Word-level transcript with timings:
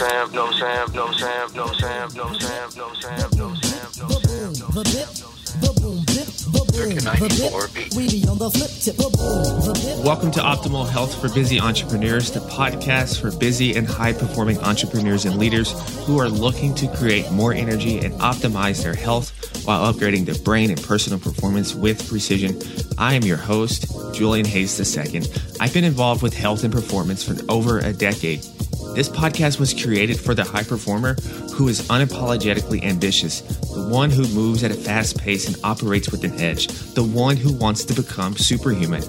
Sam, 0.00 0.32
no 0.32 0.50
Sam, 0.52 0.90
no 0.94 1.12
Sam, 1.12 1.52
no 1.52 1.66
Sam, 1.74 2.08
no 2.14 2.32
Sam, 2.38 2.70
no 2.74 2.94
Sam, 2.94 3.30
no 3.36 3.54
Sam, 3.60 3.90
no 3.98 4.12
Sam, 4.14 4.72
no 4.72 4.82
Sam. 4.82 5.10
Welcome 10.02 10.30
to 10.30 10.40
Optimal 10.40 10.88
Health 10.88 11.20
for 11.20 11.28
Busy 11.34 11.60
Entrepreneurs, 11.60 12.30
the 12.30 12.40
podcast 12.40 13.20
for 13.20 13.30
busy 13.30 13.76
and 13.76 13.86
high 13.86 14.14
performing 14.14 14.58
entrepreneurs 14.60 15.26
and 15.26 15.36
leaders 15.36 15.72
who 16.06 16.18
are 16.18 16.30
looking 16.30 16.74
to 16.76 16.88
create 16.96 17.30
more 17.30 17.52
energy 17.52 17.98
and 17.98 18.14
optimize 18.20 18.82
their 18.82 18.94
health 18.94 19.66
while 19.66 19.92
upgrading 19.92 20.24
their 20.24 20.42
brain 20.42 20.70
and 20.70 20.82
personal 20.82 21.18
performance 21.18 21.74
with 21.74 22.08
precision. 22.08 22.58
I 22.96 23.12
am 23.12 23.22
your 23.24 23.36
host, 23.36 23.84
Julian 24.14 24.46
Hayes 24.46 24.96
II. 24.96 25.24
I've 25.60 25.74
been 25.74 25.84
involved 25.84 26.22
with 26.22 26.32
health 26.32 26.64
and 26.64 26.72
performance 26.72 27.22
for 27.22 27.36
over 27.52 27.80
a 27.80 27.92
decade. 27.92 28.46
This 28.94 29.08
podcast 29.08 29.60
was 29.60 29.72
created 29.72 30.18
for 30.18 30.34
the 30.34 30.42
high 30.42 30.64
performer 30.64 31.14
who 31.54 31.68
is 31.68 31.82
unapologetically 31.88 32.82
ambitious, 32.82 33.40
the 33.40 33.88
one 33.88 34.10
who 34.10 34.26
moves 34.28 34.64
at 34.64 34.72
a 34.72 34.74
fast 34.74 35.18
pace 35.18 35.46
and 35.46 35.56
operates 35.62 36.10
with 36.10 36.24
an 36.24 36.38
edge, 36.40 36.66
the 36.94 37.04
one 37.04 37.36
who 37.36 37.52
wants 37.52 37.84
to 37.84 37.94
become 37.94 38.36
superhuman. 38.36 39.02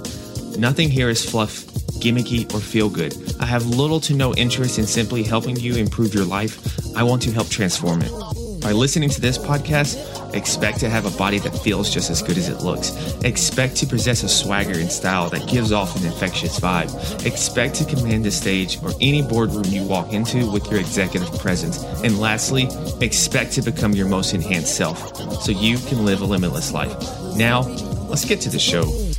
Nothing 0.58 0.90
here 0.90 1.10
is 1.10 1.28
fluff, 1.28 1.66
gimmicky, 2.00 2.52
or 2.54 2.60
feel 2.60 2.90
good. 2.90 3.16
I 3.40 3.46
have 3.46 3.66
little 3.66 4.00
to 4.02 4.14
no 4.14 4.36
interest 4.36 4.78
in 4.78 4.86
simply 4.86 5.24
helping 5.24 5.56
you 5.56 5.76
improve 5.76 6.14
your 6.14 6.26
life. 6.26 6.96
I 6.96 7.04
want 7.04 7.24
to 7.24 7.32
help 7.32 7.50
transform 7.50 8.02
it. 8.04 8.31
By 8.62 8.72
listening 8.72 9.10
to 9.10 9.22
this 9.22 9.38
podcast, 9.38 9.98
Expect 10.34 10.80
to 10.80 10.90
have 10.90 11.06
a 11.06 11.18
body 11.18 11.40
that 11.40 11.52
feels 11.58 11.94
just 11.94 12.10
as 12.10 12.22
good 12.22 12.38
as 12.38 12.48
it 12.48 12.62
looks. 12.62 12.96
Expect 13.24 13.76
to 13.78 13.86
possess 13.86 14.24
a 14.24 14.30
swagger 14.30 14.80
and 14.80 14.92
style 14.92 15.30
that 15.30 15.48
gives 15.48 15.72
off 15.72 15.96
an 15.98 16.06
infectious 16.06 16.60
vibe. 16.60 17.26
Expect 17.26 17.76
to 17.76 17.86
command 17.86 18.24
the 18.24 18.32
stage 18.32 18.82
or 18.82 18.92
any 19.02 19.22
boardroom 19.22 19.66
you 19.66 19.84
walk 19.84 20.14
into 20.14 20.50
with 20.50 20.70
your 20.72 20.80
executive 20.80 21.32
presence. 21.40 21.84
And 22.04 22.20
lastly, 22.20 22.70
expect 23.02 23.54
to 23.54 23.62
become 23.62 23.94
your 23.94 24.08
most 24.08 24.34
enhanced 24.34 24.76
self 24.76 25.16
so 25.42 25.52
you 25.52 25.78
can 25.78 26.06
live 26.06 26.22
a 26.22 26.26
limitless 26.26 26.72
life. 26.72 26.96
Now, 27.36 27.62
let's 28.08 28.26
get 28.26 28.42
to 28.42 28.50
the 28.50 28.60
show. 28.60 29.11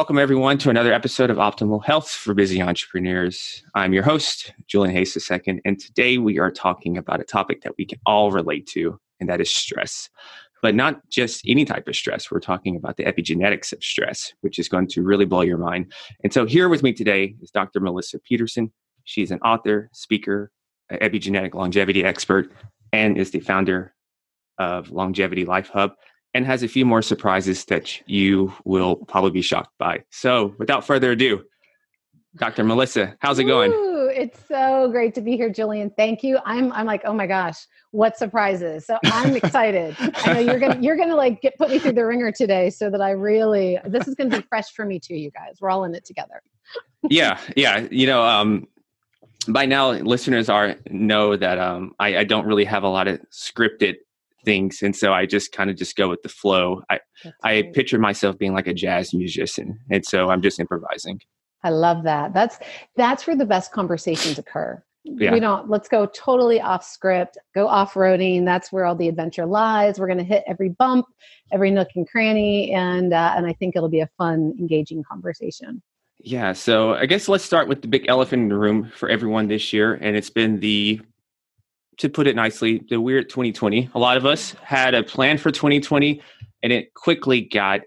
Welcome, 0.00 0.18
everyone, 0.18 0.56
to 0.60 0.70
another 0.70 0.94
episode 0.94 1.28
of 1.28 1.36
Optimal 1.36 1.84
Health 1.84 2.08
for 2.08 2.32
Busy 2.32 2.62
Entrepreneurs. 2.62 3.62
I'm 3.74 3.92
your 3.92 4.02
host, 4.02 4.54
Julian 4.66 4.96
Hayes 4.96 5.14
II, 5.30 5.60
and 5.66 5.78
today 5.78 6.16
we 6.16 6.38
are 6.38 6.50
talking 6.50 6.96
about 6.96 7.20
a 7.20 7.24
topic 7.24 7.60
that 7.60 7.74
we 7.76 7.84
can 7.84 7.98
all 8.06 8.30
relate 8.30 8.66
to, 8.68 8.98
and 9.20 9.28
that 9.28 9.42
is 9.42 9.54
stress. 9.54 10.08
But 10.62 10.74
not 10.74 11.06
just 11.10 11.42
any 11.46 11.66
type 11.66 11.86
of 11.86 11.94
stress. 11.94 12.30
We're 12.30 12.40
talking 12.40 12.76
about 12.76 12.96
the 12.96 13.04
epigenetics 13.04 13.74
of 13.74 13.84
stress, 13.84 14.32
which 14.40 14.58
is 14.58 14.70
going 14.70 14.86
to 14.88 15.02
really 15.02 15.26
blow 15.26 15.42
your 15.42 15.58
mind. 15.58 15.92
And 16.24 16.32
so, 16.32 16.46
here 16.46 16.70
with 16.70 16.82
me 16.82 16.94
today 16.94 17.34
is 17.42 17.50
Dr. 17.50 17.78
Melissa 17.78 18.20
Peterson. 18.20 18.72
She's 19.04 19.30
an 19.30 19.40
author, 19.40 19.90
speaker, 19.92 20.50
epigenetic 20.90 21.52
longevity 21.52 22.04
expert, 22.06 22.50
and 22.94 23.18
is 23.18 23.32
the 23.32 23.40
founder 23.40 23.94
of 24.56 24.90
Longevity 24.90 25.44
Life 25.44 25.68
Hub 25.68 25.92
and 26.34 26.46
has 26.46 26.62
a 26.62 26.68
few 26.68 26.86
more 26.86 27.02
surprises 27.02 27.64
that 27.66 28.00
you 28.08 28.52
will 28.64 28.96
probably 28.96 29.30
be 29.30 29.42
shocked 29.42 29.76
by. 29.78 30.04
So, 30.10 30.54
without 30.58 30.86
further 30.86 31.12
ado, 31.12 31.44
Dr. 32.36 32.62
Melissa, 32.62 33.16
how's 33.20 33.38
it 33.38 33.44
going? 33.44 33.72
Ooh, 33.72 34.08
it's 34.14 34.38
so 34.46 34.88
great 34.90 35.14
to 35.14 35.20
be 35.20 35.36
here, 35.36 35.50
Julian. 35.50 35.90
Thank 35.96 36.22
you. 36.22 36.38
I'm 36.44 36.72
I'm 36.72 36.86
like, 36.86 37.02
oh 37.04 37.12
my 37.12 37.26
gosh, 37.26 37.56
what 37.90 38.16
surprises! 38.16 38.86
So 38.86 38.98
I'm 39.04 39.34
excited. 39.36 39.96
I 39.98 40.34
know 40.34 40.40
you're 40.40 40.60
gonna 40.60 40.78
you're 40.80 40.96
gonna 40.96 41.16
like 41.16 41.42
get 41.42 41.56
put 41.58 41.70
me 41.70 41.78
through 41.78 41.94
the 41.94 42.06
ringer 42.06 42.30
today, 42.30 42.70
so 42.70 42.88
that 42.90 43.00
I 43.00 43.10
really 43.10 43.78
this 43.84 44.06
is 44.06 44.14
gonna 44.14 44.30
be 44.30 44.42
fresh 44.48 44.70
for 44.70 44.84
me 44.84 45.00
too. 45.00 45.16
You 45.16 45.30
guys, 45.32 45.56
we're 45.60 45.70
all 45.70 45.84
in 45.84 45.94
it 45.94 46.04
together. 46.04 46.40
yeah, 47.08 47.38
yeah. 47.56 47.86
You 47.90 48.06
know, 48.06 48.22
um, 48.22 48.68
by 49.48 49.66
now 49.66 49.90
listeners 49.90 50.48
are 50.48 50.76
know 50.90 51.36
that 51.36 51.58
um, 51.58 51.94
I, 51.98 52.18
I 52.18 52.24
don't 52.24 52.46
really 52.46 52.64
have 52.64 52.84
a 52.84 52.88
lot 52.88 53.08
of 53.08 53.20
scripted 53.32 53.96
things 54.44 54.82
and 54.82 54.96
so 54.96 55.12
i 55.12 55.26
just 55.26 55.52
kind 55.52 55.70
of 55.70 55.76
just 55.76 55.96
go 55.96 56.08
with 56.08 56.22
the 56.22 56.28
flow. 56.28 56.82
I 56.90 57.00
i 57.44 57.70
picture 57.74 57.98
myself 57.98 58.38
being 58.38 58.54
like 58.54 58.66
a 58.66 58.74
jazz 58.74 59.12
musician 59.12 59.78
and 59.90 60.04
so 60.04 60.30
i'm 60.30 60.42
just 60.42 60.58
improvising. 60.58 61.20
I 61.62 61.70
love 61.70 62.04
that. 62.04 62.32
That's 62.32 62.58
that's 62.96 63.26
where 63.26 63.36
the 63.36 63.44
best 63.44 63.72
conversations 63.72 64.38
occur. 64.38 64.82
Yeah. 65.04 65.32
we 65.32 65.40
don't 65.40 65.70
let's 65.70 65.88
go 65.88 66.04
totally 66.04 66.60
off 66.60 66.84
script 66.84 67.38
go 67.54 67.66
off-roading 67.66 68.44
that's 68.44 68.70
where 68.70 68.84
all 68.84 68.94
the 68.94 69.08
adventure 69.08 69.46
lies. 69.46 69.98
We're 69.98 70.06
going 70.06 70.18
to 70.18 70.24
hit 70.24 70.44
every 70.46 70.68
bump 70.68 71.06
every 71.52 71.70
nook 71.70 71.88
and 71.96 72.06
cranny 72.06 72.70
and 72.72 73.14
uh, 73.14 73.32
and 73.34 73.46
i 73.46 73.52
think 73.54 73.74
it'll 73.74 73.88
be 73.88 74.00
a 74.00 74.10
fun 74.18 74.54
engaging 74.58 75.02
conversation. 75.02 75.82
Yeah 76.18 76.52
so 76.52 76.92
i 76.94 77.06
guess 77.06 77.28
let's 77.28 77.44
start 77.44 77.66
with 77.66 77.80
the 77.80 77.88
big 77.88 78.04
elephant 78.08 78.42
in 78.42 78.48
the 78.50 78.58
room 78.58 78.92
for 78.94 79.08
everyone 79.08 79.48
this 79.48 79.72
year 79.72 79.94
and 79.94 80.18
it's 80.18 80.28
been 80.28 80.60
the 80.60 81.00
to 82.00 82.08
put 82.08 82.26
it 82.26 82.34
nicely, 82.34 82.82
the 82.88 83.00
weird 83.00 83.28
2020. 83.28 83.90
A 83.94 83.98
lot 83.98 84.16
of 84.16 84.24
us 84.24 84.52
had 84.62 84.94
a 84.94 85.02
plan 85.02 85.36
for 85.36 85.50
2020 85.50 86.20
and 86.62 86.72
it 86.72 86.94
quickly 86.94 87.42
got 87.42 87.80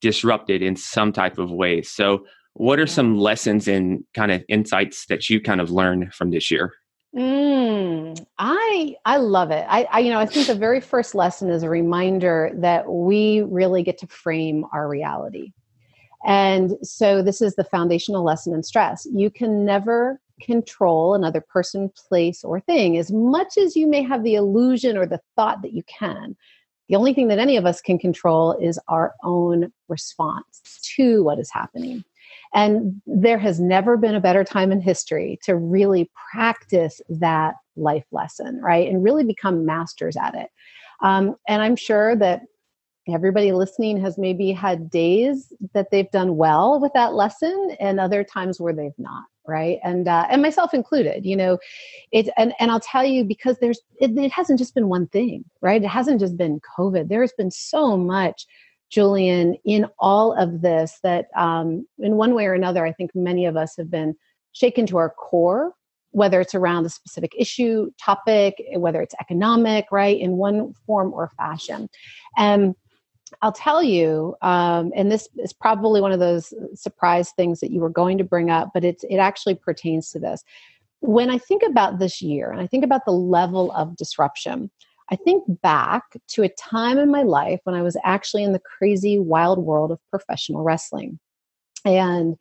disrupted 0.00 0.62
in 0.62 0.74
some 0.74 1.12
type 1.12 1.38
of 1.38 1.50
way. 1.50 1.82
So, 1.82 2.24
what 2.54 2.80
are 2.80 2.86
some 2.86 3.18
lessons 3.18 3.68
and 3.68 4.02
kind 4.14 4.32
of 4.32 4.42
insights 4.48 5.06
that 5.06 5.30
you 5.30 5.40
kind 5.40 5.60
of 5.60 5.70
learned 5.70 6.12
from 6.12 6.30
this 6.30 6.50
year? 6.50 6.72
Mm, 7.14 8.18
I 8.38 8.96
I 9.04 9.18
love 9.18 9.50
it. 9.50 9.64
I, 9.68 9.84
I 9.84 10.00
you 10.00 10.10
know 10.10 10.18
I 10.18 10.26
think 10.26 10.46
the 10.46 10.54
very 10.54 10.80
first 10.80 11.14
lesson 11.14 11.50
is 11.50 11.62
a 11.62 11.70
reminder 11.70 12.50
that 12.54 12.90
we 12.90 13.42
really 13.42 13.82
get 13.82 13.98
to 13.98 14.06
frame 14.06 14.64
our 14.72 14.88
reality. 14.88 15.52
And 16.26 16.74
so 16.82 17.22
this 17.22 17.40
is 17.40 17.54
the 17.54 17.64
foundational 17.64 18.24
lesson 18.24 18.54
in 18.54 18.62
stress. 18.62 19.06
You 19.12 19.30
can 19.30 19.64
never 19.64 20.20
control 20.40 21.14
another 21.14 21.40
person, 21.40 21.90
place, 22.08 22.44
or 22.44 22.60
thing 22.60 22.96
as 22.96 23.10
much 23.10 23.56
as 23.56 23.76
you 23.76 23.86
may 23.86 24.02
have 24.02 24.22
the 24.22 24.34
illusion 24.34 24.96
or 24.96 25.06
the 25.06 25.20
thought 25.36 25.62
that 25.62 25.72
you 25.72 25.82
can. 25.84 26.36
The 26.88 26.96
only 26.96 27.12
thing 27.12 27.28
that 27.28 27.38
any 27.38 27.56
of 27.56 27.66
us 27.66 27.80
can 27.80 27.98
control 27.98 28.52
is 28.52 28.80
our 28.88 29.14
own 29.22 29.72
response 29.88 30.80
to 30.96 31.22
what 31.22 31.38
is 31.38 31.50
happening. 31.52 32.04
And 32.54 33.00
there 33.06 33.38
has 33.38 33.60
never 33.60 33.96
been 33.96 34.14
a 34.14 34.20
better 34.20 34.42
time 34.42 34.72
in 34.72 34.80
history 34.80 35.38
to 35.42 35.54
really 35.54 36.10
practice 36.32 37.00
that 37.08 37.56
life 37.76 38.06
lesson, 38.10 38.60
right? 38.62 38.88
And 38.88 39.04
really 39.04 39.24
become 39.24 39.66
masters 39.66 40.16
at 40.16 40.34
it. 40.34 40.48
Um, 41.02 41.36
and 41.46 41.62
I'm 41.62 41.76
sure 41.76 42.16
that 42.16 42.42
everybody 43.14 43.52
listening 43.52 44.00
has 44.00 44.18
maybe 44.18 44.52
had 44.52 44.90
days 44.90 45.52
that 45.74 45.90
they've 45.90 46.10
done 46.10 46.36
well 46.36 46.80
with 46.80 46.92
that 46.94 47.14
lesson 47.14 47.76
and 47.80 48.00
other 48.00 48.24
times 48.24 48.60
where 48.60 48.72
they've 48.72 48.98
not 48.98 49.24
right? 49.46 49.78
And 49.82 50.06
uh, 50.06 50.26
and 50.30 50.42
myself 50.42 50.74
included 50.74 51.24
you 51.24 51.34
know 51.34 51.58
it 52.12 52.28
and 52.36 52.52
and 52.60 52.70
i'll 52.70 52.80
tell 52.80 53.04
you 53.04 53.24
because 53.24 53.58
there's 53.60 53.80
it, 53.98 54.16
it 54.16 54.30
hasn't 54.30 54.58
just 54.58 54.74
been 54.74 54.88
one 54.88 55.06
thing 55.08 55.44
right? 55.62 55.82
It 55.82 55.88
hasn't 55.88 56.20
just 56.20 56.36
been 56.36 56.60
covid. 56.78 57.08
There's 57.08 57.32
been 57.32 57.50
so 57.50 57.96
much 57.96 58.46
julian 58.90 59.56
in 59.64 59.86
all 59.98 60.32
of 60.32 60.62
this 60.62 60.98
that 61.02 61.26
um, 61.36 61.86
in 61.98 62.16
one 62.16 62.34
way 62.34 62.46
or 62.46 62.54
another 62.54 62.86
i 62.86 62.92
think 62.92 63.10
many 63.14 63.44
of 63.44 63.54
us 63.54 63.76
have 63.76 63.90
been 63.90 64.14
shaken 64.52 64.86
to 64.86 64.96
our 64.96 65.10
core 65.10 65.74
whether 66.12 66.40
it's 66.40 66.54
around 66.54 66.86
a 66.86 66.90
specific 66.90 67.32
issue 67.38 67.90
topic 68.02 68.54
whether 68.74 69.02
it's 69.02 69.14
economic 69.20 69.86
right 69.92 70.18
in 70.18 70.32
one 70.32 70.72
form 70.86 71.12
or 71.12 71.30
fashion. 71.36 71.88
And 72.36 72.74
I'll 73.42 73.52
tell 73.52 73.82
you, 73.82 74.36
um, 74.42 74.92
and 74.94 75.10
this 75.10 75.28
is 75.38 75.52
probably 75.52 76.00
one 76.00 76.12
of 76.12 76.20
those 76.20 76.52
surprise 76.74 77.32
things 77.32 77.60
that 77.60 77.70
you 77.70 77.80
were 77.80 77.90
going 77.90 78.18
to 78.18 78.24
bring 78.24 78.50
up, 78.50 78.70
but 78.74 78.84
it's 78.84 79.04
it 79.04 79.16
actually 79.16 79.54
pertains 79.54 80.10
to 80.10 80.18
this. 80.18 80.42
When 81.00 81.30
I 81.30 81.38
think 81.38 81.62
about 81.62 81.98
this 81.98 82.20
year 82.20 82.50
and 82.50 82.60
I 82.60 82.66
think 82.66 82.84
about 82.84 83.04
the 83.04 83.12
level 83.12 83.70
of 83.72 83.96
disruption, 83.96 84.70
I 85.10 85.16
think 85.16 85.44
back 85.62 86.04
to 86.28 86.42
a 86.42 86.48
time 86.50 86.98
in 86.98 87.10
my 87.10 87.22
life 87.22 87.60
when 87.64 87.74
I 87.74 87.82
was 87.82 87.96
actually 88.04 88.44
in 88.44 88.52
the 88.52 88.60
crazy, 88.60 89.18
wild 89.18 89.58
world 89.58 89.90
of 89.90 90.00
professional 90.10 90.62
wrestling. 90.62 91.18
And 91.84 92.36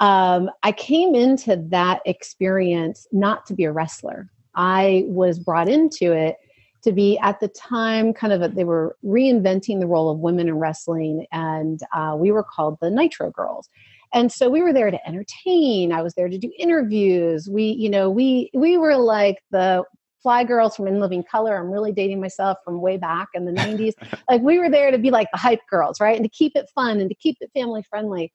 um, 0.00 0.50
I 0.62 0.72
came 0.72 1.14
into 1.14 1.56
that 1.68 2.00
experience 2.06 3.06
not 3.12 3.46
to 3.46 3.54
be 3.54 3.64
a 3.64 3.72
wrestler. 3.72 4.30
I 4.54 5.04
was 5.06 5.38
brought 5.38 5.68
into 5.68 6.12
it 6.12 6.36
to 6.82 6.92
be 6.92 7.18
at 7.18 7.40
the 7.40 7.48
time 7.48 8.12
kind 8.12 8.32
of 8.32 8.42
a, 8.42 8.48
they 8.48 8.64
were 8.64 8.96
reinventing 9.04 9.80
the 9.80 9.86
role 9.86 10.10
of 10.10 10.18
women 10.18 10.48
in 10.48 10.58
wrestling 10.58 11.26
and 11.32 11.80
uh, 11.94 12.14
we 12.16 12.30
were 12.30 12.44
called 12.44 12.78
the 12.80 12.90
nitro 12.90 13.30
girls. 13.30 13.68
And 14.12 14.32
so 14.32 14.48
we 14.48 14.62
were 14.62 14.72
there 14.72 14.90
to 14.90 15.08
entertain. 15.08 15.92
I 15.92 16.02
was 16.02 16.14
there 16.14 16.28
to 16.28 16.38
do 16.38 16.50
interviews. 16.58 17.48
We 17.48 17.64
you 17.64 17.88
know 17.88 18.10
we 18.10 18.50
we 18.54 18.76
were 18.76 18.96
like 18.96 19.38
the 19.50 19.84
fly 20.22 20.44
girls 20.44 20.76
from 20.76 20.86
in 20.86 21.00
living 21.00 21.22
color. 21.22 21.56
I'm 21.56 21.70
really 21.70 21.92
dating 21.92 22.20
myself 22.20 22.58
from 22.64 22.80
way 22.80 22.96
back 22.96 23.28
in 23.34 23.46
the 23.46 23.52
90s 23.52 23.94
like 24.28 24.42
we 24.42 24.58
were 24.58 24.68
there 24.68 24.90
to 24.90 24.98
be 24.98 25.10
like 25.10 25.28
the 25.32 25.38
hype 25.38 25.60
girls 25.70 26.00
right? 26.00 26.16
And 26.16 26.24
to 26.24 26.30
keep 26.30 26.52
it 26.56 26.68
fun 26.74 27.00
and 27.00 27.08
to 27.08 27.14
keep 27.14 27.36
it 27.40 27.50
family 27.54 27.84
friendly. 27.88 28.32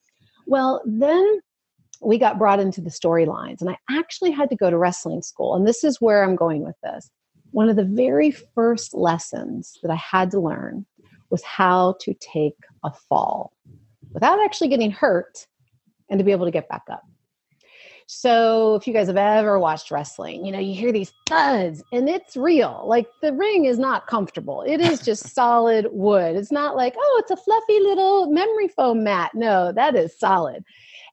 Well, 0.47 0.81
then 0.85 1.41
we 2.01 2.17
got 2.17 2.37
brought 2.37 2.59
into 2.59 2.81
the 2.81 2.89
storylines, 2.89 3.61
and 3.61 3.69
I 3.69 3.77
actually 3.89 4.31
had 4.31 4.49
to 4.49 4.55
go 4.55 4.69
to 4.69 4.77
wrestling 4.77 5.21
school. 5.21 5.55
And 5.55 5.67
this 5.67 5.83
is 5.83 6.01
where 6.01 6.23
I'm 6.23 6.35
going 6.35 6.63
with 6.63 6.75
this. 6.83 7.09
One 7.55 7.69
of 7.69 7.77
the 7.77 7.85
very 7.85 8.31
first 8.31 8.93
lessons 8.93 9.79
that 9.81 9.89
I 9.89 9.95
had 9.95 10.29
to 10.31 10.41
learn 10.41 10.85
was 11.29 11.41
how 11.41 11.95
to 12.01 12.13
take 12.15 12.57
a 12.83 12.91
fall 12.91 13.53
without 14.11 14.43
actually 14.43 14.67
getting 14.67 14.91
hurt 14.91 15.47
and 16.09 16.19
to 16.19 16.25
be 16.25 16.33
able 16.33 16.43
to 16.47 16.51
get 16.51 16.67
back 16.67 16.81
up. 16.91 17.03
So, 18.07 18.75
if 18.75 18.85
you 18.85 18.93
guys 18.93 19.07
have 19.07 19.15
ever 19.15 19.57
watched 19.57 19.89
wrestling, 19.89 20.45
you 20.45 20.51
know, 20.51 20.59
you 20.59 20.75
hear 20.75 20.91
these 20.91 21.13
thuds 21.29 21.81
and 21.93 22.09
it's 22.09 22.35
real. 22.35 22.83
Like 22.85 23.07
the 23.21 23.31
ring 23.31 23.63
is 23.63 23.79
not 23.79 24.05
comfortable, 24.05 24.61
it 24.67 24.81
is 24.81 24.99
just 24.99 25.29
solid 25.33 25.87
wood. 25.91 26.35
It's 26.35 26.51
not 26.51 26.75
like, 26.75 26.93
oh, 26.97 27.21
it's 27.23 27.31
a 27.31 27.41
fluffy 27.41 27.79
little 27.79 28.29
memory 28.33 28.67
foam 28.67 29.01
mat. 29.05 29.31
No, 29.33 29.71
that 29.71 29.95
is 29.95 30.19
solid. 30.19 30.65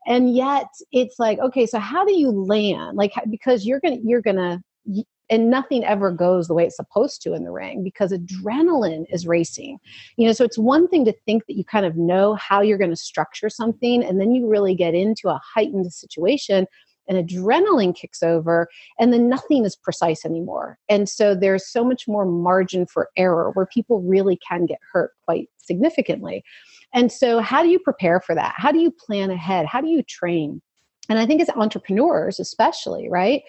And 0.09 0.35
yet 0.35 0.67
it's 0.91 1.21
like, 1.21 1.39
okay, 1.39 1.67
so 1.67 1.79
how 1.79 2.05
do 2.05 2.13
you 2.13 2.33
land? 2.33 2.97
Like, 2.97 3.13
because 3.31 3.65
you're 3.65 3.79
going 3.79 4.01
to, 4.01 4.05
you're 4.05 4.21
going 4.21 4.35
to, 4.35 5.05
and 5.33 5.49
nothing 5.49 5.83
ever 5.83 6.13
goes 6.13 6.47
the 6.47 6.53
way 6.53 6.67
it's 6.67 6.77
supposed 6.77 7.23
to 7.23 7.33
in 7.33 7.43
the 7.43 7.51
ring 7.51 7.83
because 7.83 8.13
adrenaline 8.13 9.07
is 9.09 9.27
racing. 9.27 9.79
You 10.17 10.27
know 10.27 10.35
so 10.35 10.45
it's 10.45 10.59
one 10.59 10.87
thing 10.87 11.07
to 11.07 11.15
think 11.25 11.47
that 11.47 11.57
you 11.57 11.65
kind 11.65 11.87
of 11.87 11.97
know 11.97 12.35
how 12.35 12.61
you're 12.61 12.79
going 12.79 12.91
to 12.91 12.97
structure 12.97 13.49
something 13.49 14.05
and 14.05 14.21
then 14.21 14.33
you 14.35 14.47
really 14.47 14.75
get 14.75 14.95
into 14.95 15.31
a 15.31 15.41
heightened 15.43 15.91
situation 15.91 16.67
and 17.09 17.29
adrenaline 17.29 17.97
kicks 17.97 18.23
over 18.23 18.69
and 19.01 19.11
then 19.11 19.29
nothing 19.29 19.65
is 19.65 19.75
precise 19.75 20.27
anymore. 20.27 20.79
And 20.91 21.09
so 21.09 21.35
there's 21.35 21.67
so 21.67 21.83
much 21.83 22.07
more 22.07 22.27
margin 22.27 22.87
for 22.87 23.09
error 23.17 23.51
where 23.55 23.67
people 23.67 24.03
really 24.03 24.39
can 24.47 24.67
get 24.67 24.79
hurt 24.93 25.13
quite 25.25 25.49
significantly. 25.57 26.45
And 26.93 27.11
so 27.11 27.41
how 27.41 27.63
do 27.63 27.71
you 27.71 27.79
prepare 27.79 28.21
for 28.21 28.35
that? 28.35 28.55
How 28.59 28.71
do 28.71 28.79
you 28.79 28.91
plan 28.91 29.31
ahead? 29.31 29.65
How 29.65 29.81
do 29.81 29.89
you 29.89 30.03
train? 30.03 30.61
And 31.09 31.19
i 31.19 31.27
think 31.27 31.43
as 31.43 31.51
entrepreneurs 31.51 32.39
especially 32.39 33.09
right 33.11 33.43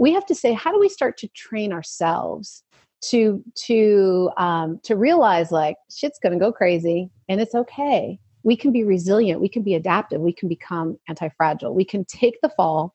we 0.00 0.14
have 0.14 0.24
to 0.24 0.34
say 0.34 0.54
how 0.54 0.72
do 0.72 0.80
we 0.80 0.88
start 0.88 1.18
to 1.18 1.28
train 1.28 1.74
ourselves 1.74 2.64
to 3.02 3.44
to 3.54 4.30
um, 4.38 4.80
to 4.82 4.96
realize 4.96 5.52
like 5.52 5.76
shit's 5.94 6.18
gonna 6.18 6.38
go 6.38 6.50
crazy 6.50 7.10
and 7.28 7.40
it's 7.40 7.54
okay. 7.54 8.18
We 8.42 8.56
can 8.56 8.72
be 8.72 8.82
resilient. 8.82 9.42
We 9.42 9.50
can 9.50 9.62
be 9.62 9.74
adaptive. 9.74 10.22
We 10.22 10.32
can 10.32 10.48
become 10.48 10.98
anti-fragile. 11.08 11.74
We 11.74 11.84
can 11.84 12.06
take 12.06 12.40
the 12.42 12.48
fall 12.48 12.94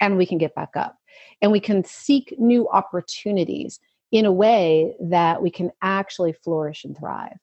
and 0.00 0.18
we 0.18 0.26
can 0.26 0.38
get 0.38 0.54
back 0.56 0.70
up. 0.74 0.96
And 1.40 1.52
we 1.52 1.60
can 1.60 1.84
seek 1.84 2.34
new 2.36 2.68
opportunities 2.68 3.78
in 4.10 4.26
a 4.26 4.32
way 4.32 4.96
that 5.00 5.40
we 5.40 5.50
can 5.52 5.70
actually 5.82 6.32
flourish 6.32 6.84
and 6.84 6.98
thrive. 6.98 7.38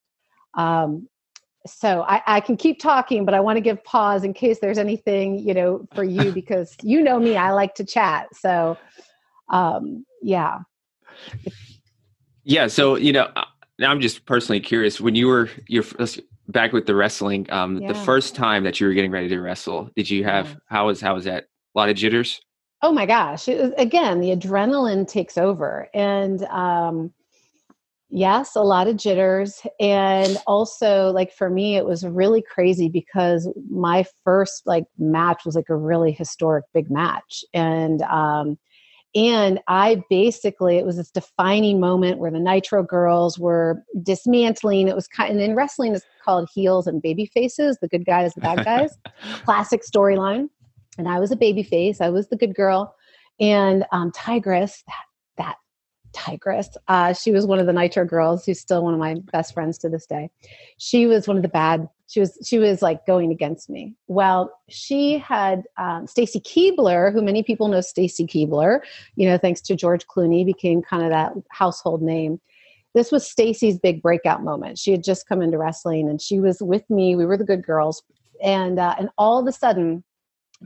Um, 0.56 1.08
so 1.74 2.04
I, 2.04 2.22
I, 2.26 2.40
can 2.40 2.58
keep 2.58 2.80
talking 2.80 3.26
but 3.26 3.34
i 3.34 3.40
want 3.40 3.58
to 3.58 3.62
give 3.62 3.84
pause 3.84 4.24
in 4.24 4.34
case 4.34 4.60
there's 4.60 4.78
anything 4.78 5.40
you 5.40 5.54
know 5.54 5.88
for 5.94 6.04
you 6.04 6.32
because 6.42 6.76
you 6.82 7.02
know 7.02 7.20
me 7.20 7.38
i 7.38 7.52
like 7.52 7.76
to 7.76 7.84
chat 7.84 8.28
so 8.34 8.78
um, 9.50 10.06
yeah 10.22 10.60
yeah 12.44 12.68
so 12.68 12.96
you 12.96 13.14
know 13.14 13.30
now 13.80 13.92
i'm 13.92 14.02
just 14.02 14.26
personally 14.26 14.60
curious 14.60 15.00
when 15.00 15.16
you 15.16 15.28
were 15.28 15.50
you're 15.68 15.86
back 16.50 16.72
with 16.72 16.86
the 16.86 16.96
wrestling 16.96 17.46
um, 17.52 17.78
yeah. 17.78 17.92
the 17.92 18.00
first 18.00 18.36
time 18.36 18.64
that 18.64 18.80
you 18.80 18.88
were 18.88 18.94
getting 18.94 19.12
ready 19.12 19.28
to 19.28 19.40
wrestle 19.40 19.90
did 19.96 20.10
you 20.10 20.24
have 20.24 20.48
yeah. 20.48 20.56
how 20.68 20.88
was 20.88 21.02
how 21.02 21.14
was 21.14 21.26
that 21.26 21.44
a 21.44 21.80
lot 21.80 21.90
of 21.90 21.96
jitters 21.96 22.42
Oh 22.82 22.92
my 22.92 23.06
gosh. 23.06 23.48
Was, 23.48 23.72
again, 23.78 24.20
the 24.20 24.36
adrenaline 24.36 25.08
takes 25.08 25.38
over. 25.38 25.90
And 25.94 26.44
um, 26.46 27.12
yes, 28.10 28.56
a 28.56 28.62
lot 28.62 28.88
of 28.88 28.98
jitters. 28.98 29.62
And 29.80 30.38
also, 30.48 31.12
like 31.12 31.34
for 31.34 31.50
me, 31.50 31.76
it 31.76 31.86
was 31.86 32.06
really 32.06 32.42
crazy 32.42 32.90
because 32.90 33.50
my 33.70 34.06
first 34.24 34.64
like 34.66 34.86
match 34.98 35.46
was 35.46 35.56
like 35.56 35.70
a 35.70 35.76
really 35.76 36.12
historic 36.12 36.66
big 36.74 36.90
match. 36.90 37.44
And, 37.54 38.02
um, 38.04 38.58
and 39.16 39.60
I 39.68 40.04
basically, 40.10 40.78
it 40.78 40.86
was 40.86 40.98
this 40.98 41.10
defining 41.10 41.80
moment 41.80 42.20
where 42.20 42.30
the 42.30 42.40
Nitro 42.40 42.84
girls 42.84 43.40
were 43.40 43.82
dismantling. 44.04 44.88
It 44.88 44.96
was 44.96 45.08
kind 45.08 45.36
of, 45.36 45.42
in 45.42 45.56
wrestling, 45.56 45.96
it's 45.96 46.06
called 46.24 46.50
heels 46.54 46.88
and 46.88 47.02
baby 47.02 47.26
faces, 47.26 47.78
the 47.82 47.88
good 47.88 48.06
guys, 48.06 48.34
the 48.34 48.42
bad 48.42 48.64
guys. 48.64 48.98
Classic 49.46 49.82
storyline 49.82 50.50
and 50.98 51.08
I 51.08 51.20
was 51.20 51.32
a 51.32 51.36
baby 51.36 51.64
face. 51.64 52.02
I 52.02 52.10
was 52.10 52.28
the 52.28 52.38
good 52.38 52.56
girl. 52.56 52.96
And 53.40 53.86
um, 53.92 54.12
Tygress, 54.12 54.84
that, 54.88 55.06
that 55.38 55.56
Tygress, 56.18 56.76
uh, 56.88 57.14
she 57.14 57.32
was 57.32 57.46
one 57.46 57.60
of 57.60 57.66
the 57.66 57.74
Nitro 57.74 58.06
girls 58.06 58.46
who's 58.46 58.60
still 58.60 58.84
one 58.84 58.94
of 58.94 59.00
my 59.00 59.16
best 59.32 59.54
friends 59.54 59.78
to 59.80 59.90
this 59.90 60.06
day. 60.06 60.30
She 60.78 61.06
was 61.06 61.28
one 61.28 61.38
of 61.38 61.44
the 61.44 61.50
bad, 61.50 61.88
she 62.08 62.20
was, 62.20 62.38
she 62.44 62.58
was 62.58 62.82
like 62.82 63.06
going 63.06 63.32
against 63.32 63.70
me. 63.70 63.94
Well, 64.08 64.52
she 64.68 65.18
had 65.18 65.64
um, 65.78 66.08
Stacy 66.08 66.40
Keibler, 66.40 67.14
who 67.14 67.22
many 67.22 67.44
people 67.44 67.68
know 67.68 67.82
Stacy 67.82 68.26
Keibler, 68.26 68.80
you 69.16 69.30
know, 69.30 69.38
thanks 69.38 69.62
to 69.62 69.76
George 69.76 70.08
Clooney, 70.08 70.46
became 70.46 70.82
kind 70.82 71.04
of 71.04 71.12
that 71.12 71.34
household 71.50 72.02
name 72.02 72.40
this 72.94 73.12
was 73.12 73.30
Stacy's 73.30 73.78
big 73.78 74.02
breakout 74.02 74.44
moment. 74.44 74.80
She 74.80 74.90
had 74.90 75.04
just 75.04 75.28
come 75.28 75.44
into 75.44 75.60
wrestling 75.60 76.10
and 76.10 76.20
she 76.20 76.40
was 76.40 76.64
with 76.64 76.90
me. 76.90 77.16
We 77.16 77.28
were 77.28 77.38
the 77.38 77.44
good 77.44 77.64
girls. 77.64 78.02
And 78.44 78.80
uh, 78.80 78.96
and 78.98 79.10
all 79.20 79.40
of 79.40 79.46
a 79.46 79.52
sudden, 79.52 80.04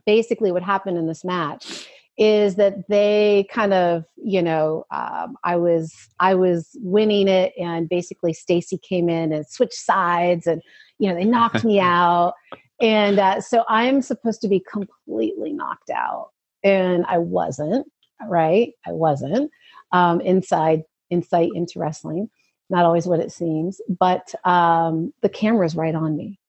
basically 0.06 0.52
what 0.52 0.64
happened 0.64 0.98
in 0.98 1.08
this 1.08 1.24
match 1.24 1.88
is 2.18 2.56
that 2.56 2.88
they 2.90 3.48
kind 3.52 3.74
of 3.74 4.04
you 4.18 4.42
know 4.42 4.86
um, 4.92 5.36
i 5.44 5.56
was 5.56 6.10
i 6.20 6.36
was 6.36 6.70
winning 6.82 7.28
it 7.28 7.54
and 7.60 7.90
basically 7.90 8.34
stacy 8.34 8.78
came 8.78 9.10
in 9.10 9.32
and 9.32 9.48
switched 9.48 9.74
sides 9.74 10.46
and 10.46 10.62
you 11.00 11.10
know 11.10 11.16
they 11.16 11.26
knocked 11.26 11.64
me 11.64 11.80
out. 11.82 12.34
And 12.80 13.20
uh, 13.20 13.42
so 13.42 13.64
i'm 13.70 14.02
supposed 14.02 14.42
to 14.42 14.48
be 14.48 14.60
completely 14.60 15.54
knocked 15.54 15.90
out. 15.90 16.30
And 16.64 17.06
i 17.08 17.18
wasn't 17.18 17.88
right? 18.28 18.74
I 18.86 18.92
wasn't 18.92 19.52
um, 19.92 20.22
inside 20.22 20.84
insight 21.10 21.50
into 21.56 21.80
wrestling. 21.80 22.30
Not 22.70 22.86
always 22.86 23.06
what 23.06 23.20
it 23.20 23.32
seems 23.32 23.82
but 24.00 24.34
um, 24.46 25.14
the 25.22 25.30
camera's 25.30 25.76
right 25.76 25.96
on 25.96 26.16
me. 26.16 26.40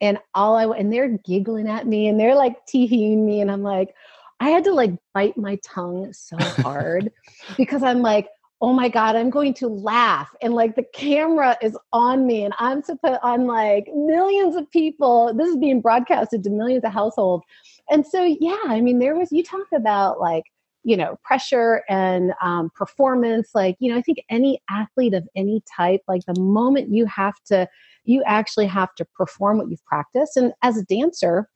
And 0.00 0.18
all 0.34 0.56
I 0.56 0.66
and 0.76 0.92
they're 0.92 1.18
giggling 1.18 1.68
at 1.68 1.86
me 1.86 2.08
and 2.08 2.18
they're 2.18 2.34
like 2.34 2.66
teeing 2.66 3.24
me 3.24 3.40
and 3.40 3.50
I'm 3.50 3.62
like 3.62 3.94
I 4.40 4.50
had 4.50 4.64
to 4.64 4.72
like 4.72 4.92
bite 5.12 5.36
my 5.36 5.58
tongue 5.64 6.12
so 6.12 6.36
hard 6.38 7.12
because 7.56 7.82
I'm 7.82 8.02
like 8.02 8.28
oh 8.60 8.72
my 8.72 8.88
god 8.88 9.16
i'm 9.16 9.30
going 9.30 9.52
to 9.52 9.66
laugh 9.66 10.30
and 10.40 10.54
like 10.54 10.76
the 10.76 10.84
camera 10.94 11.56
is 11.60 11.76
on 11.92 12.24
me 12.24 12.44
and 12.44 12.54
i'm 12.60 12.82
supposed 12.82 13.02
to 13.02 13.10
put 13.10 13.20
on 13.24 13.48
like 13.48 13.88
millions 13.92 14.54
of 14.54 14.70
people 14.70 15.34
this 15.34 15.48
is 15.48 15.56
being 15.56 15.80
broadcasted 15.80 16.42
to 16.42 16.50
millions 16.50 16.84
of 16.84 16.92
households 16.92 17.44
and 17.90 18.06
so 18.06 18.22
yeah 18.22 18.56
i 18.66 18.80
mean 18.80 19.00
there 19.00 19.16
was 19.16 19.32
you 19.32 19.42
talk 19.42 19.66
about 19.74 20.20
like 20.20 20.44
you 20.84 20.96
know 20.96 21.18
pressure 21.24 21.82
and 21.88 22.32
um, 22.40 22.70
performance 22.76 23.50
like 23.54 23.76
you 23.80 23.90
know 23.90 23.98
i 23.98 24.02
think 24.02 24.18
any 24.30 24.62
athlete 24.70 25.14
of 25.14 25.28
any 25.34 25.60
type 25.76 26.00
like 26.06 26.22
the 26.26 26.40
moment 26.40 26.88
you 26.88 27.04
have 27.06 27.34
to 27.44 27.68
you 28.04 28.22
actually 28.24 28.66
have 28.66 28.94
to 28.94 29.04
perform 29.16 29.58
what 29.58 29.68
you've 29.68 29.84
practiced. 29.84 30.36
And 30.36 30.52
as 30.62 30.76
a 30.76 30.84
dancer, 30.84 31.48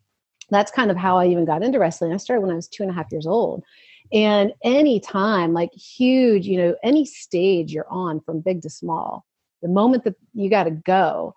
that's 0.51 0.71
kind 0.71 0.91
of 0.91 0.97
how 0.97 1.19
I 1.19 1.27
even 1.27 1.45
got 1.45 1.63
into 1.63 1.79
wrestling. 1.79 2.13
I 2.13 2.17
started 2.17 2.43
when 2.43 2.51
I 2.51 2.57
was 2.57 2.69
two 2.69 2.83
and 2.83 2.91
a 2.91 2.95
half 2.95 3.13
years 3.13 3.27
old. 3.27 3.65
And 4.13 4.53
any 4.65 5.01
time, 5.01 5.53
like 5.53 5.73
huge, 5.73 6.47
you 6.47 6.57
know, 6.57 6.75
any 6.83 7.05
stage 7.05 7.73
you're 7.73 7.91
on 7.91 8.21
from 8.21 8.41
big 8.41 8.63
to 8.63 8.71
small, 8.71 9.27
the 9.61 9.69
moment 9.69 10.05
that 10.05 10.15
you 10.33 10.49
got 10.49 10.65
to 10.65 10.71
go, 10.71 11.35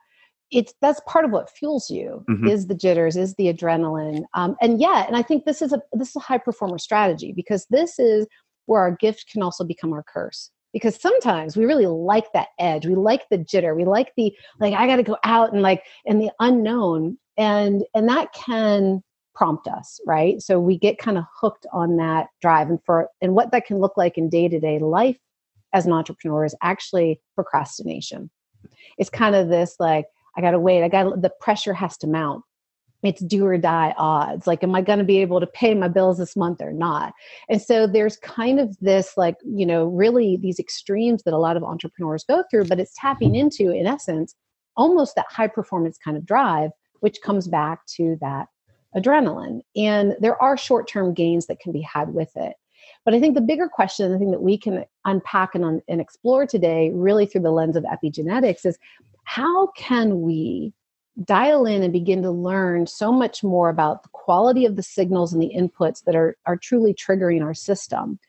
it's 0.52 0.74
that's 0.82 1.02
part 1.08 1.26
of 1.26 1.32
what 1.32 1.50
fuels 1.50 1.90
you 1.90 2.24
mm-hmm. 2.30 2.48
is 2.48 2.68
the 2.68 2.76
jitters, 2.76 3.18
is 3.18 3.36
the 3.36 3.54
adrenaline, 3.54 4.24
um, 4.34 4.56
and 4.62 4.82
yeah, 4.82 5.06
and 5.08 5.16
I 5.16 5.22
think 5.22 5.46
this 5.46 5.62
is 5.62 5.72
a 5.72 5.82
this 5.94 6.10
is 6.10 6.18
a 6.18 6.20
high 6.20 6.38
performer 6.38 6.78
strategy 6.78 7.32
because 7.34 7.66
this 7.70 8.00
is 8.00 8.28
where 8.66 8.82
our 8.82 8.92
gift 8.92 9.30
can 9.32 9.42
also 9.42 9.64
become 9.64 9.94
our 9.94 10.04
curse 10.04 10.52
because 10.74 11.00
sometimes 11.00 11.58
we 11.58 11.66
really 11.66 11.88
like 11.88 12.32
that 12.34 12.50
edge 12.60 12.86
we 12.86 12.96
like 12.96 13.28
the 13.30 13.38
jitter 13.38 13.76
we 13.76 13.84
like 13.86 14.14
the 14.16 14.34
like 14.60 14.74
i 14.74 14.88
got 14.88 14.96
to 14.96 15.04
go 15.04 15.18
out 15.24 15.52
and 15.52 15.62
like 15.62 15.84
and 16.06 16.22
the 16.22 16.32
unknown 16.40 17.18
and 17.38 17.84
and 17.94 18.08
that 18.10 18.34
can 18.34 19.04
prompt 19.34 19.68
us 19.68 20.00
right? 20.06 20.42
So 20.42 20.60
we 20.60 20.78
get 20.78 20.98
kind 20.98 21.18
of 21.18 21.24
hooked 21.40 21.66
on 21.72 21.98
that 21.98 22.28
drive. 22.42 22.70
And 22.70 22.80
for 22.86 23.10
and 23.22 23.34
what 23.34 23.52
that 23.52 23.66
can 23.66 23.80
look 23.80 23.98
like 23.98 24.18
in 24.18 24.30
day-to-day 24.30 24.80
life 24.80 25.18
as 25.74 25.86
an 25.86 25.94
entrepreneur 25.94 26.46
is 26.46 26.56
actually 26.62 27.22
procrastination. 27.36 28.30
It's 28.98 29.10
kind 29.10 29.36
of 29.36 29.50
this 29.50 29.76
like 29.80 30.06
i 30.38 30.42
gotta 30.42 30.60
wait. 30.60 30.84
I 30.84 30.90
gotta 30.90 31.16
the 31.18 31.32
pressure 31.40 31.74
has 31.74 31.98
to 31.98 32.08
mount. 32.08 32.44
It's 33.04 33.22
do 33.22 33.46
or 33.46 33.58
die 33.58 33.96
odds. 33.98 34.48
Like 34.48 34.64
am 34.64 34.76
i 34.76 34.82
going 34.82 35.00
to 35.00 35.06
be 35.06 35.20
able 35.20 35.40
to 35.40 35.48
pay 35.48 35.74
my 35.74 35.88
bills 35.88 36.18
this 36.18 36.36
month 36.36 36.62
or 36.62 36.72
not? 36.72 37.14
And 37.50 37.62
so 37.62 37.88
there's 37.88 38.18
kind 38.18 38.60
of 38.60 38.78
this 38.80 39.14
like 39.18 39.38
you 39.44 39.66
know 39.66 39.86
really 39.86 40.38
these 40.38 40.60
extremes 40.60 41.24
that 41.24 41.34
a 41.34 41.40
lot 41.40 41.58
of 41.58 41.64
entrepreneurs 41.64 42.26
go 42.26 42.44
through 42.50 42.66
but 42.66 42.80
it's 42.80 42.94
tapping 42.96 43.36
into 43.36 43.72
in 43.72 43.88
essence 43.88 44.36
almost 44.78 45.16
that 45.16 45.26
high 45.30 45.48
performance 45.48 45.98
kind 45.98 46.16
of 46.16 46.26
drive 46.26 46.72
which 47.02 47.22
comes 47.22 47.48
back 47.48 47.86
to 47.86 48.18
that 48.22 48.48
adrenaline 48.96 49.62
and 49.76 50.16
there 50.20 50.42
are 50.42 50.58
short 50.58 50.88
term 50.88 51.14
gains 51.14 51.46
that 51.46 51.60
can 51.60 51.72
be 51.72 51.82
had 51.82 52.14
with 52.14 52.32
it 52.36 52.54
but 53.06 53.14
i 53.14 53.20
think 53.20 53.36
the 53.36 53.42
bigger 53.42 53.70
question 53.70 54.12
the 54.12 54.18
thing 54.18 54.32
that 54.32 54.42
we 54.42 54.58
can 54.58 54.84
unpack 55.06 55.56
and, 55.56 55.82
and 55.88 56.02
explore 56.02 56.46
today 56.46 56.92
really 56.94 57.26
through 57.26 57.42
the 57.42 57.52
lens 57.52 57.76
of 57.76 57.86
epigenetics 57.86 58.66
is 58.66 58.78
how 59.24 59.68
can 59.78 60.22
we 60.22 60.74
dial 61.24 61.66
in 61.66 61.84
and 61.84 61.94
begin 61.94 62.22
to 62.22 62.32
learn 62.32 62.88
so 62.88 63.12
much 63.12 63.44
more 63.44 63.70
about 63.70 64.04
the 64.04 64.10
quality 64.10 64.66
of 64.66 64.76
the 64.76 64.84
signals 64.84 65.34
and 65.34 65.42
the 65.42 65.52
inputs 65.56 66.04
that 66.06 66.16
are, 66.16 66.38
are 66.46 66.58
truly 66.58 66.94
triggering 66.94 67.44
our 67.44 67.54
system. 67.54 68.20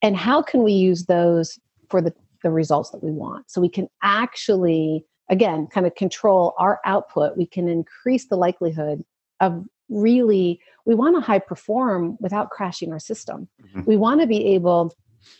And 0.00 0.16
how 0.16 0.42
can 0.42 0.62
we 0.62 0.72
use 0.72 1.04
those 1.04 1.58
for 1.90 2.00
the, 2.00 2.14
the 2.42 2.50
results 2.50 2.90
that 2.90 3.04
we 3.04 3.10
want? 3.10 3.50
So 3.50 3.60
we 3.60 3.68
can 3.68 3.88
actually, 4.02 5.04
again, 5.32 5.66
kind 5.66 5.86
of 5.86 5.94
control 5.94 6.54
our 6.58 6.78
output. 6.84 7.38
We 7.38 7.46
can 7.46 7.66
increase 7.66 8.26
the 8.26 8.36
likelihood 8.36 9.02
of 9.40 9.64
really, 9.88 10.60
we 10.84 10.94
want 10.94 11.16
to 11.16 11.22
high 11.22 11.38
perform 11.38 12.18
without 12.20 12.50
crashing 12.50 12.92
our 12.92 13.00
system. 13.00 13.48
Mm-hmm. 13.64 13.84
We 13.86 13.96
want 13.96 14.20
to 14.20 14.26
be 14.26 14.54
able 14.54 14.94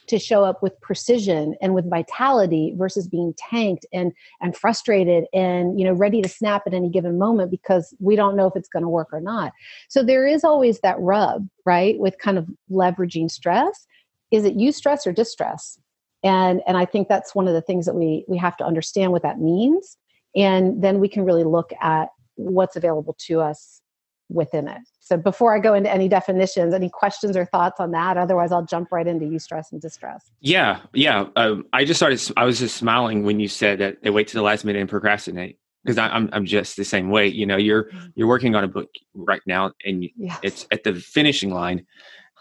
to 0.07 0.19
show 0.19 0.45
up 0.45 0.63
with 0.63 0.81
precision 0.81 1.57
and 1.61 1.75
with 1.75 1.91
vitality 1.91 2.73
versus 2.77 3.07
being 3.07 3.35
tanked 3.37 3.85
and 3.93 4.13
and 4.41 4.57
frustrated 4.57 5.25
and 5.35 5.79
you 5.79 5.85
know 5.85 5.93
ready 5.93 6.23
to 6.23 6.29
snap 6.29 6.63
at 6.67 6.73
any 6.73 6.89
given 6.89 7.19
moment 7.19 7.51
because 7.51 7.93
we 7.99 8.15
don't 8.15 8.37
know 8.37 8.47
if 8.47 8.55
it's 8.55 8.69
going 8.69 8.85
to 8.85 8.89
work 8.89 9.09
or 9.13 9.21
not 9.21 9.53
so 9.89 10.01
there 10.01 10.25
is 10.25 10.45
always 10.45 10.79
that 10.81 11.01
rub 11.01 11.49
right 11.67 11.99
with 11.99 12.17
kind 12.19 12.39
of 12.39 12.49
leveraging 12.71 13.29
stress 13.29 13.89
is 14.31 14.45
it 14.45 14.57
eustress 14.57 15.05
or 15.05 15.13
distress 15.13 15.81
and 16.23 16.61
and 16.67 16.77
i 16.77 16.85
think 16.85 17.09
that's 17.09 17.35
one 17.35 17.49
of 17.49 17.55
the 17.55 17.63
things 17.63 17.87
that 17.87 17.95
we 17.95 18.25
we 18.29 18.37
have 18.37 18.57
to 18.57 18.65
understand 18.65 19.13
what 19.13 19.23
that 19.23 19.39
means 19.39 19.97
and 20.35 20.83
then 20.83 21.01
we 21.01 21.09
can 21.09 21.25
really 21.25 21.45
look 21.45 21.73
at 21.81 22.09
what's 22.37 22.77
available 22.77 23.17
to 23.27 23.41
us 23.41 23.83
within 24.29 24.69
it. 24.69 24.81
So 25.01 25.17
before 25.17 25.55
I 25.55 25.59
go 25.59 25.75
into 25.75 25.91
any 25.91 26.09
definitions, 26.09 26.75
any 26.75 26.89
questions 26.89 27.37
or 27.37 27.45
thoughts 27.47 27.81
on 27.81 27.91
that? 27.91 28.17
Otherwise, 28.17 28.53
I'll 28.53 28.65
jump 28.65 28.91
right 28.91 29.07
into 29.07 29.27
eustress 29.27 29.73
and 29.73 29.81
distress. 29.81 30.31
Yeah, 30.41 30.81
yeah. 30.95 31.27
Um, 31.37 31.67
I 31.73 31.85
just 31.85 31.99
started. 31.99 32.21
I 32.37 32.45
was 32.45 32.59
just 32.59 32.77
smiling 32.77 33.25
when 33.25 33.41
you 33.41 33.49
said 33.49 33.79
that 33.81 34.03
they 34.03 34.11
wait 34.11 34.29
to 34.29 34.35
the 34.35 34.43
last 34.43 34.65
minute 34.65 34.81
and 34.81 34.89
procrastinate 34.89 35.59
because 35.85 35.99
I'm 35.99 36.31
I'm 36.33 36.47
just 36.47 36.77
the 36.77 36.85
same 36.85 37.11
way. 37.11 37.27
You 37.27 37.47
know, 37.47 37.57
you're 37.57 37.85
mm-hmm. 37.85 38.07
you're 38.15 38.29
working 38.29 38.55
on 38.55 38.65
a 38.65 38.69
book 38.69 38.89
right 39.15 39.43
now, 39.47 39.73
and 39.85 40.09
yes. 40.17 40.39
it's 40.43 40.67
at 40.73 40.85
the 40.85 40.95
finishing 40.95 41.51
line. 41.51 41.85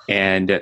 And 0.09 0.61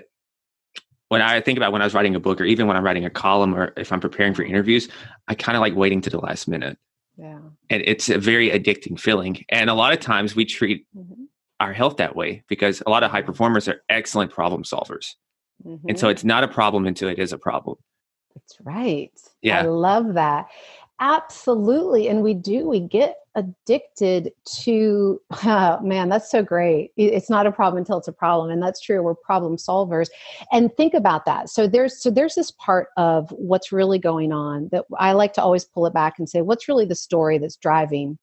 when 1.10 1.22
I 1.22 1.42
think 1.42 1.58
about 1.58 1.72
when 1.72 1.82
I 1.82 1.86
was 1.86 1.94
writing 1.94 2.16
a 2.16 2.20
book, 2.20 2.42
or 2.42 2.46
even 2.46 2.66
when 2.66 2.78
I'm 2.78 2.84
writing 2.84 3.06
a 3.06 3.10
column, 3.10 3.54
or 3.54 3.74
if 3.78 3.92
I'm 3.92 4.00
preparing 4.00 4.34
for 4.34 4.44
interviews, 4.44 4.88
I 5.28 5.36
kind 5.36 5.56
of 5.56 5.62
like 5.62 5.76
waiting 5.76 6.02
to 6.02 6.10
the 6.10 6.20
last 6.20 6.48
minute 6.48 6.78
yeah. 7.20 7.40
And 7.70 7.84
it's 7.86 8.10
a 8.10 8.18
very 8.18 8.50
addicting 8.50 8.98
feeling. 8.98 9.44
And 9.50 9.70
a 9.70 9.74
lot 9.74 9.92
of 9.92 10.00
times 10.00 10.36
we 10.36 10.46
treat 10.46 10.86
mm-hmm. 10.96 11.26
our 11.60 11.74
health 11.74 11.98
that 11.98 12.16
way 12.16 12.44
because 12.48 12.82
a 12.88 12.90
lot 12.90 13.04
of 13.04 13.12
high 13.12 13.22
performers 13.22 13.68
are 13.68 13.82
excellent 13.90 14.32
problem 14.32 14.64
solvers. 14.64 15.16
Mm-hmm. 15.66 15.90
And 15.90 16.00
so 16.00 16.06
mm-hmm. 16.06 16.12
it's 16.12 16.24
not 16.24 16.46
a 16.46 16.48
problem 16.48 16.88
until 16.88 17.10
it 17.10 17.20
is 17.20 17.34
a 17.34 17.38
problem. 17.38 17.76
That's 18.34 18.56
right. 18.64 19.12
Yeah. 19.42 19.60
I 19.60 19.64
love 19.64 20.14
that. 20.14 20.48
Absolutely. 21.00 22.10
And 22.10 22.22
we 22.24 22.34
do, 22.34 22.68
we 22.68 22.82
get 22.82 23.16
addicted 23.36 24.32
to, 24.64 25.22
oh, 25.46 25.80
man, 25.82 26.10
that's 26.10 26.30
so 26.30 26.44
great. 26.44 26.92
It's 26.98 27.30
not 27.30 27.48
a 27.48 27.52
problem 27.52 27.80
until 27.80 27.98
it's 27.98 28.08
a 28.08 28.14
problem. 28.14 28.50
And 28.52 28.62
that's 28.62 28.82
true. 28.82 29.02
We're 29.02 29.16
problem 29.16 29.56
solvers. 29.56 30.10
And 30.52 30.76
think 30.76 30.94
about 30.94 31.26
that. 31.26 31.50
So 31.50 31.68
there's, 31.68 32.02
so 32.02 32.10
there's 32.10 32.36
this 32.36 32.52
part 32.52 32.90
of 32.98 33.30
what's 33.32 33.72
really 33.72 33.98
going 34.00 34.34
on 34.34 34.68
that 34.72 34.86
I 34.98 35.14
like 35.14 35.34
to 35.34 35.42
always 35.42 35.64
pull 35.64 35.86
it 35.86 35.94
back 35.94 36.20
and 36.20 36.30
say, 36.30 36.42
what's 36.42 36.68
really 36.68 36.86
the 36.86 36.96
story 36.96 37.38
that's 37.38 37.56
driving 37.56 38.18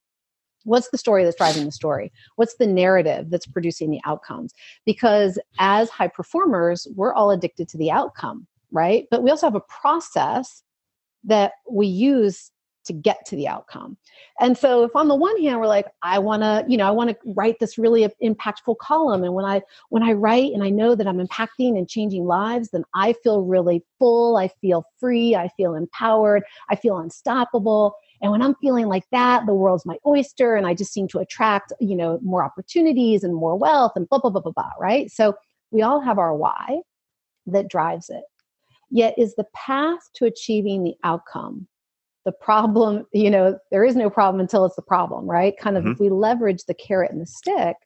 what's 0.63 0.89
the 0.89 0.97
story 0.97 1.23
that's 1.23 1.37
driving 1.37 1.63
the 1.63 1.71
story 1.71 2.11
what's 2.35 2.55
the 2.57 2.67
narrative 2.67 3.29
that's 3.29 3.45
producing 3.45 3.89
the 3.89 4.01
outcomes 4.05 4.53
because 4.85 5.39
as 5.59 5.89
high 5.89 6.09
performers 6.09 6.87
we're 6.93 7.13
all 7.13 7.31
addicted 7.31 7.69
to 7.69 7.77
the 7.77 7.89
outcome 7.89 8.45
right 8.71 9.05
but 9.09 9.23
we 9.23 9.29
also 9.29 9.45
have 9.45 9.55
a 9.55 9.61
process 9.61 10.63
that 11.23 11.53
we 11.71 11.87
use 11.87 12.51
to 12.87 12.93
get 12.93 13.25
to 13.27 13.35
the 13.35 13.47
outcome. 13.47 13.97
And 14.39 14.57
so 14.57 14.83
if 14.83 14.95
on 14.95 15.07
the 15.07 15.15
one 15.15 15.41
hand 15.41 15.59
we're 15.59 15.67
like 15.67 15.87
I 16.03 16.19
want 16.19 16.43
to, 16.43 16.65
you 16.67 16.77
know, 16.77 16.87
I 16.87 16.91
want 16.91 17.09
to 17.09 17.17
write 17.33 17.59
this 17.59 17.77
really 17.77 18.07
impactful 18.23 18.77
column 18.79 19.23
and 19.23 19.33
when 19.33 19.45
I 19.45 19.61
when 19.89 20.03
I 20.03 20.13
write 20.13 20.53
and 20.53 20.63
I 20.63 20.69
know 20.69 20.95
that 20.95 21.07
I'm 21.07 21.25
impacting 21.25 21.77
and 21.77 21.87
changing 21.87 22.25
lives, 22.25 22.69
then 22.71 22.83
I 22.95 23.13
feel 23.23 23.43
really 23.43 23.83
full, 23.99 24.37
I 24.37 24.49
feel 24.61 24.85
free, 24.99 25.35
I 25.35 25.49
feel 25.57 25.75
empowered, 25.75 26.43
I 26.69 26.75
feel 26.75 26.97
unstoppable. 26.97 27.95
And 28.21 28.31
when 28.31 28.41
I'm 28.41 28.55
feeling 28.55 28.87
like 28.87 29.05
that, 29.11 29.45
the 29.45 29.53
world's 29.53 29.85
my 29.85 29.97
oyster 30.05 30.55
and 30.55 30.65
I 30.65 30.73
just 30.73 30.93
seem 30.93 31.07
to 31.09 31.19
attract, 31.19 31.71
you 31.79 31.95
know, 31.95 32.19
more 32.21 32.43
opportunities 32.43 33.23
and 33.23 33.35
more 33.35 33.55
wealth 33.55 33.93
and 33.95 34.09
blah 34.09 34.19
blah 34.19 34.31
blah 34.31 34.41
blah 34.41 34.53
blah, 34.53 34.71
right? 34.79 35.11
So 35.11 35.35
we 35.71 35.81
all 35.81 36.01
have 36.01 36.17
our 36.17 36.35
why 36.35 36.81
that 37.47 37.69
drives 37.69 38.09
it. 38.09 38.23
Yet 38.89 39.15
is 39.17 39.35
the 39.35 39.45
path 39.53 39.99
to 40.15 40.25
achieving 40.25 40.83
the 40.83 40.95
outcome 41.03 41.67
the 42.27 42.33
problem 42.33 43.05
you 43.13 43.31
know 43.31 43.57
there 43.71 43.85
is 43.85 43.95
no 43.95 44.09
problem 44.09 44.41
until 44.41 44.65
it's 44.65 44.75
the 44.75 44.81
problem 44.81 45.25
right? 45.25 45.57
Kind 45.57 45.77
of 45.77 45.83
mm-hmm. 45.83 45.93
if 45.93 45.99
we 45.99 46.09
leverage 46.09 46.65
the 46.65 46.73
carrot 46.73 47.09
and 47.09 47.21
the 47.21 47.25
stick 47.25 47.77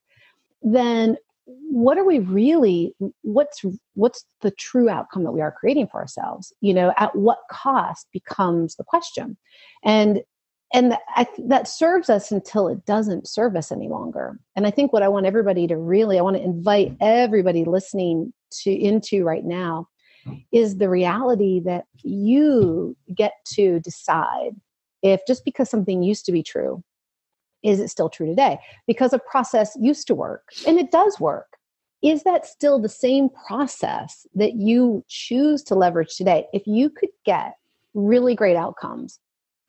then 0.64 1.16
what 1.46 1.98
are 1.98 2.04
we 2.04 2.20
really 2.20 2.96
what's 3.22 3.64
what's 3.94 4.26
the 4.42 4.52
true 4.52 4.90
outcome 4.90 5.24
that 5.24 5.32
we 5.32 5.42
are 5.42 5.52
creating 5.52 5.88
for 5.88 6.02
ourselves? 6.02 6.52
You 6.60 6.74
know 6.74 6.92
at 6.98 7.16
what 7.16 7.38
cost 7.52 8.08
becomes 8.12 8.76
the 8.76 8.84
question. 8.84 9.38
And 9.84 10.22
and 10.74 10.98
I, 11.16 11.28
that 11.50 11.68
serves 11.68 12.10
us 12.10 12.32
until 12.32 12.70
it 12.70 12.86
doesn't 12.86 13.28
serve 13.28 13.56
us 13.56 13.72
any 13.72 13.90
longer. 13.90 14.40
And 14.56 14.66
i 14.66 14.72
think 14.72 14.92
what 14.92 15.04
i 15.04 15.08
want 15.08 15.28
everybody 15.28 15.68
to 15.68 15.78
really 15.78 16.18
i 16.18 16.22
want 16.24 16.38
to 16.38 16.44
invite 16.44 16.98
everybody 17.00 17.64
listening 17.64 18.34
to 18.64 18.72
into 18.72 19.24
right 19.24 19.46
now 19.46 19.88
is 20.52 20.78
the 20.78 20.90
reality 20.90 21.60
that 21.62 21.86
you 22.04 22.96
get 23.16 23.34
to 23.54 23.80
decide 23.80 24.56
if 25.02 25.22
just 25.28 25.44
because 25.46 25.70
something 25.70 26.04
used 26.04 26.26
to 26.26 26.32
be 26.32 26.44
true, 26.44 26.84
is 27.64 27.80
it 27.80 27.90
still 27.90 28.10
true 28.10 28.28
today? 28.28 28.60
Because 28.88 29.14
a 29.14 29.20
process 29.20 29.76
used 29.80 30.08
to 30.08 30.16
work 30.16 30.50
and 30.68 30.80
it 30.80 30.92
does 30.92 31.20
work. 31.20 31.58
Is 32.02 32.24
that 32.24 32.46
still 32.46 32.80
the 32.80 32.90
same 32.90 33.30
process 33.48 34.26
that 34.34 34.54
you 34.54 35.04
choose 35.08 35.64
to 35.64 35.76
leverage 35.76 36.16
today? 36.16 36.48
If 36.54 36.66
you 36.66 36.90
could 36.90 37.12
get 37.26 37.56
really 37.94 38.36
great 38.36 38.56
outcomes 38.56 39.20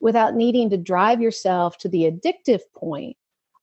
without 0.01 0.35
needing 0.35 0.71
to 0.71 0.77
drive 0.77 1.21
yourself 1.21 1.77
to 1.79 1.89
the 1.89 2.11
addictive 2.11 2.61
point 2.75 3.17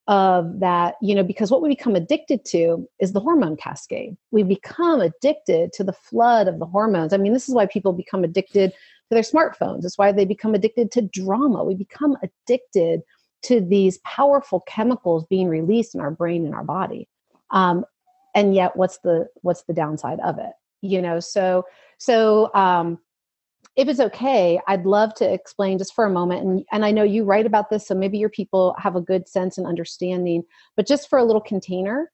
of 0.09 0.59
that, 0.59 0.95
you 1.03 1.13
know, 1.13 1.23
because 1.23 1.51
what 1.51 1.61
we 1.61 1.69
become 1.69 1.95
addicted 1.95 2.43
to 2.43 2.89
is 2.99 3.13
the 3.13 3.19
hormone 3.19 3.55
cascade. 3.55 4.17
We 4.31 4.41
become 4.41 5.01
addicted 5.01 5.71
to 5.73 5.83
the 5.83 5.93
flood 5.93 6.47
of 6.47 6.57
the 6.57 6.65
hormones. 6.65 7.13
I 7.13 7.17
mean, 7.17 7.31
this 7.31 7.47
is 7.47 7.53
why 7.53 7.67
people 7.67 7.93
become 7.93 8.23
addicted 8.23 8.71
to 8.71 8.75
their 9.11 9.21
smartphones. 9.21 9.85
It's 9.85 9.99
why 9.99 10.11
they 10.11 10.25
become 10.25 10.55
addicted 10.55 10.91
to 10.93 11.03
drama. 11.03 11.63
We 11.63 11.75
become 11.75 12.17
addicted 12.23 13.03
to 13.43 13.61
these 13.61 13.99
powerful 13.99 14.61
chemicals 14.61 15.25
being 15.29 15.47
released 15.47 15.93
in 15.93 16.01
our 16.01 16.11
brain 16.11 16.43
and 16.43 16.55
our 16.55 16.63
body. 16.63 17.07
Um, 17.51 17.85
and 18.33 18.55
yet, 18.55 18.75
what's 18.75 18.97
the 18.99 19.27
what's 19.43 19.61
the 19.63 19.73
downside 19.73 20.19
of 20.21 20.39
it? 20.39 20.53
You 20.81 21.03
know, 21.03 21.19
so 21.19 21.65
so 21.99 22.51
um, 22.55 22.97
if 23.79 23.88
it's 23.88 24.01
okay, 24.01 24.59
I'd 24.67 24.86
love 24.86 25.13
to 25.15 25.33
explain 25.33 25.77
just 25.77 25.95
for 25.95 26.03
a 26.03 26.09
moment. 26.09 26.45
And, 26.45 26.65
and 26.74 26.83
I 26.83 26.91
know 26.91 27.03
you 27.03 27.24
write 27.24 27.45
about 27.45 27.69
this, 27.69 27.88
so 27.88 27.95
maybe 27.95 28.17
your 28.17 28.29
people 28.29 28.75
have 28.77 28.98
a 28.98 29.01
good 29.01 29.29
sense 29.29 29.57
and 29.57 29.65
understanding. 29.65 30.43
But 30.75 30.86
just 30.86 31.09
for 31.09 31.17
a 31.17 31.24
little 31.24 31.41
container, 31.41 32.12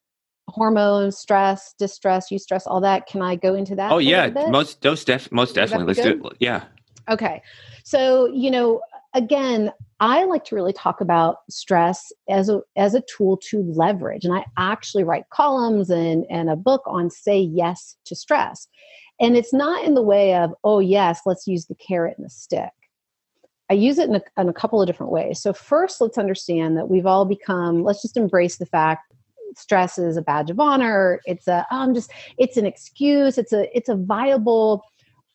hormones, 0.48 1.18
stress, 1.18 1.74
distress, 1.80 2.28
eustress, 2.32 2.68
all 2.68 2.82
that. 2.82 3.08
Can 3.08 3.24
I 3.24 3.36
go 3.36 3.56
into 3.56 3.76
that? 3.78 3.92
Oh 3.92 3.98
yeah, 3.98 4.28
most 4.28 4.84
those 4.84 5.04
def- 5.04 5.32
most 5.32 5.56
definitely. 5.56 5.88
Let's 5.88 6.02
good? 6.02 6.22
do 6.22 6.28
it. 6.28 6.38
Yeah. 6.40 6.66
Okay. 7.10 7.42
So 7.84 8.28
you 8.28 8.52
know, 8.52 8.82
again, 9.16 9.72
I 10.00 10.26
like 10.26 10.44
to 10.46 10.56
really 10.56 10.74
talk 10.74 11.00
about 11.00 11.38
stress 11.50 12.12
as 12.30 12.50
a 12.50 12.62
as 12.76 12.96
a 12.96 13.02
tool 13.02 13.38
to 13.50 13.64
leverage, 13.64 14.26
and 14.26 14.34
I 14.34 14.46
actually 14.58 15.04
write 15.04 15.30
columns 15.30 15.90
and 15.90 16.26
and 16.30 16.50
a 16.50 16.56
book 16.56 16.82
on 16.86 17.10
say 17.10 17.40
yes 17.40 17.96
to 18.06 18.16
stress. 18.16 18.68
And 19.20 19.38
it's 19.38 19.54
not 19.54 19.86
in 19.86 19.94
the 19.94 20.02
way 20.02 20.36
of, 20.36 20.54
oh, 20.64 20.80
yes, 20.80 21.22
let's 21.26 21.48
use 21.48 21.68
the 21.68 21.76
carrot 21.76 22.16
and 22.18 22.26
the 22.26 22.30
stick. 22.30 22.72
I 23.70 23.74
use 23.74 23.98
it 23.98 24.10
in 24.10 24.16
a, 24.16 24.22
in 24.38 24.50
a 24.50 24.54
couple 24.54 24.82
of 24.82 24.88
different 24.88 25.12
ways. 25.12 25.42
So, 25.42 25.54
first, 25.54 26.02
let's 26.02 26.18
understand 26.18 26.78
that 26.78 26.90
we've 26.90 27.06
all 27.06 27.26
become, 27.26 27.84
let's 27.84 28.02
just 28.02 28.18
embrace 28.18 28.58
the 28.58 28.66
fact 28.66 29.12
stress 29.58 29.98
is 29.98 30.18
a 30.18 30.22
badge 30.22 30.50
of 30.50 30.60
honor. 30.60 31.22
It's 31.26 31.48
a, 31.48 31.66
oh, 31.72 31.78
I'm 31.78 31.94
just, 31.94 32.12
it's 32.38 32.58
an 32.58 32.66
excuse. 32.66 33.38
It's 33.38 33.54
a, 33.54 33.76
it's 33.76 33.88
a 33.88 33.96
viable 33.96 34.84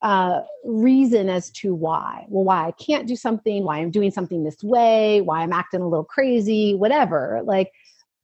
uh, 0.02 0.40
reason 0.64 1.28
as 1.28 1.50
to 1.50 1.74
why. 1.74 2.24
Well, 2.28 2.44
why 2.44 2.66
I 2.66 2.72
can't 2.72 3.06
do 3.06 3.16
something, 3.16 3.64
why 3.64 3.78
I'm 3.78 3.90
doing 3.90 4.10
something 4.10 4.44
this 4.44 4.62
way, 4.62 5.20
why 5.20 5.42
I'm 5.42 5.52
acting 5.52 5.82
a 5.82 5.88
little 5.88 6.04
crazy, 6.04 6.74
whatever. 6.74 7.40
Like, 7.44 7.70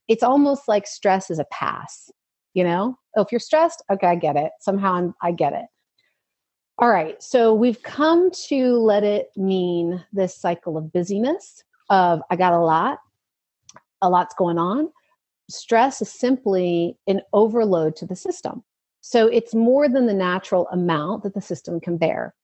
it's 0.09 0.23
almost 0.23 0.68
like 0.68 0.87
stress 0.87 1.30
is 1.30 1.38
a 1.38 1.45
pass 1.50 2.11
you 2.56 2.64
know? 2.64 2.99
Oh, 3.16 3.23
if 3.23 3.30
you're 3.30 3.38
stressed 3.38 3.85
okay 3.92 4.09
i 4.09 4.16
get 4.16 4.35
it. 4.35 4.50
Somehow 4.61 4.95
I'm, 4.95 5.14
i 5.23 5.30
get 5.30 5.52
it. 5.52 5.66
All 6.78 6.88
right 6.88 7.23
so 7.23 7.54
we've 7.54 7.83
come 7.83 8.30
to 8.49 8.78
let 8.78 9.04
it 9.04 9.28
mean 9.37 10.02
this 10.12 10.37
cycle 10.37 10.76
of 10.76 10.92
busyness 10.92 11.62
of 11.90 12.21
i 12.30 12.37
got 12.37 12.52
a 12.52 12.59
lot 12.59 12.99
a 14.02 14.09
lot's 14.11 14.35
going 14.35 14.59
on. 14.59 14.90
Stress 15.49 16.02
is 16.02 16.11
simply 16.11 16.97
an 17.06 17.21
overload 17.33 17.95
to 17.97 18.06
the 18.06 18.16
system 18.16 18.64
So 19.09 19.29
it's 19.29 19.55
more 19.55 19.89
than 19.89 20.07
the 20.07 20.15
natural 20.15 20.67
amount 20.73 21.23
that 21.23 21.33
the 21.33 21.41
system 21.41 21.79
can 21.79 21.97
bear. 21.97 22.35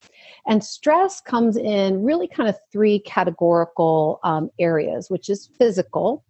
And 0.47 0.63
stress 0.63 1.19
comes 1.19 1.57
in 1.57 2.03
really 2.03 2.25
kind 2.25 2.47
of 2.47 2.55
three 2.71 2.99
categorical 2.99 4.21
um, 4.23 4.49
areas, 4.57 5.09
which 5.09 5.27
is 5.29 5.49
physical, 5.57 6.23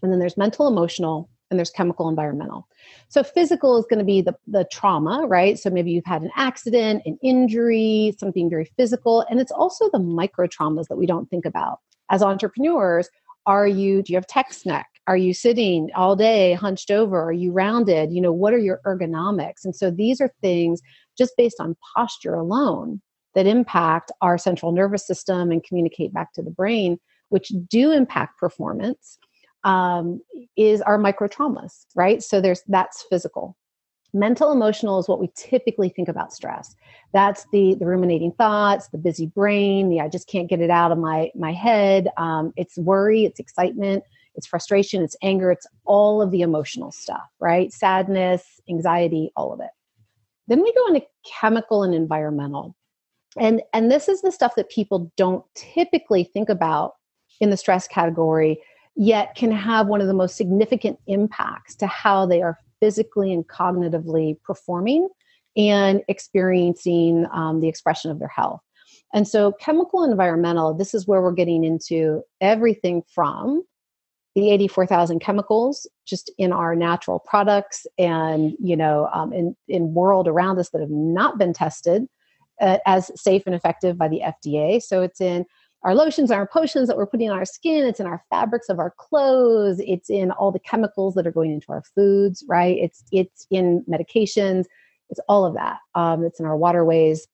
and 0.00 0.12
then 0.12 0.20
there's 0.20 0.36
mental, 0.36 0.68
emotional, 0.68 1.28
and 1.50 1.58
there's 1.58 1.70
chemical 1.70 2.08
environmental. 2.08 2.68
So 3.08 3.24
physical 3.24 3.76
is 3.76 3.84
going 3.90 3.98
to 3.98 4.04
be 4.04 4.22
the, 4.22 4.36
the 4.46 4.64
trauma, 4.70 5.26
right? 5.26 5.58
So 5.58 5.68
maybe 5.68 5.90
you've 5.90 6.04
had 6.04 6.22
an 6.22 6.30
accident, 6.36 7.02
an 7.04 7.18
injury, 7.20 8.14
something 8.20 8.48
very 8.48 8.70
physical. 8.76 9.26
And 9.28 9.40
it's 9.40 9.50
also 9.50 9.90
the 9.90 9.98
micro 9.98 10.46
traumas 10.46 10.86
that 10.90 10.96
we 10.96 11.06
don't 11.06 11.28
think 11.28 11.44
about. 11.44 11.80
As 12.08 12.22
entrepreneurs, 12.22 13.10
are 13.46 13.66
you, 13.66 14.00
do 14.04 14.12
you 14.12 14.16
have 14.16 14.28
text 14.28 14.64
neck? 14.64 14.91
Are 15.06 15.16
you 15.16 15.34
sitting 15.34 15.90
all 15.96 16.14
day 16.14 16.54
hunched 16.54 16.90
over? 16.90 17.20
Are 17.20 17.32
you 17.32 17.50
rounded? 17.52 18.12
You 18.12 18.20
know, 18.20 18.32
what 18.32 18.54
are 18.54 18.58
your 18.58 18.80
ergonomics? 18.86 19.64
And 19.64 19.74
so 19.74 19.90
these 19.90 20.20
are 20.20 20.30
things 20.40 20.80
just 21.18 21.36
based 21.36 21.56
on 21.60 21.76
posture 21.96 22.34
alone 22.34 23.00
that 23.34 23.46
impact 23.46 24.12
our 24.20 24.38
central 24.38 24.72
nervous 24.72 25.06
system 25.06 25.50
and 25.50 25.64
communicate 25.64 26.12
back 26.12 26.32
to 26.34 26.42
the 26.42 26.50
brain, 26.50 26.98
which 27.30 27.52
do 27.68 27.90
impact 27.90 28.38
performance 28.38 29.18
um, 29.64 30.20
is 30.56 30.80
our 30.82 30.98
micro 30.98 31.28
traumas, 31.28 31.86
right? 31.94 32.22
So 32.22 32.40
there's 32.40 32.62
that's 32.68 33.04
physical. 33.08 33.56
Mental 34.14 34.52
emotional 34.52 34.98
is 34.98 35.08
what 35.08 35.20
we 35.20 35.30
typically 35.34 35.88
think 35.88 36.08
about 36.08 36.32
stress. 36.32 36.74
That's 37.14 37.46
the 37.52 37.74
the 37.74 37.86
ruminating 37.86 38.32
thoughts, 38.32 38.88
the 38.88 38.98
busy 38.98 39.26
brain, 39.26 39.88
the 39.88 40.00
I 40.00 40.08
just 40.08 40.28
can't 40.28 40.48
get 40.48 40.60
it 40.60 40.70
out 40.70 40.92
of 40.92 40.98
my 40.98 41.30
my 41.34 41.52
head. 41.52 42.08
Um, 42.16 42.52
it's 42.56 42.76
worry, 42.76 43.24
it's 43.24 43.40
excitement, 43.40 44.04
it's 44.34 44.46
frustration, 44.46 45.02
it's 45.02 45.16
anger, 45.22 45.50
it's 45.50 45.66
all 45.84 46.22
of 46.22 46.30
the 46.30 46.40
emotional 46.40 46.92
stuff, 46.92 47.28
right? 47.40 47.72
Sadness, 47.72 48.60
anxiety, 48.68 49.30
all 49.36 49.52
of 49.52 49.60
it. 49.60 49.70
Then 50.48 50.62
we 50.62 50.72
go 50.72 50.88
into 50.88 51.06
chemical 51.40 51.82
and 51.82 51.94
environmental. 51.94 52.74
And 53.38 53.62
and 53.72 53.90
this 53.90 54.08
is 54.08 54.22
the 54.22 54.32
stuff 54.32 54.54
that 54.56 54.70
people 54.70 55.10
don't 55.16 55.44
typically 55.54 56.24
think 56.24 56.48
about 56.48 56.94
in 57.40 57.50
the 57.50 57.56
stress 57.56 57.88
category 57.88 58.60
yet 58.94 59.34
can 59.34 59.50
have 59.50 59.86
one 59.86 60.00
of 60.00 60.06
the 60.06 60.14
most 60.14 60.36
significant 60.36 60.98
impacts 61.06 61.74
to 61.76 61.86
how 61.86 62.26
they 62.26 62.42
are 62.42 62.58
physically 62.80 63.32
and 63.32 63.46
cognitively 63.48 64.36
performing 64.42 65.08
and 65.56 66.02
experiencing 66.08 67.26
um, 67.32 67.60
the 67.60 67.68
expression 67.68 68.10
of 68.10 68.18
their 68.18 68.28
health. 68.28 68.60
And 69.14 69.28
so, 69.28 69.52
chemical 69.52 70.04
environmental, 70.04 70.74
this 70.74 70.94
is 70.94 71.06
where 71.06 71.20
we're 71.20 71.32
getting 71.32 71.64
into 71.64 72.22
everything 72.40 73.02
from 73.14 73.62
the 74.34 74.50
84,000 74.50 75.20
chemicals 75.20 75.86
just 76.06 76.30
in 76.38 76.52
our 76.52 76.74
natural 76.74 77.18
products 77.18 77.86
and, 77.98 78.54
you 78.58 78.76
know, 78.76 79.08
um, 79.12 79.32
in, 79.32 79.54
in 79.68 79.94
world 79.94 80.26
around 80.26 80.58
us 80.58 80.70
that 80.70 80.80
have 80.80 80.90
not 80.90 81.38
been 81.38 81.52
tested 81.52 82.06
uh, 82.60 82.78
as 82.86 83.10
safe 83.20 83.42
and 83.46 83.54
effective 83.54 83.98
by 83.98 84.08
the 84.08 84.20
FDA. 84.20 84.82
So, 84.82 85.02
it's 85.02 85.20
in 85.20 85.44
our 85.84 85.94
lotions, 85.94 86.30
our 86.30 86.46
potions 86.46 86.88
that 86.88 86.96
we're 86.96 87.06
putting 87.06 87.28
on 87.28 87.36
our 87.36 87.44
skin, 87.44 87.86
it's 87.86 87.98
in 88.00 88.06
our 88.06 88.22
fabrics 88.30 88.68
of 88.68 88.78
our 88.78 88.94
clothes, 88.98 89.80
it's 89.80 90.08
in 90.10 90.30
all 90.30 90.52
the 90.52 90.60
chemicals 90.60 91.14
that 91.14 91.26
are 91.26 91.32
going 91.32 91.52
into 91.52 91.66
our 91.70 91.82
foods, 91.94 92.44
right? 92.48 92.76
It's 92.78 93.02
it's 93.10 93.46
in 93.50 93.84
medications, 93.90 94.66
it's 95.10 95.20
all 95.28 95.44
of 95.44 95.54
that. 95.54 95.78
Um, 95.94 96.24
it's 96.24 96.38
in 96.38 96.46
our 96.46 96.56
waterways. 96.56 97.26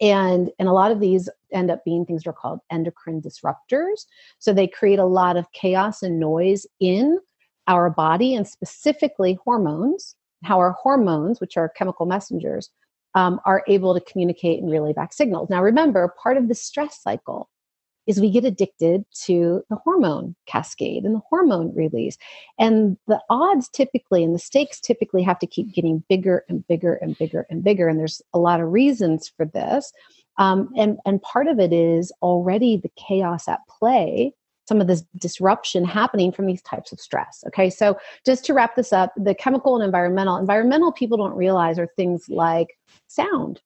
And 0.00 0.50
and 0.58 0.68
a 0.68 0.72
lot 0.72 0.90
of 0.90 1.00
these 1.00 1.28
end 1.52 1.70
up 1.70 1.84
being 1.84 2.04
things 2.04 2.22
that 2.22 2.30
are 2.30 2.34
called 2.34 2.60
endocrine 2.70 3.20
disruptors. 3.20 4.06
So 4.38 4.52
they 4.52 4.66
create 4.66 4.98
a 4.98 5.04
lot 5.04 5.36
of 5.36 5.50
chaos 5.52 6.02
and 6.02 6.18
noise 6.18 6.66
in 6.80 7.18
our 7.66 7.90
body 7.90 8.34
and 8.34 8.46
specifically 8.46 9.38
hormones, 9.44 10.16
how 10.42 10.58
our 10.58 10.72
hormones, 10.72 11.40
which 11.40 11.56
are 11.56 11.68
chemical 11.68 12.06
messengers, 12.06 12.70
um, 13.14 13.40
are 13.46 13.62
able 13.68 13.94
to 13.94 14.00
communicate 14.00 14.62
and 14.62 14.70
relay 14.70 14.92
back 14.92 15.12
signals. 15.12 15.48
Now, 15.48 15.62
remember, 15.62 16.14
part 16.22 16.36
of 16.36 16.48
the 16.48 16.54
stress 16.54 17.00
cycle 17.00 17.48
is 18.06 18.20
we 18.20 18.30
get 18.30 18.44
addicted 18.44 19.04
to 19.24 19.62
the 19.70 19.76
hormone 19.76 20.34
cascade 20.46 21.04
and 21.04 21.14
the 21.14 21.22
hormone 21.28 21.74
release. 21.74 22.16
And 22.58 22.96
the 23.06 23.20
odds 23.30 23.68
typically 23.68 24.22
and 24.22 24.34
the 24.34 24.38
stakes 24.38 24.80
typically 24.80 25.22
have 25.22 25.38
to 25.38 25.46
keep 25.46 25.72
getting 25.72 26.04
bigger 26.08 26.44
and 26.48 26.66
bigger 26.66 26.94
and 26.94 27.16
bigger 27.16 27.46
and 27.50 27.64
bigger. 27.64 27.88
And 27.88 27.98
there's 27.98 28.22
a 28.32 28.38
lot 28.38 28.60
of 28.60 28.72
reasons 28.72 29.32
for 29.36 29.46
this. 29.46 29.92
Um, 30.38 30.70
and, 30.76 30.98
and 31.06 31.22
part 31.22 31.46
of 31.46 31.58
it 31.60 31.72
is 31.72 32.12
already 32.20 32.76
the 32.76 32.90
chaos 32.96 33.48
at 33.48 33.60
play 33.68 34.32
some 34.66 34.80
of 34.80 34.86
this 34.86 35.04
disruption 35.18 35.84
happening 35.84 36.32
from 36.32 36.46
these 36.46 36.62
types 36.62 36.92
of 36.92 37.00
stress. 37.00 37.44
Okay, 37.48 37.68
so 37.68 37.98
just 38.24 38.44
to 38.46 38.54
wrap 38.54 38.76
this 38.76 38.92
up, 38.92 39.12
the 39.16 39.34
chemical 39.34 39.74
and 39.74 39.84
environmental, 39.84 40.36
environmental 40.36 40.92
people 40.92 41.18
don't 41.18 41.36
realize 41.36 41.78
are 41.78 41.88
things 41.96 42.28
like 42.28 42.68
sound, 43.06 43.60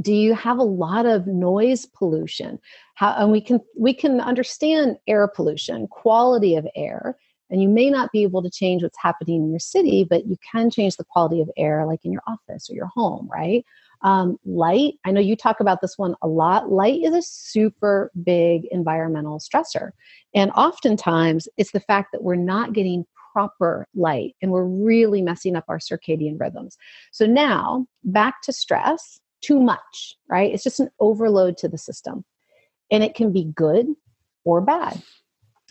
do 0.00 0.12
you 0.14 0.34
have 0.34 0.58
a 0.58 0.64
lot 0.64 1.06
of 1.06 1.26
noise 1.26 1.86
pollution? 1.86 2.58
How 2.94 3.14
and 3.18 3.32
we 3.32 3.40
can 3.40 3.60
we 3.76 3.92
can 3.92 4.20
understand 4.20 4.96
air 5.06 5.26
pollution 5.28 5.86
quality 5.88 6.56
of 6.56 6.66
air 6.76 7.16
and 7.50 7.62
you 7.62 7.68
may 7.68 7.88
not 7.88 8.12
be 8.12 8.22
able 8.22 8.42
to 8.42 8.50
change 8.50 8.82
what's 8.82 8.98
happening 8.98 9.42
in 9.42 9.50
your 9.50 9.58
city 9.58 10.04
but 10.08 10.26
you 10.26 10.36
can 10.52 10.70
change 10.70 10.96
the 10.96 11.04
quality 11.04 11.40
of 11.40 11.50
air 11.56 11.86
like 11.86 12.04
in 12.04 12.12
your 12.12 12.22
office 12.26 12.68
or 12.70 12.74
your 12.74 12.90
home 12.94 13.28
right? 13.32 13.64
Um, 14.02 14.38
light 14.44 14.94
i 15.04 15.10
know 15.10 15.20
you 15.20 15.34
talk 15.34 15.58
about 15.58 15.80
this 15.80 15.98
one 15.98 16.14
a 16.22 16.28
lot. 16.28 16.70
Light 16.70 17.02
is 17.02 17.14
a 17.14 17.22
super 17.22 18.12
big 18.22 18.66
environmental 18.70 19.40
stressor. 19.40 19.90
And 20.34 20.52
oftentimes 20.52 21.48
it's 21.56 21.72
the 21.72 21.80
fact 21.80 22.10
that 22.12 22.22
we're 22.22 22.36
not 22.36 22.72
getting 22.72 23.04
proper 23.32 23.86
light 23.94 24.36
and 24.40 24.50
we're 24.50 24.64
really 24.64 25.22
messing 25.22 25.56
up 25.56 25.64
our 25.68 25.78
circadian 25.78 26.38
rhythms. 26.40 26.76
So 27.12 27.26
now 27.26 27.86
back 28.04 28.42
to 28.42 28.52
stress 28.52 29.20
too 29.40 29.60
much, 29.60 30.16
right? 30.28 30.52
It's 30.52 30.64
just 30.64 30.80
an 30.80 30.90
overload 31.00 31.56
to 31.58 31.68
the 31.68 31.78
system. 31.78 32.24
And 32.90 33.02
it 33.04 33.14
can 33.14 33.32
be 33.32 33.44
good 33.54 33.86
or 34.44 34.60
bad. 34.60 35.02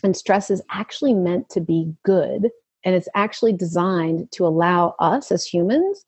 And 0.02 0.16
stress 0.16 0.50
is 0.50 0.62
actually 0.70 1.14
meant 1.14 1.48
to 1.50 1.60
be 1.60 1.92
good. 2.04 2.50
And 2.84 2.94
it's 2.94 3.08
actually 3.14 3.52
designed 3.52 4.30
to 4.32 4.46
allow 4.46 4.94
us 5.00 5.32
as 5.32 5.44
humans 5.44 6.04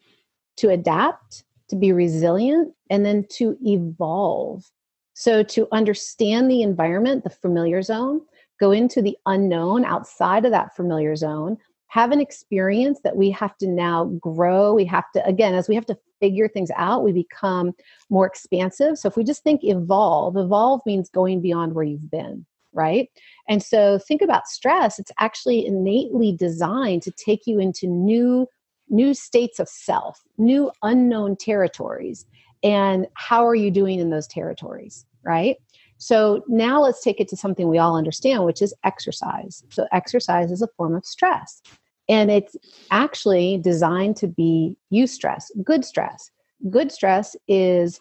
to 0.56 0.70
adapt, 0.70 1.44
to 1.68 1.76
be 1.76 1.92
resilient, 1.92 2.72
and 2.90 3.04
then 3.04 3.24
to 3.30 3.56
evolve. 3.64 4.70
So, 5.14 5.42
to 5.42 5.68
understand 5.72 6.50
the 6.50 6.62
environment, 6.62 7.24
the 7.24 7.30
familiar 7.30 7.82
zone, 7.82 8.20
go 8.60 8.70
into 8.70 9.02
the 9.02 9.16
unknown 9.26 9.84
outside 9.84 10.44
of 10.44 10.52
that 10.52 10.76
familiar 10.76 11.16
zone, 11.16 11.58
have 11.90 12.12
an 12.12 12.20
experience 12.20 13.00
that 13.02 13.16
we 13.16 13.30
have 13.30 13.56
to 13.58 13.66
now 13.66 14.04
grow. 14.20 14.72
We 14.72 14.84
have 14.84 15.10
to, 15.12 15.26
again, 15.26 15.54
as 15.54 15.68
we 15.68 15.74
have 15.74 15.86
to 15.86 15.98
figure 16.20 16.48
things 16.48 16.70
out, 16.76 17.02
we 17.02 17.12
become 17.12 17.72
more 18.10 18.26
expansive. 18.26 18.96
So 18.96 19.08
if 19.08 19.16
we 19.16 19.24
just 19.24 19.42
think 19.42 19.62
evolve, 19.64 20.36
evolve 20.36 20.82
means 20.86 21.08
going 21.08 21.40
beyond 21.40 21.74
where 21.74 21.84
you've 21.84 22.10
been, 22.10 22.46
right? 22.72 23.08
And 23.48 23.60
so 23.60 23.98
think 23.98 24.22
about 24.22 24.46
stress. 24.46 25.00
It's 25.00 25.10
actually 25.18 25.66
innately 25.66 26.32
designed 26.32 27.02
to 27.02 27.10
take 27.10 27.46
you 27.46 27.58
into 27.58 27.88
new 27.88 28.46
new 28.92 29.14
states 29.14 29.60
of 29.60 29.68
self, 29.68 30.20
new 30.36 30.70
unknown 30.82 31.36
territories. 31.36 32.26
And 32.62 33.06
how 33.14 33.46
are 33.46 33.54
you 33.54 33.70
doing 33.70 34.00
in 34.00 34.10
those 34.10 34.26
territories, 34.26 35.06
right? 35.24 35.56
So 35.98 36.42
now 36.48 36.80
let's 36.80 37.02
take 37.02 37.20
it 37.20 37.28
to 37.28 37.36
something 37.36 37.68
we 37.68 37.78
all 37.78 37.96
understand, 37.96 38.44
which 38.44 38.62
is 38.62 38.74
exercise. 38.84 39.62
So 39.70 39.86
exercise 39.92 40.50
is 40.50 40.62
a 40.62 40.68
form 40.76 40.96
of 40.96 41.04
stress. 41.04 41.62
And 42.10 42.28
it's 42.28 42.56
actually 42.90 43.58
designed 43.58 44.16
to 44.16 44.26
be 44.26 44.76
eustress, 44.92 45.44
good 45.62 45.84
stress. 45.84 46.28
Good 46.68 46.90
stress 46.90 47.36
is 47.46 48.00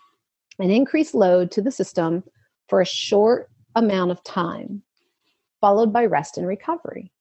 an 0.57 0.71
increased 0.71 1.13
load 1.13 1.51
to 1.51 1.61
the 1.61 1.71
system 1.71 2.23
for 2.67 2.81
a 2.81 2.85
short 2.85 3.51
amount 3.75 4.09
of 4.09 4.23
time, 4.23 4.81
followed 5.61 5.93
by 5.93 6.05
rest 6.05 6.39
and 6.39 6.47
recovery. 6.47 7.11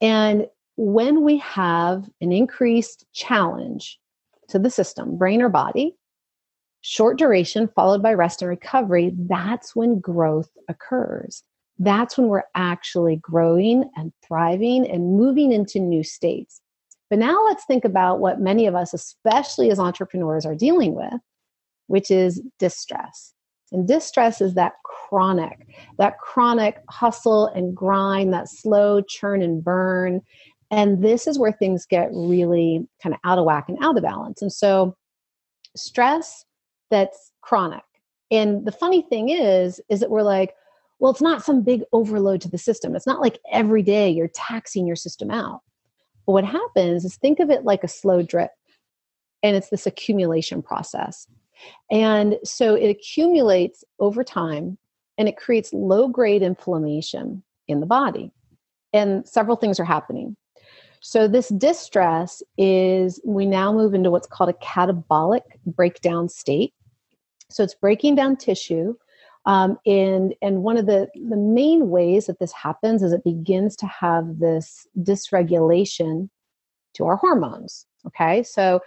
And 0.00 0.46
when 0.76 1.24
we 1.24 1.38
have 1.38 2.08
an 2.20 2.30
increased 2.30 3.04
challenge 3.12 3.98
to 4.50 4.60
the 4.60 4.70
system, 4.70 5.18
brain 5.18 5.42
or 5.42 5.48
body, 5.48 5.96
short 6.82 7.18
duration 7.18 7.68
followed 7.74 8.02
by 8.02 8.14
rest 8.14 8.42
and 8.42 8.48
recovery, 8.48 9.12
that's 9.14 9.74
when 9.74 9.98
growth 9.98 10.50
occurs. 10.68 11.42
That's 11.78 12.16
when 12.16 12.28
we're 12.28 12.44
actually 12.54 13.16
growing 13.16 13.90
and 13.96 14.12
thriving 14.26 14.88
and 14.88 15.16
moving 15.16 15.52
into 15.52 15.80
new 15.80 16.04
states. 16.04 16.60
But 17.10 17.18
now 17.18 17.44
let's 17.44 17.64
think 17.64 17.84
about 17.84 18.20
what 18.20 18.40
many 18.40 18.66
of 18.66 18.74
us, 18.74 18.94
especially 18.94 19.70
as 19.70 19.78
entrepreneurs, 19.78 20.46
are 20.46 20.54
dealing 20.54 20.94
with, 20.94 21.20
which 21.86 22.10
is 22.10 22.40
distress. 22.58 23.34
And 23.72 23.88
distress 23.88 24.40
is 24.40 24.54
that 24.54 24.74
chronic, 24.84 25.66
that 25.98 26.18
chronic 26.18 26.80
hustle 26.88 27.48
and 27.48 27.76
grind, 27.76 28.32
that 28.32 28.48
slow 28.48 29.00
churn 29.02 29.42
and 29.42 29.62
burn. 29.62 30.22
And 30.70 31.02
this 31.04 31.26
is 31.26 31.38
where 31.38 31.52
things 31.52 31.86
get 31.86 32.08
really 32.12 32.86
kind 33.02 33.14
of 33.14 33.20
out 33.24 33.38
of 33.38 33.44
whack 33.44 33.68
and 33.68 33.78
out 33.82 33.96
of 33.96 34.02
balance. 34.02 34.42
And 34.42 34.52
so, 34.52 34.96
stress 35.76 36.44
that's 36.90 37.32
chronic. 37.42 37.82
And 38.30 38.64
the 38.64 38.72
funny 38.72 39.02
thing 39.02 39.28
is, 39.28 39.80
is 39.88 40.00
that 40.00 40.10
we're 40.10 40.22
like, 40.22 40.54
well, 40.98 41.10
it's 41.10 41.22
not 41.22 41.44
some 41.44 41.62
big 41.62 41.82
overload 41.92 42.40
to 42.42 42.48
the 42.48 42.58
system. 42.58 42.94
It's 42.94 43.06
not 43.06 43.20
like 43.20 43.40
every 43.52 43.82
day 43.82 44.10
you're 44.10 44.28
taxing 44.28 44.86
your 44.86 44.96
system 44.96 45.30
out. 45.30 45.62
But 46.26 46.32
what 46.32 46.44
happens 46.44 47.04
is 47.04 47.16
think 47.16 47.40
of 47.40 47.50
it 47.50 47.64
like 47.64 47.84
a 47.84 47.88
slow 47.88 48.22
drip. 48.22 48.50
and 49.42 49.54
it's 49.56 49.68
this 49.68 49.86
accumulation 49.86 50.62
process. 50.62 51.26
And 51.90 52.38
so 52.44 52.74
it 52.74 52.88
accumulates 52.88 53.84
over 54.00 54.24
time 54.24 54.78
and 55.18 55.28
it 55.28 55.36
creates 55.36 55.72
low 55.72 56.08
grade 56.08 56.42
inflammation 56.42 57.42
in 57.68 57.80
the 57.80 57.86
body. 57.86 58.32
And 58.92 59.28
several 59.28 59.56
things 59.56 59.78
are 59.78 59.84
happening. 59.84 60.36
So, 61.00 61.28
this 61.28 61.50
distress 61.50 62.42
is 62.56 63.20
we 63.26 63.44
now 63.44 63.72
move 63.72 63.92
into 63.92 64.10
what's 64.10 64.26
called 64.26 64.48
a 64.48 64.54
catabolic 64.54 65.42
breakdown 65.66 66.30
state. 66.30 66.72
So, 67.50 67.62
it's 67.62 67.74
breaking 67.74 68.14
down 68.14 68.36
tissue. 68.36 68.94
Um, 69.46 69.78
and 69.84 70.34
and 70.40 70.62
one 70.62 70.78
of 70.78 70.86
the, 70.86 71.08
the 71.14 71.36
main 71.36 71.90
ways 71.90 72.26
that 72.26 72.38
this 72.38 72.52
happens 72.52 73.02
is 73.02 73.12
it 73.12 73.24
begins 73.24 73.76
to 73.76 73.86
have 73.86 74.38
this 74.38 74.86
dysregulation 74.98 76.30
to 76.94 77.06
our 77.06 77.16
hormones. 77.16 77.86
Okay, 78.06 78.42
so 78.42 78.80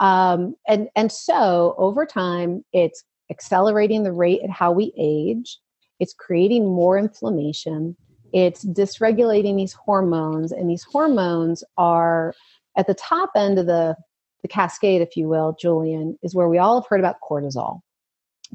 um, 0.00 0.54
and 0.68 0.88
and 0.96 1.10
so 1.10 1.74
over 1.78 2.04
time, 2.04 2.64
it's 2.72 3.04
accelerating 3.30 4.02
the 4.02 4.12
rate 4.12 4.40
at 4.44 4.50
how 4.50 4.72
we 4.72 4.92
age. 4.98 5.58
It's 5.98 6.12
creating 6.12 6.66
more 6.66 6.98
inflammation. 6.98 7.96
It's 8.34 8.64
dysregulating 8.64 9.56
these 9.56 9.72
hormones, 9.72 10.52
and 10.52 10.68
these 10.68 10.84
hormones 10.84 11.64
are 11.78 12.34
at 12.76 12.86
the 12.86 12.94
top 12.94 13.30
end 13.34 13.58
of 13.58 13.66
the 13.66 13.96
the 14.42 14.48
cascade, 14.48 15.00
if 15.00 15.16
you 15.16 15.28
will, 15.28 15.56
Julian, 15.58 16.18
is 16.22 16.34
where 16.34 16.48
we 16.48 16.58
all 16.58 16.80
have 16.80 16.88
heard 16.88 17.00
about 17.00 17.16
cortisol. 17.22 17.80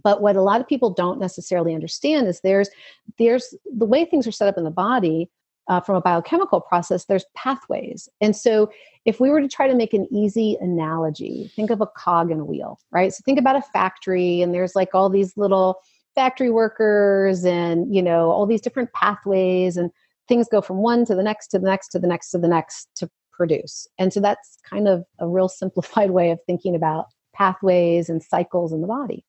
But 0.03 0.21
what 0.21 0.35
a 0.35 0.41
lot 0.41 0.61
of 0.61 0.67
people 0.67 0.91
don't 0.91 1.19
necessarily 1.19 1.73
understand 1.73 2.27
is 2.27 2.41
there's 2.41 2.69
there's 3.17 3.55
the 3.75 3.85
way 3.85 4.05
things 4.05 4.27
are 4.27 4.31
set 4.31 4.47
up 4.47 4.57
in 4.57 4.63
the 4.63 4.71
body 4.71 5.29
uh, 5.67 5.81
from 5.81 5.95
a 5.95 6.01
biochemical 6.01 6.61
process, 6.61 7.05
there's 7.05 7.25
pathways. 7.35 8.07
And 8.21 8.35
so, 8.35 8.69
if 9.05 9.19
we 9.19 9.29
were 9.29 9.41
to 9.41 9.47
try 9.47 9.67
to 9.67 9.75
make 9.75 9.93
an 9.93 10.07
easy 10.11 10.57
analogy, 10.59 11.51
think 11.55 11.69
of 11.69 11.81
a 11.81 11.87
cog 11.87 12.29
and 12.31 12.47
wheel, 12.47 12.79
right? 12.91 13.13
So, 13.13 13.21
think 13.25 13.39
about 13.39 13.55
a 13.55 13.61
factory, 13.61 14.41
and 14.41 14.53
there's 14.53 14.75
like 14.75 14.89
all 14.93 15.09
these 15.09 15.35
little 15.35 15.79
factory 16.15 16.49
workers, 16.49 17.45
and 17.45 17.93
you 17.93 18.01
know, 18.01 18.31
all 18.31 18.45
these 18.45 18.61
different 18.61 18.93
pathways, 18.93 19.77
and 19.77 19.91
things 20.27 20.47
go 20.49 20.61
from 20.61 20.77
one 20.77 21.05
to 21.05 21.15
the 21.15 21.23
next 21.23 21.47
to 21.49 21.59
the 21.59 21.65
next 21.65 21.89
to 21.89 21.99
the 21.99 22.07
next 22.07 22.31
to 22.31 22.37
the 22.37 22.47
next 22.47 22.87
to 22.95 23.09
produce. 23.33 23.87
And 23.99 24.13
so, 24.13 24.19
that's 24.21 24.57
kind 24.63 24.87
of 24.87 25.03
a 25.19 25.27
real 25.27 25.49
simplified 25.49 26.11
way 26.17 26.31
of 26.31 26.39
thinking 26.45 26.75
about 26.75 27.07
pathways 27.33 28.09
and 28.09 28.23
cycles 28.23 28.71
in 28.71 28.81
the 28.81 28.87
body. 28.87 29.25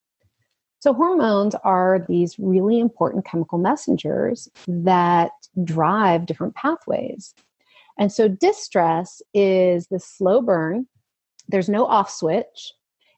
So, 0.80 0.92
hormones 0.92 1.54
are 1.64 2.04
these 2.08 2.38
really 2.38 2.78
important 2.78 3.24
chemical 3.24 3.58
messengers 3.58 4.48
that 4.66 5.32
drive 5.64 6.26
different 6.26 6.54
pathways. 6.54 7.34
And 7.98 8.12
so, 8.12 8.28
distress 8.28 9.20
is 9.34 9.88
the 9.88 9.98
slow 9.98 10.40
burn, 10.40 10.86
there's 11.48 11.68
no 11.68 11.86
off 11.86 12.10
switch, 12.10 12.72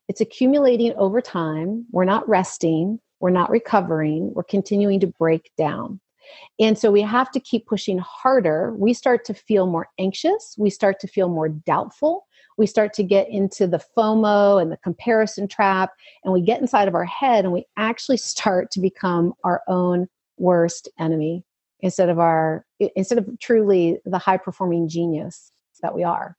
it's 0.08 0.20
accumulating 0.20 0.94
over 0.96 1.20
time. 1.20 1.86
We're 1.92 2.04
not 2.04 2.28
resting, 2.28 2.98
we're 3.20 3.30
not 3.30 3.50
recovering, 3.50 4.32
we're 4.34 4.42
continuing 4.42 5.00
to 5.00 5.06
break 5.06 5.50
down. 5.58 6.00
And 6.58 6.78
so 6.78 6.90
we 6.90 7.02
have 7.02 7.30
to 7.32 7.40
keep 7.40 7.66
pushing 7.66 7.98
harder. 7.98 8.74
We 8.76 8.94
start 8.94 9.24
to 9.26 9.34
feel 9.34 9.66
more 9.66 9.88
anxious. 9.98 10.54
We 10.58 10.70
start 10.70 11.00
to 11.00 11.08
feel 11.08 11.28
more 11.28 11.48
doubtful 11.48 12.26
we 12.60 12.66
start 12.66 12.92
to 12.92 13.02
get 13.02 13.26
into 13.30 13.66
the 13.66 13.82
FOMO 13.96 14.60
and 14.60 14.70
the 14.70 14.76
comparison 14.76 15.48
trap, 15.48 15.94
and 16.22 16.32
we 16.32 16.42
get 16.42 16.60
inside 16.60 16.88
of 16.88 16.94
our 16.94 17.06
head 17.06 17.44
and 17.44 17.54
we 17.54 17.64
actually 17.78 18.16
start 18.18 18.70
to 18.72 18.80
become 18.80 19.32
our 19.42 19.62
own 19.66 20.06
worst 20.36 20.86
enemy 20.98 21.42
instead 21.80 22.10
of 22.10 22.18
our 22.18 22.66
instead 22.94 23.16
of 23.16 23.26
truly 23.40 23.98
the 24.04 24.18
high 24.18 24.36
performing 24.36 24.88
genius 24.88 25.50
that 25.80 25.94
we 25.94 26.04
are. 26.04 26.36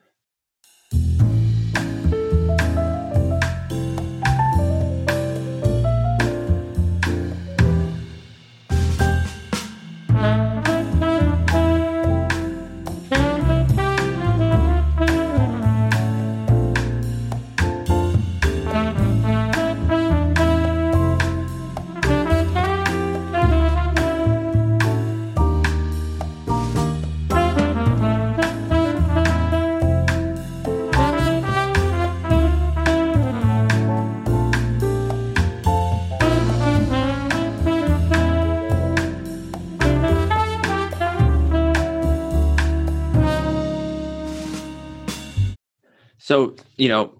So, 46.31 46.55
you 46.77 46.87
know, 46.87 47.13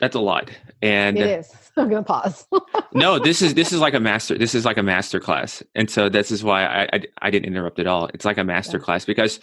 that's 0.00 0.16
a 0.16 0.20
lot. 0.20 0.50
And 0.80 1.18
it 1.18 1.40
is. 1.40 1.54
I'm 1.76 1.90
gonna 1.90 2.02
pause. 2.02 2.46
no, 2.94 3.18
this 3.18 3.42
is 3.42 3.52
this 3.52 3.70
is 3.70 3.80
like 3.80 3.92
a 3.92 4.00
master. 4.00 4.38
This 4.38 4.54
is 4.54 4.64
like 4.64 4.78
a 4.78 4.82
master 4.82 5.20
class, 5.20 5.62
and 5.74 5.90
so 5.90 6.08
this 6.08 6.30
is 6.30 6.42
why 6.42 6.64
I 6.64 6.88
I, 6.90 7.00
I 7.20 7.30
didn't 7.30 7.48
interrupt 7.48 7.78
at 7.78 7.86
all. 7.86 8.08
It's 8.14 8.24
like 8.24 8.38
a 8.38 8.44
master 8.44 8.78
yeah. 8.78 8.84
class 8.84 9.04
because, 9.04 9.40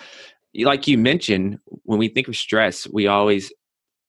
like 0.55 0.87
you 0.87 0.97
mentioned, 0.97 1.59
when 1.83 1.99
we 1.99 2.07
think 2.07 2.27
of 2.27 2.35
stress, 2.35 2.87
we 2.91 3.05
always 3.05 3.53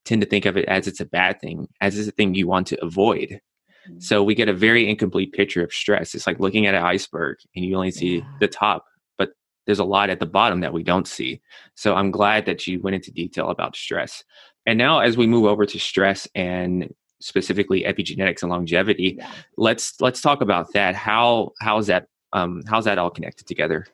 tend 0.07 0.23
to 0.23 0.27
think 0.27 0.47
of 0.47 0.57
it 0.57 0.65
as 0.69 0.87
it's 0.87 1.01
a 1.01 1.05
bad 1.05 1.39
thing, 1.39 1.69
as 1.83 1.99
it's 1.99 2.09
a 2.09 2.13
thing 2.13 2.35
you 2.35 2.47
want 2.47 2.67
to 2.69 2.83
avoid. 2.83 3.29
Mm-hmm. 3.29 4.01
So 4.01 4.23
we 4.23 4.35
get 4.35 4.49
a 4.49 4.55
very 4.55 4.89
incomplete 4.89 5.35
picture 5.35 5.63
of 5.63 5.71
stress. 5.71 6.15
It's 6.15 6.27
like 6.27 6.41
looking 6.41 6.65
at 6.65 6.75
an 6.75 6.83
iceberg, 6.83 7.37
and 7.55 7.63
you 7.63 7.77
only 7.77 7.91
see 7.91 8.17
yeah. 8.17 8.25
the 8.41 8.49
top, 8.49 8.87
but 9.19 9.33
there's 9.67 9.81
a 9.81 9.85
lot 9.85 10.09
at 10.09 10.19
the 10.19 10.25
bottom 10.25 10.61
that 10.61 10.73
we 10.73 10.83
don't 10.83 11.07
see. 11.07 11.43
So 11.75 11.95
I'm 11.95 12.11
glad 12.11 12.47
that 12.47 12.67
you 12.67 12.81
went 12.81 12.95
into 12.95 13.13
detail 13.13 13.51
about 13.51 13.77
stress. 13.77 14.25
And 14.67 14.79
now, 14.79 15.01
as 15.01 15.17
we 15.17 15.27
move 15.27 15.45
over 15.45 15.67
to 15.67 15.79
stress 15.79 16.27
and 16.35 16.93
specifically 17.21 17.85
epigenetics 17.85 18.43
and 18.43 18.51
longevity, 18.51 19.17
yeah. 19.19 19.31
let's 19.57 20.01
let's 20.01 20.21
talk 20.21 20.41
about 20.41 20.73
that. 20.73 20.95
How 20.95 21.53
how's 21.61 21.87
that 21.89 22.07
um, 22.33 22.63
how's 22.67 22.85
that 22.85 22.99
all 22.99 23.11
connected 23.11 23.47
together? 23.47 23.87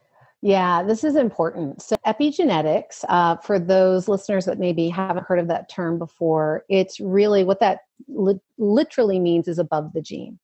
Yeah, 0.42 0.82
this 0.82 1.04
is 1.04 1.16
important. 1.16 1.82
So, 1.82 1.96
epigenetics, 2.06 3.04
uh, 3.08 3.36
for 3.36 3.58
those 3.58 4.08
listeners 4.08 4.46
that 4.46 4.58
maybe 4.58 4.88
haven't 4.88 5.26
heard 5.26 5.38
of 5.38 5.48
that 5.48 5.68
term 5.68 5.98
before, 5.98 6.64
it's 6.70 6.98
really 6.98 7.44
what 7.44 7.60
that 7.60 7.80
li- 8.08 8.40
literally 8.56 9.18
means 9.18 9.48
is 9.48 9.58
above 9.58 9.92
the 9.92 10.00
gene. 10.00 10.38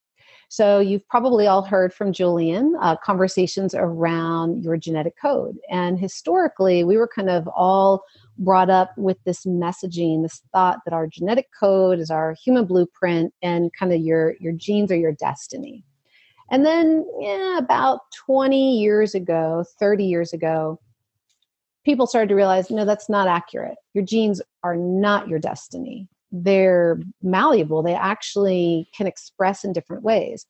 So, 0.49 0.79
you've 0.79 1.07
probably 1.09 1.47
all 1.47 1.63
heard 1.63 1.93
from 1.93 2.13
Julian 2.13 2.77
uh, 2.81 2.97
conversations 2.97 3.75
around 3.75 4.63
your 4.63 4.77
genetic 4.77 5.15
code. 5.21 5.57
And 5.71 5.99
historically, 5.99 6.85
we 6.85 6.97
were 6.97 7.09
kind 7.09 7.31
of 7.31 7.49
all 7.49 8.05
brought 8.39 8.71
up 8.71 8.97
with 8.97 9.17
this 9.25 9.45
messaging, 9.45 10.23
this 10.23 10.43
thought 10.53 10.81
that 10.85 10.95
our 10.95 11.07
genetic 11.07 11.49
code 11.59 11.99
is 11.99 12.11
our 12.11 12.35
human 12.45 12.65
blueprint 12.67 13.33
and 13.43 13.73
kind 13.73 13.93
of 13.93 14.01
your, 14.01 14.35
your 14.41 14.53
genes 14.53 14.93
are 14.93 14.97
your 14.97 15.13
destiny. 15.13 15.85
And 16.51 16.65
then, 16.65 17.05
yeah, 17.19 17.59
about 17.59 18.01
20 18.27 18.79
years 18.79 19.15
ago, 19.15 19.65
30 19.81 20.05
years 20.05 20.33
ago, 20.33 20.79
people 21.85 22.07
started 22.07 22.29
to 22.29 22.35
realize 22.35 22.71
no, 22.71 22.85
that's 22.85 23.09
not 23.09 23.29
accurate. 23.29 23.77
Your 23.95 24.05
genes 24.05 24.41
are 24.63 24.77
not 24.77 25.29
your 25.29 25.39
destiny. 25.39 26.09
They're 26.33 27.01
malleable, 27.23 27.83
they 27.83 27.95
actually 27.95 28.89
can 28.97 29.07
express 29.07 29.65
in 29.65 29.73
different 29.73 30.03
ways. 30.03 30.47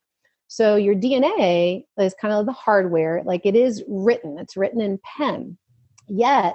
So, 0.48 0.76
your 0.76 0.94
DNA 0.94 1.84
is 1.98 2.14
kind 2.20 2.32
of 2.32 2.46
the 2.46 2.52
hardware, 2.52 3.22
like 3.24 3.44
it 3.44 3.56
is 3.56 3.82
written, 3.88 4.38
it's 4.38 4.56
written 4.56 4.80
in 4.80 5.00
pen. 5.18 5.58
Yet, 6.08 6.54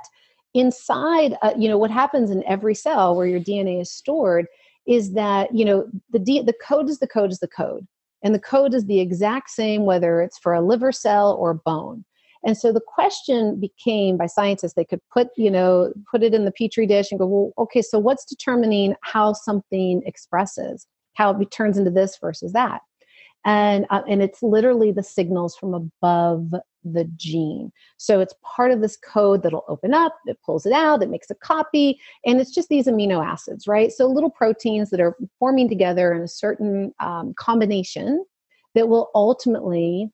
inside 0.54 1.38
uh, 1.42 1.54
you 1.58 1.70
know 1.70 1.78
what 1.78 1.92
happens 1.92 2.30
in 2.30 2.44
every 2.46 2.76
cell 2.76 3.16
where 3.16 3.28
your 3.28 3.40
dna 3.40 3.82
is 3.82 3.92
stored 3.92 4.46
is 4.88 5.14
that 5.14 5.54
you 5.56 5.64
know 5.64 5.88
the 6.12 6.20
D, 6.20 6.42
the 6.42 6.56
code 6.66 6.90
is 6.90 7.00
the 7.00 7.08
code 7.08 7.32
is 7.32 7.40
the 7.40 7.48
code 7.48 7.88
and 8.24 8.36
the 8.36 8.40
code 8.40 8.74
is 8.74 8.86
the 8.86 9.00
exact 9.00 9.50
same 9.50 9.86
whether 9.86 10.22
it's 10.22 10.38
for 10.38 10.54
a 10.54 10.62
liver 10.62 10.92
cell 10.92 11.34
or 11.34 11.54
bone 11.54 12.04
and 12.44 12.58
so 12.58 12.72
the 12.72 12.82
question 12.82 13.60
became 13.60 14.18
by 14.18 14.26
scientists 14.26 14.74
they 14.74 14.86
could 14.86 15.02
put 15.12 15.30
you 15.38 15.52
know 15.52 15.94
put 16.10 16.24
it 16.24 16.34
in 16.34 16.46
the 16.46 16.52
petri 16.52 16.86
dish 16.86 17.12
and 17.12 17.20
go 17.20 17.26
well 17.26 17.54
okay 17.58 17.82
so 17.82 18.00
what's 18.00 18.26
determining 18.26 18.96
how 19.02 19.34
something 19.34 20.02
expresses 20.06 20.88
how 21.14 21.38
it 21.40 21.52
turns 21.52 21.78
into 21.78 21.92
this 21.92 22.18
versus 22.22 22.54
that 22.54 22.82
and 23.46 23.86
uh, 23.90 24.02
and 24.08 24.22
it's 24.22 24.44
literally 24.44 24.92
the 24.92 25.04
signals 25.04 25.56
from 25.56 25.74
above 25.74 26.52
the 26.84 27.06
gene. 27.16 27.72
So 27.98 28.20
it's 28.20 28.34
part 28.44 28.72
of 28.72 28.82
this 28.82 28.98
code 28.98 29.44
that'll 29.44 29.66
open 29.68 29.94
up, 29.94 30.16
it 30.26 30.38
pulls 30.46 30.66
it 30.66 30.74
out, 30.74 31.04
it 31.04 31.10
makes 31.10 31.30
a 31.30 31.36
copy, 31.36 32.00
and 32.26 32.40
it's 32.40 32.54
just 32.54 32.70
these 32.70 32.88
amino 32.88 33.26
acids, 33.26 33.68
right? 33.68 33.92
So 33.92 34.08
little 34.08 34.30
proteins 34.30 34.90
that 34.90 35.00
are 35.00 35.16
forming 35.40 35.70
together 35.70 36.14
in 36.14 36.22
a 36.22 36.28
certain 36.28 36.94
um, 37.00 37.34
combination 37.38 38.26
that 38.76 38.88
will 38.88 39.10
ultimately 39.14 40.10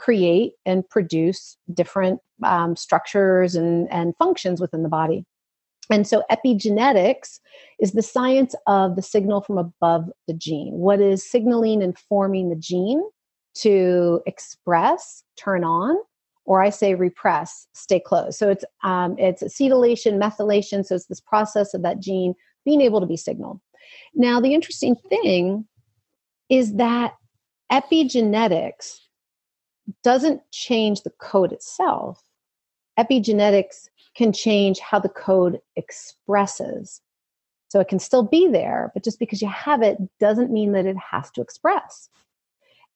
create 0.00 0.54
and 0.64 0.88
produce 0.88 1.58
different 1.74 2.20
um, 2.42 2.74
structures 2.74 3.54
and, 3.54 3.86
and 3.92 4.14
functions 4.16 4.60
within 4.60 4.82
the 4.82 4.88
body. 4.88 5.26
And 5.90 6.06
so 6.06 6.22
epigenetics 6.30 7.40
is 7.80 7.92
the 7.92 8.02
science 8.02 8.54
of 8.66 8.96
the 8.96 9.02
signal 9.02 9.42
from 9.42 9.58
above 9.58 10.08
the 10.26 10.32
gene. 10.32 10.72
What 10.72 11.00
is 11.00 11.28
signaling 11.28 11.82
and 11.82 11.98
forming 11.98 12.48
the 12.48 12.56
gene 12.56 13.02
to 13.56 14.22
express, 14.26 15.22
turn 15.36 15.64
on, 15.64 15.96
or 16.46 16.62
I 16.62 16.70
say 16.70 16.94
repress, 16.94 17.66
stay 17.74 18.00
closed. 18.00 18.38
So 18.38 18.48
it's 18.48 18.64
um, 18.82 19.16
it's 19.18 19.42
acetylation, 19.42 20.18
methylation. 20.18 20.86
So 20.86 20.94
it's 20.94 21.06
this 21.06 21.20
process 21.20 21.74
of 21.74 21.82
that 21.82 22.00
gene 22.00 22.34
being 22.64 22.80
able 22.80 23.00
to 23.00 23.06
be 23.06 23.16
signaled. 23.16 23.60
Now 24.14 24.40
the 24.40 24.54
interesting 24.54 24.96
thing 25.10 25.66
is 26.48 26.74
that 26.76 27.14
epigenetics 27.70 28.96
doesn't 30.02 30.42
change 30.52 31.02
the 31.02 31.12
code 31.20 31.52
itself. 31.52 32.22
Epigenetics 32.98 33.88
can 34.14 34.32
change 34.32 34.78
how 34.80 34.98
the 34.98 35.08
code 35.08 35.60
expresses. 35.76 37.00
So 37.68 37.78
it 37.78 37.88
can 37.88 38.00
still 38.00 38.24
be 38.24 38.48
there, 38.48 38.90
but 38.94 39.04
just 39.04 39.20
because 39.20 39.40
you 39.40 39.48
have 39.48 39.82
it 39.82 39.98
doesn't 40.18 40.50
mean 40.50 40.72
that 40.72 40.86
it 40.86 40.96
has 41.12 41.30
to 41.32 41.40
express 41.40 42.08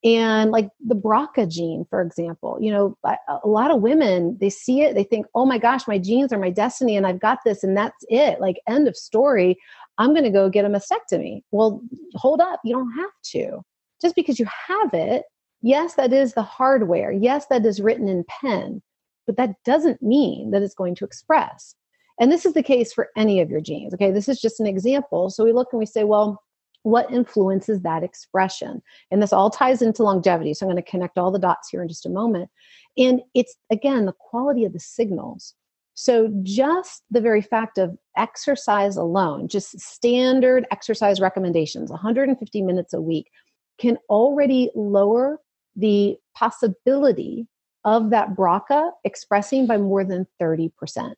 and 0.05 0.51
like 0.51 0.69
the 0.85 0.95
BRCA 0.95 1.49
gene, 1.49 1.83
for 1.89 1.99
example, 1.99 2.59
you 2.61 2.71
know, 2.71 2.95
a 3.03 3.47
lot 3.47 3.71
of 3.71 3.81
women, 3.81 4.37
they 4.39 4.51
see 4.51 4.81
it, 4.81 4.93
they 4.93 5.03
think, 5.03 5.25
oh 5.33 5.47
my 5.47 5.57
gosh, 5.57 5.87
my 5.87 5.97
genes 5.97 6.31
are 6.31 6.37
my 6.37 6.51
destiny 6.51 6.95
and 6.95 7.07
I've 7.07 7.19
got 7.19 7.39
this 7.43 7.63
and 7.63 7.75
that's 7.75 8.05
it. 8.07 8.39
Like, 8.39 8.57
end 8.67 8.87
of 8.87 8.95
story. 8.95 9.57
I'm 9.97 10.13
going 10.13 10.23
to 10.23 10.29
go 10.29 10.47
get 10.47 10.63
a 10.63 10.69
mastectomy. 10.69 11.41
Well, 11.49 11.81
hold 12.13 12.39
up. 12.39 12.59
You 12.63 12.75
don't 12.75 12.91
have 12.91 13.09
to. 13.31 13.61
Just 13.99 14.13
because 14.13 14.37
you 14.37 14.45
have 14.67 14.93
it, 14.93 15.23
yes, 15.65 15.95
that 15.95 16.13
is 16.13 16.33
the 16.33 16.43
hardware. 16.43 17.11
Yes, 17.11 17.47
that 17.47 17.65
is 17.65 17.81
written 17.81 18.07
in 18.07 18.23
pen, 18.29 18.81
but 19.25 19.35
that 19.37 19.55
doesn't 19.65 20.01
mean 20.01 20.51
that 20.51 20.61
it's 20.61 20.75
going 20.75 20.95
to 20.95 21.05
express. 21.05 21.75
And 22.19 22.31
this 22.31 22.45
is 22.45 22.53
the 22.53 22.63
case 22.63 22.93
for 22.93 23.09
any 23.17 23.41
of 23.41 23.49
your 23.49 23.61
genes. 23.61 23.93
Okay, 23.93 24.11
this 24.11 24.29
is 24.29 24.39
just 24.39 24.59
an 24.59 24.67
example. 24.67 25.29
So 25.29 25.43
we 25.43 25.51
look 25.51 25.69
and 25.73 25.79
we 25.79 25.85
say, 25.85 26.03
well, 26.03 26.41
what 26.83 27.11
influences 27.11 27.81
that 27.81 28.03
expression 28.03 28.79
and 29.09 29.19
this 29.19 29.33
all 29.33 29.49
ties 29.49 29.81
into 29.81 30.03
longevity 30.03 30.53
so 30.53 30.63
i'm 30.63 30.71
going 30.71 30.81
to 30.81 30.87
connect 30.87 31.17
all 31.17 31.31
the 31.31 31.39
dots 31.39 31.69
here 31.69 31.81
in 31.81 31.87
just 31.87 32.05
a 32.05 32.09
moment 32.11 32.47
and 32.95 33.21
it's 33.33 33.55
again 33.71 34.05
the 34.05 34.13
quality 34.19 34.65
of 34.65 34.71
the 34.71 34.79
signals 34.79 35.55
so 35.95 36.31
just 36.43 37.01
the 37.09 37.19
very 37.19 37.41
fact 37.41 37.79
of 37.79 37.97
exercise 38.17 38.97
alone 38.97 39.47
just 39.47 39.79
standard 39.79 40.67
exercise 40.69 41.19
recommendations 41.19 41.89
150 41.89 42.61
minutes 42.61 42.93
a 42.93 43.01
week 43.01 43.31
can 43.79 43.97
already 44.07 44.69
lower 44.75 45.39
the 45.75 46.17
possibility 46.35 47.47
of 47.83 48.09
that 48.09 48.35
BRCA 48.35 48.91
expressing 49.03 49.67
by 49.67 49.77
more 49.77 50.03
than 50.03 50.27
30%. 50.41 51.13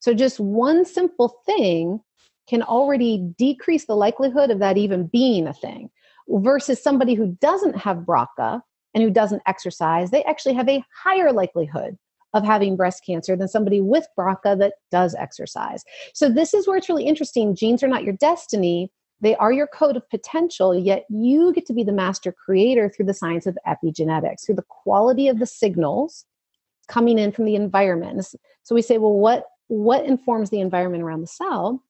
So, 0.00 0.14
just 0.14 0.40
one 0.40 0.84
simple 0.84 1.40
thing 1.46 2.00
can 2.48 2.62
already 2.62 3.18
decrease 3.38 3.86
the 3.86 3.96
likelihood 3.96 4.50
of 4.50 4.60
that 4.60 4.76
even 4.76 5.08
being 5.08 5.46
a 5.46 5.52
thing 5.52 5.90
versus 6.28 6.82
somebody 6.82 7.14
who 7.14 7.36
doesn't 7.40 7.76
have 7.76 7.98
BRCA 7.98 8.60
and 8.94 9.02
who 9.02 9.10
doesn't 9.10 9.42
exercise, 9.46 10.10
they 10.10 10.24
actually 10.24 10.54
have 10.54 10.68
a 10.68 10.84
higher 11.02 11.32
likelihood 11.32 11.96
of 12.34 12.44
having 12.44 12.76
breast 12.76 13.02
cancer 13.04 13.36
than 13.36 13.48
somebody 13.48 13.80
with 13.80 14.06
BRCA 14.18 14.58
that 14.58 14.74
does 14.90 15.14
exercise. 15.14 15.84
So, 16.14 16.28
this 16.28 16.54
is 16.54 16.66
where 16.66 16.76
it's 16.76 16.88
really 16.88 17.06
interesting. 17.06 17.54
Genes 17.54 17.82
are 17.82 17.88
not 17.88 18.04
your 18.04 18.14
destiny, 18.14 18.90
they 19.20 19.34
are 19.36 19.52
your 19.52 19.66
code 19.66 19.96
of 19.96 20.08
potential, 20.10 20.74
yet 20.74 21.06
you 21.08 21.52
get 21.52 21.66
to 21.66 21.72
be 21.72 21.84
the 21.84 21.92
master 21.92 22.32
creator 22.32 22.88
through 22.88 23.06
the 23.06 23.14
science 23.14 23.46
of 23.46 23.56
epigenetics, 23.66 24.44
through 24.44 24.56
the 24.56 24.64
quality 24.68 25.28
of 25.28 25.38
the 25.38 25.46
signals 25.46 26.24
coming 26.88 27.18
in 27.18 27.32
from 27.32 27.46
the 27.46 27.54
environment. 27.54 28.24
So, 28.62 28.74
we 28.74 28.82
say, 28.82 28.98
well, 28.98 29.14
what, 29.14 29.46
what 29.68 30.04
informs 30.04 30.50
the 30.50 30.60
environment 30.60 31.02
around 31.02 31.22
the 31.22 31.26
cell? 31.26 31.82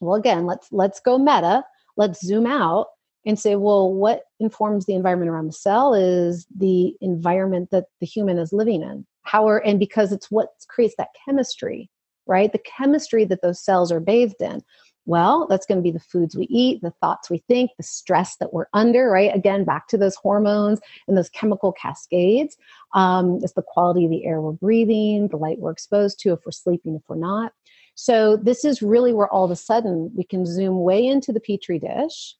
well 0.00 0.14
again 0.14 0.46
let's 0.46 0.68
let's 0.72 1.00
go 1.00 1.18
meta 1.18 1.64
let's 1.96 2.24
zoom 2.24 2.46
out 2.46 2.88
and 3.24 3.38
say 3.38 3.56
well 3.56 3.92
what 3.92 4.24
informs 4.40 4.86
the 4.86 4.94
environment 4.94 5.30
around 5.30 5.46
the 5.46 5.52
cell 5.52 5.94
is 5.94 6.46
the 6.56 6.94
environment 7.00 7.70
that 7.70 7.86
the 8.00 8.06
human 8.06 8.38
is 8.38 8.52
living 8.52 8.82
in 8.82 9.06
how 9.22 9.48
are 9.48 9.58
and 9.58 9.78
because 9.78 10.12
it's 10.12 10.30
what 10.30 10.48
creates 10.68 10.94
that 10.98 11.08
chemistry 11.24 11.90
right 12.26 12.52
the 12.52 12.58
chemistry 12.58 13.24
that 13.24 13.42
those 13.42 13.62
cells 13.62 13.90
are 13.90 14.00
bathed 14.00 14.40
in 14.40 14.62
well 15.06 15.46
that's 15.48 15.66
going 15.66 15.78
to 15.78 15.82
be 15.82 15.90
the 15.90 16.00
foods 16.00 16.36
we 16.36 16.46
eat 16.50 16.82
the 16.82 16.92
thoughts 17.00 17.30
we 17.30 17.38
think 17.38 17.70
the 17.76 17.82
stress 17.82 18.36
that 18.36 18.52
we're 18.52 18.66
under 18.72 19.10
right? 19.10 19.34
Again 19.34 19.64
back 19.64 19.88
to 19.88 19.96
those 19.96 20.16
hormones 20.16 20.80
and 21.08 21.16
those 21.16 21.30
chemical 21.30 21.72
cascades 21.72 22.56
um, 22.94 23.40
it's 23.42 23.54
the 23.54 23.62
quality 23.62 24.04
of 24.04 24.10
the 24.10 24.24
air 24.24 24.40
we're 24.40 24.52
breathing 24.52 25.28
the 25.28 25.36
light 25.36 25.58
we're 25.58 25.70
exposed 25.70 26.20
to 26.20 26.32
if 26.32 26.40
we're 26.44 26.52
sleeping 26.52 26.94
if 26.94 27.02
we're 27.08 27.16
not. 27.16 27.52
So 27.96 28.36
this 28.36 28.64
is 28.64 28.82
really 28.82 29.14
where 29.14 29.28
all 29.32 29.44
of 29.44 29.50
a 29.50 29.56
sudden 29.56 30.12
we 30.14 30.22
can 30.22 30.44
zoom 30.44 30.82
way 30.82 31.04
into 31.04 31.32
the 31.32 31.40
petri 31.40 31.78
dish 31.78 32.34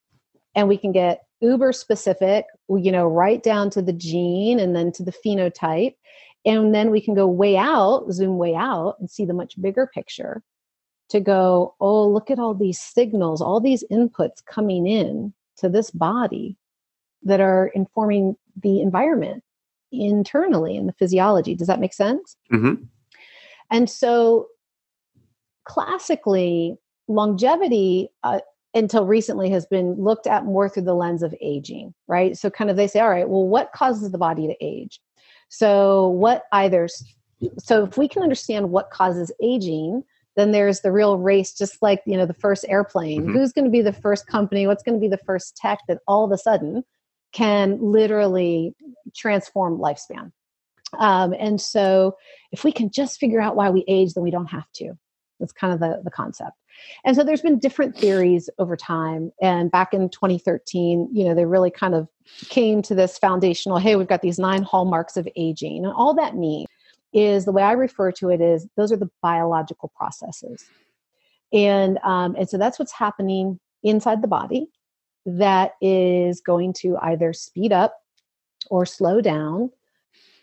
and 0.53 0.67
we 0.67 0.77
can 0.77 0.91
get 0.91 1.23
uber 1.41 1.71
specific, 1.71 2.45
you 2.69 2.91
know, 2.91 3.07
right 3.07 3.41
down 3.41 3.69
to 3.71 3.81
the 3.81 3.93
gene 3.93 4.59
and 4.59 4.75
then 4.75 4.91
to 4.93 5.03
the 5.03 5.13
phenotype. 5.25 5.95
And 6.45 6.73
then 6.73 6.91
we 6.91 7.01
can 7.01 7.15
go 7.15 7.27
way 7.27 7.57
out, 7.57 8.05
zoom 8.11 8.37
way 8.37 8.55
out 8.55 8.95
and 8.99 9.09
see 9.09 9.25
the 9.25 9.33
much 9.33 9.59
bigger 9.59 9.89
picture 9.93 10.43
to 11.09 11.19
go, 11.19 11.75
oh, 11.79 12.07
look 12.07 12.29
at 12.29 12.39
all 12.39 12.53
these 12.53 12.79
signals, 12.79 13.41
all 13.41 13.59
these 13.59 13.83
inputs 13.91 14.43
coming 14.45 14.87
in 14.87 15.33
to 15.57 15.69
this 15.69 15.91
body 15.91 16.57
that 17.23 17.39
are 17.39 17.67
informing 17.73 18.35
the 18.61 18.81
environment 18.81 19.43
internally 19.91 20.75
in 20.75 20.85
the 20.85 20.93
physiology. 20.93 21.55
Does 21.55 21.67
that 21.67 21.79
make 21.79 21.93
sense? 21.93 22.35
Mm-hmm. 22.51 22.83
And 23.71 23.89
so 23.89 24.47
classically, 25.65 26.77
longevity 27.07 28.09
uh, 28.23 28.39
until 28.73 29.05
recently 29.05 29.49
has 29.49 29.65
been 29.65 29.93
looked 29.95 30.27
at 30.27 30.45
more 30.45 30.69
through 30.69 30.83
the 30.83 30.93
lens 30.93 31.23
of 31.23 31.33
aging, 31.41 31.93
right? 32.07 32.37
So, 32.37 32.49
kind 32.49 32.69
of 32.69 32.77
they 32.77 32.87
say, 32.87 32.99
all 32.99 33.09
right, 33.09 33.27
well, 33.27 33.47
what 33.47 33.71
causes 33.73 34.11
the 34.11 34.17
body 34.17 34.47
to 34.47 34.55
age? 34.61 34.99
So, 35.49 36.09
what 36.09 36.43
either, 36.51 36.87
so 37.57 37.85
if 37.85 37.97
we 37.97 38.07
can 38.07 38.23
understand 38.23 38.69
what 38.69 38.91
causes 38.91 39.31
aging, 39.41 40.03
then 40.37 40.51
there's 40.51 40.81
the 40.81 40.91
real 40.91 41.17
race, 41.17 41.51
just 41.51 41.81
like, 41.81 42.01
you 42.05 42.15
know, 42.15 42.27
the 42.27 42.33
first 42.33 42.63
airplane. 42.69 43.23
Mm-hmm. 43.23 43.33
Who's 43.33 43.51
going 43.51 43.65
to 43.65 43.71
be 43.71 43.81
the 43.81 43.91
first 43.91 44.27
company? 44.27 44.67
What's 44.67 44.83
going 44.83 44.95
to 44.95 45.01
be 45.01 45.09
the 45.09 45.17
first 45.25 45.57
tech 45.57 45.79
that 45.87 45.99
all 46.07 46.23
of 46.23 46.31
a 46.31 46.37
sudden 46.37 46.83
can 47.33 47.79
literally 47.81 48.75
transform 49.15 49.79
lifespan? 49.79 50.31
Um, 50.99 51.33
and 51.37 51.59
so, 51.59 52.15
if 52.51 52.63
we 52.63 52.71
can 52.71 52.89
just 52.91 53.19
figure 53.19 53.41
out 53.41 53.57
why 53.57 53.69
we 53.69 53.83
age, 53.87 54.13
then 54.13 54.23
we 54.23 54.31
don't 54.31 54.45
have 54.45 54.71
to. 54.75 54.93
That's 55.39 55.51
kind 55.51 55.73
of 55.73 55.79
the, 55.79 56.01
the 56.03 56.11
concept. 56.11 56.53
And 57.03 57.15
so 57.15 57.23
there's 57.23 57.41
been 57.41 57.59
different 57.59 57.97
theories 57.97 58.49
over 58.59 58.77
time. 58.77 59.31
And 59.41 59.71
back 59.71 59.93
in 59.93 60.09
2013, 60.09 61.09
you 61.11 61.25
know, 61.25 61.33
they 61.33 61.45
really 61.45 61.71
kind 61.71 61.95
of 61.95 62.07
came 62.49 62.81
to 62.83 62.95
this 62.95 63.17
foundational 63.17 63.79
hey, 63.79 63.95
we've 63.95 64.07
got 64.07 64.21
these 64.21 64.39
nine 64.39 64.61
hallmarks 64.61 65.17
of 65.17 65.27
aging. 65.35 65.83
And 65.83 65.93
all 65.93 66.13
that 66.13 66.35
means 66.35 66.67
is 67.17 67.45
the 67.45 67.51
way 67.51 67.63
I 67.63 67.71
refer 67.71 68.11
to 68.13 68.29
it 68.29 68.41
is 68.41 68.67
those 68.75 68.91
are 68.91 68.97
the 68.97 69.09
biological 69.21 69.91
processes. 69.95 70.65
And, 71.51 71.97
um, 72.03 72.35
and 72.35 72.49
so 72.49 72.57
that's 72.57 72.77
what's 72.77 72.91
happening 72.91 73.59
inside 73.83 74.21
the 74.21 74.27
body 74.27 74.67
that 75.25 75.73
is 75.81 76.41
going 76.41 76.73
to 76.73 76.97
either 77.01 77.33
speed 77.33 77.73
up 77.73 77.95
or 78.69 78.85
slow 78.85 79.21
down 79.21 79.71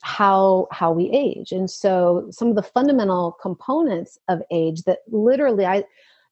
how 0.03 0.69
how 0.71 0.93
we 0.93 1.11
age 1.11 1.51
and 1.51 1.71
so 1.71 2.27
some 2.31 2.49
of 2.49 2.57
the 2.57 2.63
fundamental 2.63 3.33
components 3.41 4.19
of 4.29 4.43
age 4.51 4.83
that 4.83 4.99
literally 5.11 5.65
i 5.65 5.83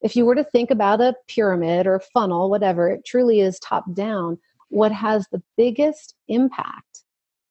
if 0.03 0.15
you 0.15 0.25
were 0.25 0.35
to 0.35 0.43
think 0.43 0.69
about 0.69 1.01
a 1.01 1.15
pyramid 1.27 1.87
or 1.87 1.95
a 1.95 1.99
funnel 1.99 2.51
whatever 2.51 2.87
it 2.87 3.03
truly 3.03 3.39
is 3.39 3.59
top 3.59 3.91
down 3.95 4.37
what 4.69 4.91
has 4.91 5.27
the 5.31 5.41
biggest 5.57 6.13
impact 6.27 7.03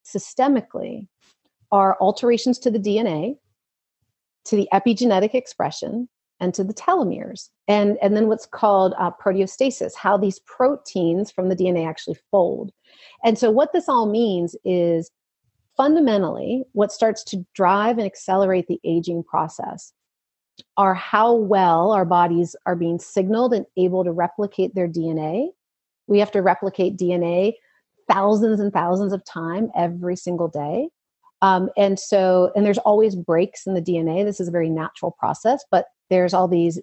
systemically 0.07 1.09
are 1.73 1.97
alterations 2.01 2.59
to 2.59 2.71
the 2.71 2.79
dna 2.79 3.35
to 4.45 4.57
the 4.57 4.69
epigenetic 4.73 5.35
expression 5.35 6.09
and 6.41 6.55
to 6.55 6.63
the 6.63 6.75
telomeres 6.75 7.49
and 7.69 7.99
and 8.03 8.17
then 8.17 8.29
what's 8.29 8.47
called 8.47 8.95
uh, 8.99 9.11
proteostasis 9.21 9.95
how 9.97 10.17
these 10.17 10.41
proteins 10.41 11.31
from 11.31 11.49
the 11.49 11.57
dna 11.57 11.89
actually 11.89 12.17
fold 12.31 12.71
and 13.25 13.39
so 13.39 13.51
what 13.51 13.73
this 13.73 13.89
all 13.89 14.07
means 14.07 14.55
is 14.65 15.11
fundamentally, 15.77 16.65
what 16.73 16.93
starts 16.93 17.25
to 17.25 17.45
drive 17.55 17.99
and 17.99 18.07
accelerate 18.07 18.67
the 18.67 18.81
aging 18.85 19.23
process 19.25 19.93
are 20.77 20.95
how 20.95 21.35
well 21.35 21.93
our 21.93 22.05
bodies 22.05 22.55
are 22.67 22.77
being 22.77 22.99
signaled 22.99 23.55
and 23.55 23.67
able 23.77 24.05
to 24.05 24.13
replicate 24.13 24.75
their 24.75 24.89
DNA. 24.89 25.49
We 26.07 26.19
have 26.19 26.31
to 26.33 26.43
replicate 26.43 26.97
DNA 26.97 27.55
thousands 28.11 28.61
and 28.61 28.73
thousands 28.73 29.13
of 29.13 29.25
time 29.25 29.71
every 29.75 30.17
single 30.17 30.49
day. 30.49 30.89
Um, 31.43 31.71
and 31.77 31.99
so, 31.99 32.53
and 32.55 32.65
there's 32.65 32.79
always 32.79 33.17
breaks 33.17 33.67
in 33.67 33.75
the 33.75 33.83
DNA. 33.83 34.25
This 34.25 34.41
is 34.41 34.49
a 34.49 34.53
very 34.53 34.71
natural 34.71 35.11
process, 35.11 35.65
but 35.71 35.87
there's 36.09 36.33
all 36.33 36.47
these, 36.47 36.81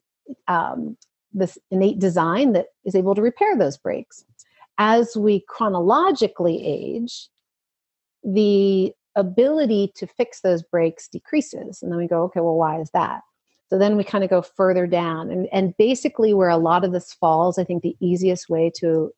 um, 0.48 0.98
this 1.34 1.58
innate 1.72 2.00
design 2.00 2.52
that 2.54 2.68
is 2.84 2.94
able 2.94 3.16
to 3.16 3.22
repair 3.22 3.58
those 3.58 3.78
breaks. 3.78 4.26
As 4.78 5.16
we 5.16 5.44
chronologically 5.48 6.64
age, 6.64 7.30
the 8.24 8.92
ability 9.16 9.94
to 9.96 10.06
fix 10.06 10.42
those 10.42 10.62
breaks 10.62 11.08
decreases. 11.08 11.82
And 11.82 11.92
then 11.92 11.98
we 11.98 12.08
go, 12.08 12.24
okay, 12.24 12.42
well, 12.42 12.56
why 12.56 12.80
is 12.80 12.90
that? 12.92 13.22
So 13.70 13.78
then 13.78 13.96
we 13.96 14.04
kind 14.04 14.24
of 14.24 14.30
go 14.30 14.42
further 14.42 14.88
down. 14.88 15.30
And, 15.30 15.48
and 15.54 15.78
basically, 15.78 16.34
where 16.34 16.50
a 16.50 16.58
lot 16.58 16.84
of 16.84 16.92
this 16.92 17.14
falls, 17.14 17.58
I 17.58 17.64
think 17.64 17.84
the 17.84 17.96
easiest 18.02 18.50
way 18.50 18.72
to, 18.78 19.12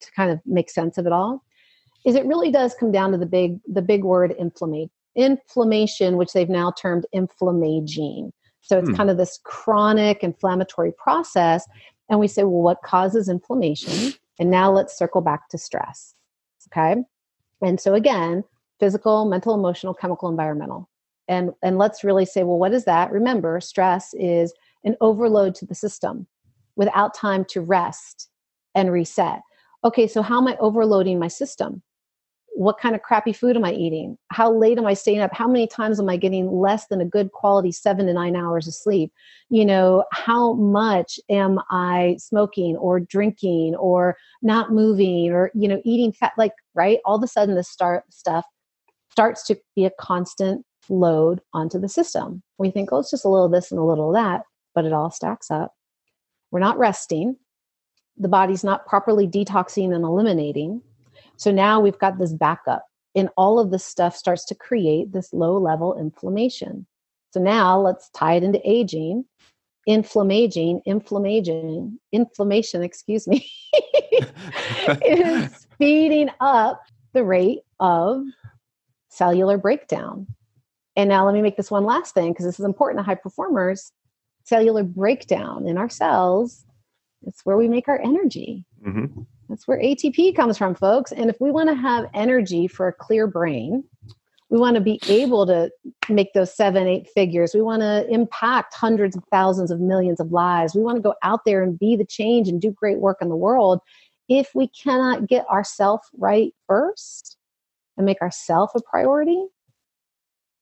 to 0.00 0.12
kind 0.12 0.30
of 0.30 0.40
make 0.44 0.70
sense 0.70 0.98
of 0.98 1.06
it 1.06 1.12
all 1.12 1.42
is 2.04 2.14
it 2.14 2.26
really 2.26 2.50
does 2.50 2.74
come 2.74 2.92
down 2.92 3.12
to 3.12 3.18
the 3.18 3.26
big, 3.26 3.58
the 3.66 3.82
big 3.82 4.04
word 4.04 4.34
inflammate, 4.38 4.90
inflammation, 5.14 6.16
which 6.16 6.32
they've 6.32 6.48
now 6.48 6.72
termed 6.72 7.06
inflammaging. 7.12 8.32
So 8.60 8.78
it's 8.78 8.88
hmm. 8.88 8.94
kind 8.96 9.10
of 9.10 9.16
this 9.16 9.40
chronic 9.44 10.22
inflammatory 10.22 10.92
process. 10.92 11.66
And 12.08 12.20
we 12.20 12.28
say, 12.28 12.44
well, 12.44 12.62
what 12.62 12.82
causes 12.82 13.28
inflammation? 13.28 14.14
And 14.38 14.50
now 14.50 14.72
let's 14.72 14.96
circle 14.96 15.20
back 15.20 15.48
to 15.50 15.58
stress. 15.58 16.14
Okay. 16.68 17.02
And 17.60 17.80
so 17.80 17.94
again, 17.94 18.44
physical, 18.80 19.24
mental, 19.26 19.54
emotional, 19.54 19.94
chemical, 19.94 20.28
environmental 20.28 20.88
and 21.28 21.50
and 21.62 21.78
let's 21.78 22.04
really 22.04 22.24
say 22.24 22.42
well 22.42 22.58
what 22.58 22.72
is 22.72 22.84
that 22.84 23.10
remember 23.10 23.60
stress 23.60 24.14
is 24.14 24.52
an 24.84 24.96
overload 25.00 25.54
to 25.54 25.66
the 25.66 25.74
system 25.74 26.26
without 26.76 27.14
time 27.14 27.44
to 27.44 27.60
rest 27.60 28.28
and 28.74 28.92
reset 28.92 29.40
okay 29.84 30.06
so 30.06 30.22
how 30.22 30.38
am 30.38 30.48
i 30.48 30.56
overloading 30.58 31.18
my 31.18 31.28
system 31.28 31.82
what 32.54 32.78
kind 32.78 32.94
of 32.94 33.02
crappy 33.02 33.32
food 33.32 33.56
am 33.56 33.64
i 33.64 33.72
eating 33.72 34.16
how 34.28 34.52
late 34.52 34.78
am 34.78 34.86
i 34.86 34.94
staying 34.94 35.20
up 35.20 35.34
how 35.34 35.48
many 35.48 35.66
times 35.66 35.98
am 35.98 36.08
i 36.08 36.16
getting 36.16 36.50
less 36.50 36.86
than 36.88 37.00
a 37.00 37.04
good 37.04 37.32
quality 37.32 37.72
7 37.72 38.06
to 38.06 38.12
9 38.12 38.36
hours 38.36 38.68
of 38.68 38.74
sleep 38.74 39.12
you 39.48 39.64
know 39.64 40.04
how 40.12 40.52
much 40.54 41.18
am 41.30 41.58
i 41.70 42.16
smoking 42.18 42.76
or 42.76 43.00
drinking 43.00 43.74
or 43.76 44.16
not 44.42 44.72
moving 44.72 45.32
or 45.32 45.50
you 45.54 45.66
know 45.66 45.80
eating 45.84 46.12
fat 46.12 46.32
like 46.36 46.52
right 46.74 46.98
all 47.04 47.16
of 47.16 47.22
a 47.22 47.28
sudden 47.28 47.54
this 47.54 47.70
start 47.70 48.04
stuff 48.12 48.44
starts 49.12 49.46
to 49.46 49.58
be 49.76 49.84
a 49.84 49.90
constant 50.00 50.64
load 50.88 51.40
onto 51.52 51.78
the 51.78 51.88
system. 51.88 52.42
We 52.58 52.70
think, 52.70 52.90
oh, 52.92 53.00
it's 53.00 53.10
just 53.10 53.24
a 53.24 53.28
little 53.28 53.48
this 53.48 53.70
and 53.70 53.78
a 53.78 53.84
little 53.84 54.12
that, 54.12 54.42
but 54.74 54.84
it 54.84 54.92
all 54.92 55.10
stacks 55.10 55.50
up. 55.50 55.74
We're 56.50 56.60
not 56.60 56.78
resting. 56.78 57.36
The 58.16 58.28
body's 58.28 58.64
not 58.64 58.86
properly 58.86 59.26
detoxing 59.26 59.94
and 59.94 60.04
eliminating. 60.04 60.82
So 61.36 61.50
now 61.50 61.80
we've 61.80 61.98
got 61.98 62.18
this 62.18 62.32
backup, 62.32 62.86
and 63.14 63.28
all 63.36 63.58
of 63.58 63.70
this 63.70 63.84
stuff 63.84 64.16
starts 64.16 64.44
to 64.46 64.54
create 64.54 65.12
this 65.12 65.32
low 65.32 65.58
level 65.58 65.98
inflammation. 65.98 66.86
So 67.32 67.40
now 67.40 67.80
let's 67.80 68.10
tie 68.10 68.34
it 68.34 68.42
into 68.42 68.60
aging. 68.68 69.24
Inflammaging, 69.84 70.80
inflammation, 70.86 71.98
inflammation, 72.12 72.84
excuse 72.84 73.26
me, 73.26 73.50
is 75.04 75.52
speeding 75.56 76.30
up 76.38 76.80
the 77.14 77.24
rate 77.24 77.62
of 77.80 78.22
cellular 79.08 79.58
breakdown. 79.58 80.28
And 80.94 81.08
now 81.08 81.24
let 81.24 81.34
me 81.34 81.42
make 81.42 81.56
this 81.56 81.70
one 81.70 81.84
last 81.84 82.14
thing 82.14 82.32
because 82.32 82.44
this 82.44 82.60
is 82.60 82.64
important 82.64 83.00
to 83.00 83.02
high 83.02 83.16
performers. 83.16 83.92
Cellular 84.44 84.84
breakdown 84.84 85.66
in 85.66 85.78
our 85.78 85.88
cells, 85.88 86.64
it's 87.26 87.44
where 87.44 87.56
we 87.56 87.68
make 87.68 87.88
our 87.88 88.00
energy. 88.00 88.64
Mm-hmm. 88.84 89.22
That's 89.52 89.68
where 89.68 89.78
ATP 89.78 90.34
comes 90.34 90.56
from, 90.56 90.74
folks. 90.74 91.12
And 91.12 91.28
if 91.28 91.38
we 91.38 91.50
want 91.50 91.68
to 91.68 91.74
have 91.74 92.08
energy 92.14 92.66
for 92.66 92.88
a 92.88 92.92
clear 92.92 93.26
brain, 93.26 93.84
we 94.48 94.58
want 94.58 94.76
to 94.76 94.80
be 94.80 94.98
able 95.08 95.46
to 95.46 95.70
make 96.08 96.32
those 96.32 96.56
seven, 96.56 96.88
eight 96.88 97.06
figures. 97.14 97.52
We 97.52 97.60
want 97.60 97.82
to 97.82 98.08
impact 98.08 98.72
hundreds 98.72 99.14
of 99.14 99.22
thousands 99.30 99.70
of 99.70 99.78
millions 99.78 100.20
of 100.20 100.32
lives. 100.32 100.74
We 100.74 100.80
want 100.80 100.96
to 100.96 101.02
go 101.02 101.14
out 101.22 101.40
there 101.44 101.62
and 101.62 101.78
be 101.78 101.96
the 101.96 102.06
change 102.06 102.48
and 102.48 102.62
do 102.62 102.70
great 102.70 102.96
work 102.96 103.18
in 103.20 103.28
the 103.28 103.36
world. 103.36 103.80
If 104.26 104.48
we 104.54 104.68
cannot 104.68 105.26
get 105.26 105.46
ourself 105.50 106.00
right 106.16 106.54
first 106.66 107.36
and 107.98 108.06
make 108.06 108.22
ourself 108.22 108.70
a 108.74 108.80
priority, 108.80 109.44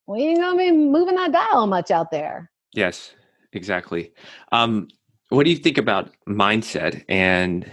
we 0.08 0.22
ain't 0.22 0.40
gonna 0.40 0.58
be 0.58 0.72
moving 0.72 1.14
that 1.14 1.30
dial 1.30 1.68
much 1.68 1.92
out 1.92 2.10
there. 2.10 2.50
Yes, 2.74 3.14
exactly. 3.52 4.12
Um, 4.50 4.88
what 5.28 5.44
do 5.44 5.50
you 5.50 5.56
think 5.56 5.78
about 5.78 6.10
mindset 6.28 7.04
and 7.08 7.70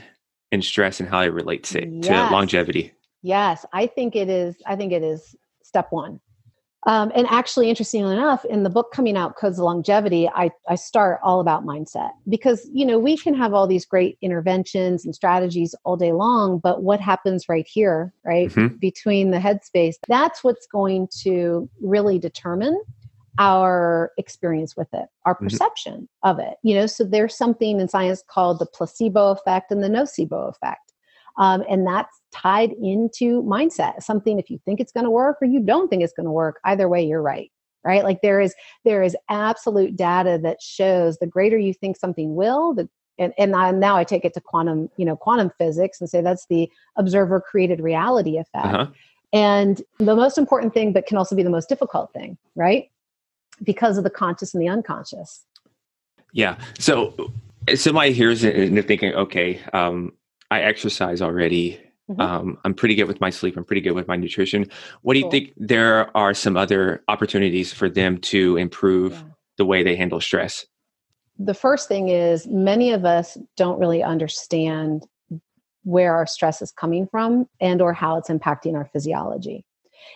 and 0.51 0.63
stress 0.63 0.99
and 0.99 1.09
how 1.09 1.21
it 1.21 1.33
relates 1.33 1.69
to, 1.71 1.87
yes. 1.87 2.07
to 2.07 2.33
longevity? 2.33 2.93
Yes, 3.21 3.65
I 3.73 3.87
think 3.87 4.15
it 4.15 4.29
is. 4.29 4.55
I 4.65 4.75
think 4.75 4.91
it 4.93 5.03
is 5.03 5.35
step 5.63 5.87
one. 5.91 6.19
Um, 6.85 7.11
and 7.15 7.27
actually, 7.27 7.69
interestingly 7.69 8.13
enough, 8.13 8.45
in 8.45 8.63
the 8.63 8.69
book 8.69 8.93
coming 8.93 9.17
out, 9.17 9.35
Codes 9.35 9.59
of 9.59 9.65
Longevity, 9.65 10.29
I, 10.29 10.51
I 10.69 10.75
start 10.75 11.19
all 11.21 11.41
about 11.41 11.65
mindset 11.65 12.11
because, 12.29 12.69
you 12.71 12.85
know, 12.85 12.97
we 12.97 13.17
can 13.17 13.33
have 13.33 13.53
all 13.53 13.67
these 13.67 13.85
great 13.85 14.17
interventions 14.21 15.03
and 15.03 15.13
strategies 15.13 15.75
all 15.83 15.97
day 15.97 16.13
long, 16.13 16.59
but 16.59 16.83
what 16.83 17.01
happens 17.01 17.49
right 17.49 17.67
here, 17.67 18.13
right, 18.23 18.49
mm-hmm. 18.49 18.77
between 18.77 19.31
the 19.31 19.37
headspace, 19.37 19.95
that's 20.07 20.45
what's 20.45 20.65
going 20.67 21.09
to 21.23 21.69
really 21.81 22.19
determine 22.19 22.81
our 23.39 24.11
experience 24.17 24.75
with 24.75 24.87
it, 24.93 25.05
our 25.25 25.35
mm-hmm. 25.35 25.45
perception 25.45 25.93
mm-hmm. 25.93 26.29
of 26.29 26.39
it. 26.39 26.55
You 26.63 26.75
know, 26.75 26.85
so 26.85 27.03
there's 27.03 27.35
something 27.35 27.79
in 27.79 27.87
science 27.87 28.23
called 28.27 28.59
the 28.59 28.65
placebo 28.65 29.31
effect 29.31 29.71
and 29.71 29.83
the 29.83 29.89
nocebo 29.89 30.49
effect. 30.49 30.93
Um, 31.39 31.63
and 31.69 31.85
that's 31.85 32.19
tied 32.31 32.71
into 32.81 33.43
mindset. 33.43 34.01
Something 34.01 34.39
if 34.39 34.49
you 34.49 34.59
think 34.65 34.79
it's 34.79 34.91
going 34.91 35.03
to 35.03 35.11
work 35.11 35.37
or 35.41 35.47
you 35.47 35.59
don't 35.59 35.87
think 35.87 36.03
it's 36.03 36.13
going 36.13 36.25
to 36.25 36.31
work, 36.31 36.59
either 36.65 36.89
way, 36.89 37.03
you're 37.03 37.21
right. 37.21 37.51
Right? 37.83 38.03
Like 38.03 38.21
there 38.21 38.41
is 38.41 38.53
there 38.83 39.01
is 39.01 39.15
absolute 39.29 39.95
data 39.95 40.39
that 40.43 40.61
shows 40.61 41.19
the 41.19 41.27
greater 41.27 41.57
you 41.57 41.73
think 41.73 41.95
something 41.95 42.35
will, 42.35 42.73
the 42.73 42.89
and, 43.19 43.33
and 43.37 43.55
I, 43.55 43.71
now 43.71 43.97
I 43.97 44.03
take 44.03 44.25
it 44.25 44.33
to 44.35 44.41
quantum, 44.41 44.89
you 44.97 45.05
know, 45.05 45.15
quantum 45.15 45.51
physics 45.57 45.99
and 45.99 46.09
say 46.09 46.21
that's 46.21 46.45
the 46.49 46.69
observer 46.97 47.41
created 47.41 47.79
reality 47.79 48.37
effect. 48.37 48.65
Uh-huh. 48.65 48.87
And 49.33 49.81
the 49.97 50.15
most 50.15 50.37
important 50.37 50.73
thing, 50.73 50.93
but 50.93 51.05
can 51.05 51.17
also 51.17 51.35
be 51.35 51.43
the 51.43 51.49
most 51.49 51.67
difficult 51.67 52.13
thing, 52.13 52.37
right? 52.55 52.89
Because 53.63 53.97
of 53.97 54.03
the 54.03 54.09
conscious 54.09 54.53
and 54.53 54.61
the 54.61 54.69
unconscious. 54.69 55.45
Yeah. 56.33 56.57
So 56.79 57.31
somebody 57.75 58.13
hears 58.13 58.43
it 58.43 58.55
and 58.55 58.75
they're 58.75 58.83
thinking, 58.83 59.13
okay, 59.13 59.59
um, 59.73 60.13
I 60.51 60.61
exercise 60.61 61.21
already. 61.21 61.79
Mm-hmm. 62.09 62.21
Um, 62.21 62.57
I'm 62.63 62.73
pretty 62.73 62.95
good 62.95 63.07
with 63.07 63.19
my 63.19 63.29
sleep. 63.29 63.57
I'm 63.57 63.65
pretty 63.65 63.81
good 63.81 63.91
with 63.91 64.07
my 64.07 64.15
nutrition. 64.15 64.69
What 65.01 65.13
do 65.13 65.19
you 65.19 65.25
cool. 65.25 65.31
think 65.31 65.53
there 65.57 66.15
are 66.15 66.33
some 66.33 66.55
other 66.55 67.03
opportunities 67.07 67.73
for 67.73 67.89
them 67.89 68.19
to 68.19 68.55
improve 68.57 69.13
yeah. 69.13 69.23
the 69.57 69.65
way 69.65 69.83
they 69.83 69.95
handle 69.95 70.21
stress? 70.21 70.65
The 71.39 71.53
first 71.53 71.87
thing 71.87 72.09
is 72.09 72.47
many 72.47 72.91
of 72.91 73.05
us 73.05 73.37
don't 73.57 73.79
really 73.79 74.01
understand 74.01 75.05
where 75.83 76.15
our 76.15 76.25
stress 76.25 76.61
is 76.61 76.71
coming 76.71 77.07
from 77.07 77.47
and 77.61 77.81
or 77.81 77.93
how 77.93 78.17
it's 78.17 78.29
impacting 78.29 78.75
our 78.75 78.85
physiology. 78.91 79.63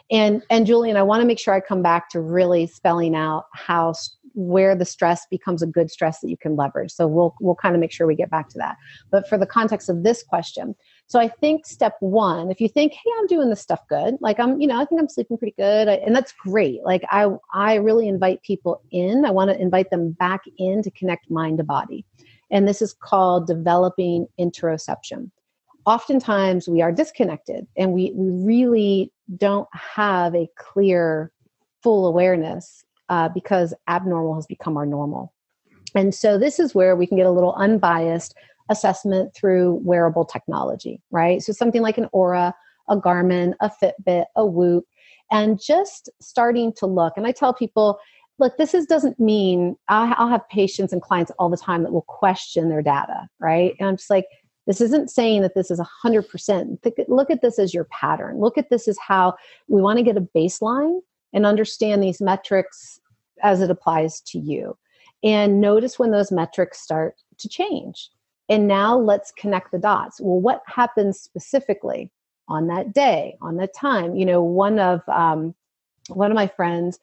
And 0.09 0.43
and 0.49 0.65
Julian, 0.65 0.97
I 0.97 1.03
want 1.03 1.21
to 1.21 1.27
make 1.27 1.39
sure 1.39 1.53
I 1.53 1.59
come 1.59 1.81
back 1.81 2.09
to 2.09 2.21
really 2.21 2.67
spelling 2.67 3.15
out 3.15 3.45
how 3.53 3.93
where 4.33 4.75
the 4.75 4.85
stress 4.85 5.25
becomes 5.29 5.61
a 5.61 5.67
good 5.67 5.91
stress 5.91 6.19
that 6.21 6.29
you 6.29 6.37
can 6.37 6.55
leverage. 6.55 6.91
So 6.91 7.07
we'll 7.07 7.35
we'll 7.41 7.55
kind 7.55 7.75
of 7.75 7.81
make 7.81 7.91
sure 7.91 8.07
we 8.07 8.15
get 8.15 8.29
back 8.29 8.49
to 8.49 8.57
that. 8.59 8.77
But 9.11 9.27
for 9.27 9.37
the 9.37 9.45
context 9.45 9.89
of 9.89 10.03
this 10.03 10.23
question, 10.23 10.75
so 11.07 11.19
I 11.19 11.27
think 11.27 11.65
step 11.65 11.95
one, 11.99 12.51
if 12.51 12.61
you 12.61 12.69
think, 12.69 12.93
hey, 12.93 13.11
I'm 13.19 13.27
doing 13.27 13.49
this 13.49 13.61
stuff 13.61 13.81
good, 13.89 14.15
like 14.21 14.39
I'm, 14.39 14.61
you 14.61 14.67
know, 14.67 14.79
I 14.79 14.85
think 14.85 15.01
I'm 15.01 15.09
sleeping 15.09 15.37
pretty 15.37 15.55
good, 15.57 15.87
and 15.87 16.15
that's 16.15 16.31
great. 16.31 16.83
Like 16.83 17.03
I 17.09 17.27
I 17.53 17.75
really 17.75 18.07
invite 18.07 18.41
people 18.43 18.81
in. 18.91 19.25
I 19.25 19.31
want 19.31 19.49
to 19.49 19.59
invite 19.59 19.89
them 19.89 20.11
back 20.11 20.41
in 20.57 20.81
to 20.83 20.91
connect 20.91 21.29
mind 21.29 21.57
to 21.57 21.63
body, 21.63 22.05
and 22.49 22.67
this 22.67 22.81
is 22.81 22.93
called 22.93 23.47
developing 23.47 24.27
interoception. 24.39 25.31
Oftentimes 25.85 26.67
we 26.67 26.81
are 26.81 26.91
disconnected, 26.91 27.67
and 27.77 27.93
we 27.93 28.11
we 28.15 28.29
really 28.29 29.11
don't 29.37 29.67
have 29.73 30.35
a 30.35 30.47
clear 30.57 31.31
full 31.81 32.05
awareness 32.07 32.83
uh, 33.09 33.29
because 33.29 33.73
abnormal 33.87 34.35
has 34.35 34.45
become 34.45 34.77
our 34.77 34.85
normal. 34.85 35.33
And 35.95 36.13
so 36.15 36.37
this 36.37 36.59
is 36.59 36.73
where 36.73 36.95
we 36.95 37.07
can 37.07 37.17
get 37.17 37.25
a 37.25 37.31
little 37.31 37.53
unbiased 37.53 38.35
assessment 38.69 39.33
through 39.35 39.81
wearable 39.83 40.25
technology, 40.25 41.01
right? 41.11 41.41
So 41.41 41.51
something 41.51 41.81
like 41.81 41.97
an 41.97 42.07
Oura, 42.13 42.53
a 42.89 42.97
Garmin, 42.97 43.53
a 43.59 43.69
Fitbit, 43.69 44.25
a 44.35 44.45
Whoop, 44.45 44.85
and 45.31 45.59
just 45.61 46.09
starting 46.21 46.71
to 46.77 46.85
look. 46.85 47.13
And 47.17 47.27
I 47.27 47.31
tell 47.31 47.53
people, 47.53 47.99
look, 48.39 48.57
this 48.57 48.73
is, 48.73 48.85
doesn't 48.85 49.19
mean 49.19 49.75
I'll, 49.89 50.13
I'll 50.17 50.29
have 50.29 50.47
patients 50.49 50.93
and 50.93 51.01
clients 51.01 51.31
all 51.37 51.49
the 51.49 51.57
time 51.57 51.83
that 51.83 51.91
will 51.91 52.03
question 52.03 52.69
their 52.69 52.81
data, 52.81 53.27
right? 53.39 53.75
And 53.79 53.89
I'm 53.89 53.97
just 53.97 54.09
like, 54.09 54.25
this 54.71 54.79
isn't 54.79 55.11
saying 55.11 55.41
that 55.41 55.53
this 55.53 55.69
is 55.69 55.81
100%. 56.05 56.77
Look 57.09 57.29
at 57.29 57.41
this 57.41 57.59
as 57.59 57.73
your 57.73 57.83
pattern. 57.85 58.39
Look 58.39 58.57
at 58.57 58.69
this 58.69 58.87
as 58.87 58.97
how 59.05 59.35
we 59.67 59.81
want 59.81 59.97
to 59.97 60.03
get 60.03 60.15
a 60.15 60.27
baseline 60.33 61.01
and 61.33 61.45
understand 61.45 62.01
these 62.01 62.21
metrics 62.21 63.01
as 63.43 63.59
it 63.59 63.69
applies 63.69 64.21
to 64.27 64.39
you. 64.39 64.77
And 65.23 65.59
notice 65.59 65.99
when 65.99 66.11
those 66.11 66.31
metrics 66.31 66.79
start 66.79 67.15
to 67.39 67.49
change. 67.49 68.11
And 68.47 68.65
now 68.65 68.97
let's 68.97 69.33
connect 69.33 69.73
the 69.73 69.77
dots. 69.77 70.21
Well, 70.21 70.39
what 70.39 70.63
happens 70.67 71.19
specifically 71.19 72.09
on 72.47 72.67
that 72.67 72.93
day, 72.93 73.35
on 73.41 73.57
that 73.57 73.75
time? 73.75 74.15
You 74.15 74.25
know, 74.25 74.41
one 74.41 74.79
of 74.79 75.01
um, 75.09 75.53
one 76.07 76.31
of 76.31 76.35
my 76.35 76.47
friends, 76.47 76.97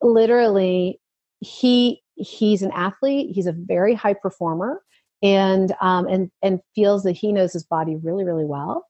literally, 0.00 1.00
he 1.40 2.02
he's 2.14 2.62
an 2.62 2.70
athlete. 2.72 3.34
He's 3.34 3.48
a 3.48 3.52
very 3.52 3.94
high 3.94 4.14
performer, 4.14 4.80
and 5.22 5.74
um, 5.80 6.06
and 6.06 6.30
and 6.42 6.60
feels 6.74 7.02
that 7.04 7.12
he 7.12 7.32
knows 7.32 7.52
his 7.52 7.64
body 7.64 7.96
really, 7.96 8.24
really 8.24 8.44
well. 8.44 8.86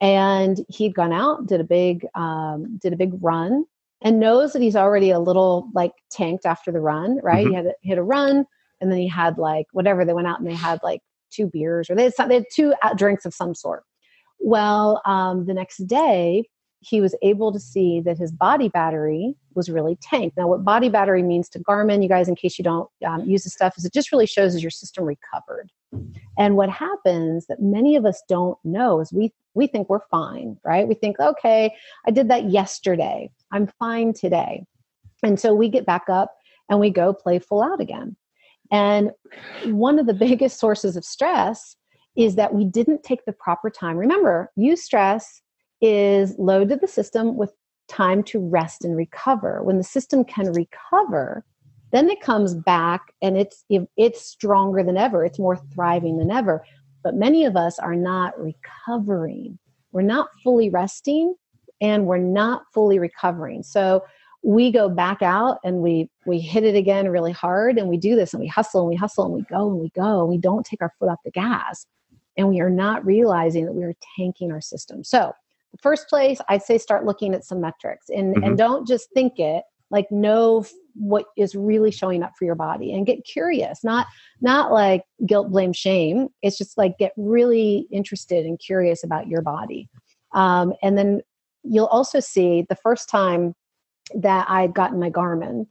And 0.00 0.64
he'd 0.68 0.94
gone 0.94 1.12
out, 1.12 1.46
did 1.46 1.60
a 1.60 1.64
big 1.64 2.06
um, 2.14 2.78
did 2.82 2.92
a 2.92 2.96
big 2.96 3.12
run, 3.20 3.64
and 4.02 4.20
knows 4.20 4.52
that 4.52 4.62
he's 4.62 4.76
already 4.76 5.10
a 5.10 5.18
little 5.18 5.68
like 5.74 5.92
tanked 6.10 6.46
after 6.46 6.70
the 6.70 6.80
run, 6.80 7.18
right? 7.22 7.46
Mhm. 7.46 7.48
He 7.48 7.54
had 7.54 7.66
a, 7.66 7.72
hit 7.82 7.98
a 7.98 8.02
run 8.02 8.44
and 8.80 8.90
then 8.92 8.98
he 8.98 9.08
had 9.08 9.38
like 9.38 9.66
whatever 9.72 10.04
they 10.04 10.12
went 10.12 10.28
out 10.28 10.38
and 10.38 10.48
they 10.48 10.54
had 10.54 10.78
like 10.82 11.00
two 11.30 11.46
beers 11.46 11.88
or 11.88 11.94
they 11.94 12.04
had, 12.04 12.14
some, 12.14 12.28
they 12.28 12.34
had 12.36 12.44
two 12.54 12.74
drinks 12.96 13.24
of 13.24 13.34
some 13.34 13.54
sort. 13.54 13.82
Well, 14.38 15.00
um, 15.06 15.46
the 15.46 15.54
next 15.54 15.78
day 15.86 16.44
he 16.84 17.00
was 17.00 17.14
able 17.22 17.52
to 17.52 17.58
see 17.58 18.00
that 18.00 18.18
his 18.18 18.30
body 18.30 18.68
battery 18.68 19.34
was 19.54 19.70
really 19.70 19.96
tanked. 20.02 20.36
Now, 20.36 20.48
what 20.48 20.64
body 20.64 20.88
battery 20.88 21.22
means 21.22 21.48
to 21.50 21.58
Garmin, 21.58 22.02
you 22.02 22.08
guys, 22.08 22.28
in 22.28 22.34
case 22.34 22.58
you 22.58 22.64
don't 22.64 22.88
um, 23.06 23.24
use 23.24 23.44
the 23.44 23.50
stuff, 23.50 23.74
is 23.78 23.84
it 23.84 23.92
just 23.92 24.12
really 24.12 24.26
shows 24.26 24.54
as 24.54 24.62
your 24.62 24.70
system 24.70 25.04
recovered. 25.04 25.70
And 26.36 26.56
what 26.56 26.68
happens 26.68 27.46
that 27.46 27.62
many 27.62 27.96
of 27.96 28.04
us 28.04 28.22
don't 28.28 28.58
know 28.64 29.00
is 29.00 29.12
we 29.12 29.32
we 29.54 29.68
think 29.68 29.88
we're 29.88 30.06
fine, 30.10 30.58
right? 30.64 30.88
We 30.88 30.94
think, 30.94 31.20
okay, 31.20 31.72
I 32.06 32.10
did 32.10 32.28
that 32.28 32.50
yesterday. 32.50 33.30
I'm 33.52 33.68
fine 33.78 34.12
today. 34.12 34.64
And 35.22 35.38
so 35.38 35.54
we 35.54 35.68
get 35.68 35.86
back 35.86 36.06
up 36.08 36.34
and 36.68 36.80
we 36.80 36.90
go 36.90 37.12
play 37.12 37.38
full 37.38 37.62
out 37.62 37.80
again. 37.80 38.16
And 38.72 39.12
one 39.66 40.00
of 40.00 40.06
the 40.06 40.14
biggest 40.26 40.58
sources 40.58 40.96
of 40.96 41.04
stress 41.04 41.76
is 42.16 42.34
that 42.34 42.52
we 42.52 42.64
didn't 42.64 43.04
take 43.04 43.24
the 43.24 43.32
proper 43.32 43.70
time. 43.70 43.96
Remember, 43.96 44.50
eustress 44.58 45.40
is 45.84 46.34
load 46.38 46.70
to 46.70 46.76
the 46.76 46.88
system 46.88 47.36
with 47.36 47.52
time 47.88 48.22
to 48.22 48.40
rest 48.40 48.86
and 48.86 48.96
recover. 48.96 49.62
When 49.62 49.76
the 49.76 49.84
system 49.84 50.24
can 50.24 50.50
recover, 50.52 51.44
then 51.92 52.08
it 52.08 52.22
comes 52.22 52.54
back 52.54 53.12
and 53.20 53.36
it's 53.36 53.64
it's 53.68 54.22
stronger 54.22 54.82
than 54.82 54.96
ever. 54.96 55.24
It's 55.24 55.38
more 55.38 55.60
thriving 55.74 56.16
than 56.16 56.30
ever. 56.30 56.64
But 57.02 57.16
many 57.16 57.44
of 57.44 57.54
us 57.54 57.78
are 57.78 57.94
not 57.94 58.32
recovering. 58.40 59.58
We're 59.92 60.02
not 60.02 60.30
fully 60.42 60.70
resting 60.70 61.34
and 61.82 62.06
we're 62.06 62.16
not 62.16 62.62
fully 62.72 62.98
recovering. 62.98 63.62
So 63.62 64.02
we 64.42 64.72
go 64.72 64.88
back 64.88 65.20
out 65.20 65.58
and 65.64 65.82
we 65.82 66.08
we 66.24 66.40
hit 66.40 66.64
it 66.64 66.76
again 66.76 67.10
really 67.10 67.32
hard 67.32 67.76
and 67.76 67.88
we 67.88 67.98
do 67.98 68.16
this 68.16 68.32
and 68.32 68.40
we 68.40 68.46
hustle 68.46 68.80
and 68.80 68.88
we 68.88 68.96
hustle 68.96 69.26
and 69.26 69.34
we 69.34 69.42
go 69.42 69.70
and 69.70 69.78
we 69.78 69.90
go 69.90 70.20
and 70.20 70.30
we 70.30 70.38
don't 70.38 70.64
take 70.64 70.80
our 70.80 70.92
foot 70.98 71.10
off 71.10 71.18
the 71.26 71.30
gas 71.30 71.84
and 72.38 72.48
we 72.48 72.60
are 72.60 72.70
not 72.70 73.04
realizing 73.04 73.66
that 73.66 73.72
we 73.74 73.84
are 73.84 73.94
tanking 74.16 74.50
our 74.50 74.62
system. 74.62 75.04
So 75.04 75.34
first 75.82 76.08
place 76.08 76.40
I'd 76.48 76.62
say 76.62 76.78
start 76.78 77.04
looking 77.04 77.34
at 77.34 77.44
some 77.44 77.60
metrics 77.60 78.08
and 78.08 78.34
Mhm. 78.36 78.46
and 78.46 78.58
don't 78.58 78.86
just 78.86 79.10
think 79.12 79.38
it 79.38 79.64
like 79.90 80.10
know 80.10 80.60
f- 80.60 80.72
what 80.94 81.26
is 81.36 81.54
really 81.54 81.90
showing 81.90 82.22
up 82.22 82.32
for 82.38 82.44
your 82.44 82.54
body 82.54 82.92
and 82.92 83.06
get 83.06 83.24
curious 83.24 83.84
not 83.84 84.06
not 84.40 84.72
like 84.72 85.02
guilt 85.26 85.50
blame 85.50 85.72
shame 85.72 86.28
it's 86.42 86.56
just 86.58 86.78
like 86.78 86.96
get 86.98 87.12
really 87.16 87.86
interested 87.90 88.46
and 88.46 88.58
curious 88.58 89.04
about 89.04 89.28
your 89.28 89.42
body 89.42 89.88
um, 90.32 90.72
and 90.82 90.96
then 90.98 91.20
you'll 91.62 91.86
also 91.86 92.20
see 92.20 92.64
the 92.68 92.76
first 92.76 93.08
time 93.08 93.54
that 94.14 94.46
i'd 94.50 94.74
gotten 94.74 94.98
my 94.98 95.10
garmin 95.10 95.66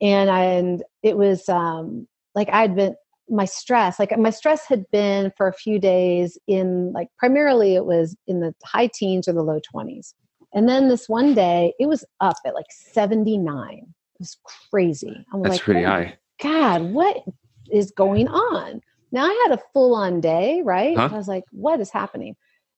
and 0.00 0.30
I, 0.30 0.44
and 0.44 0.82
it 1.02 1.16
was 1.16 1.48
um, 1.48 2.06
like 2.34 2.48
i'd 2.52 2.76
been 2.76 2.94
my 3.30 3.44
stress 3.44 3.98
like 3.98 4.16
my 4.18 4.30
stress 4.30 4.66
had 4.66 4.84
been 4.90 5.32
for 5.36 5.48
a 5.48 5.52
few 5.52 5.78
days 5.78 6.38
in 6.46 6.92
like 6.92 7.08
primarily 7.18 7.74
it 7.74 7.84
was 7.84 8.16
in 8.26 8.40
the 8.40 8.54
high 8.64 8.88
teens 8.92 9.28
or 9.28 9.32
the 9.32 9.42
low 9.42 9.60
20s 9.74 10.14
and 10.54 10.68
then 10.68 10.88
this 10.88 11.08
one 11.08 11.34
day 11.34 11.72
it 11.78 11.86
was 11.86 12.04
up 12.20 12.36
at 12.46 12.54
like 12.54 12.66
79 12.70 13.68
it 13.78 13.84
was 14.18 14.38
crazy 14.70 15.24
i'm 15.32 15.42
That's 15.42 15.54
like 15.56 15.62
pretty 15.62 15.84
"Oh 15.84 15.88
high. 15.88 16.18
God, 16.40 16.82
what 16.92 17.22
is 17.72 17.90
going 17.92 18.28
on? 18.28 18.80
Now 19.12 19.24
I 19.24 19.46
had 19.48 19.58
a 19.58 19.62
full 19.72 19.94
on 19.94 20.20
day, 20.20 20.62
right? 20.64 20.96
Huh? 20.96 21.08
I 21.12 21.16
was 21.16 21.28
like, 21.28 21.44
what 21.50 21.80
is 21.80 21.90
happening? 21.90 22.36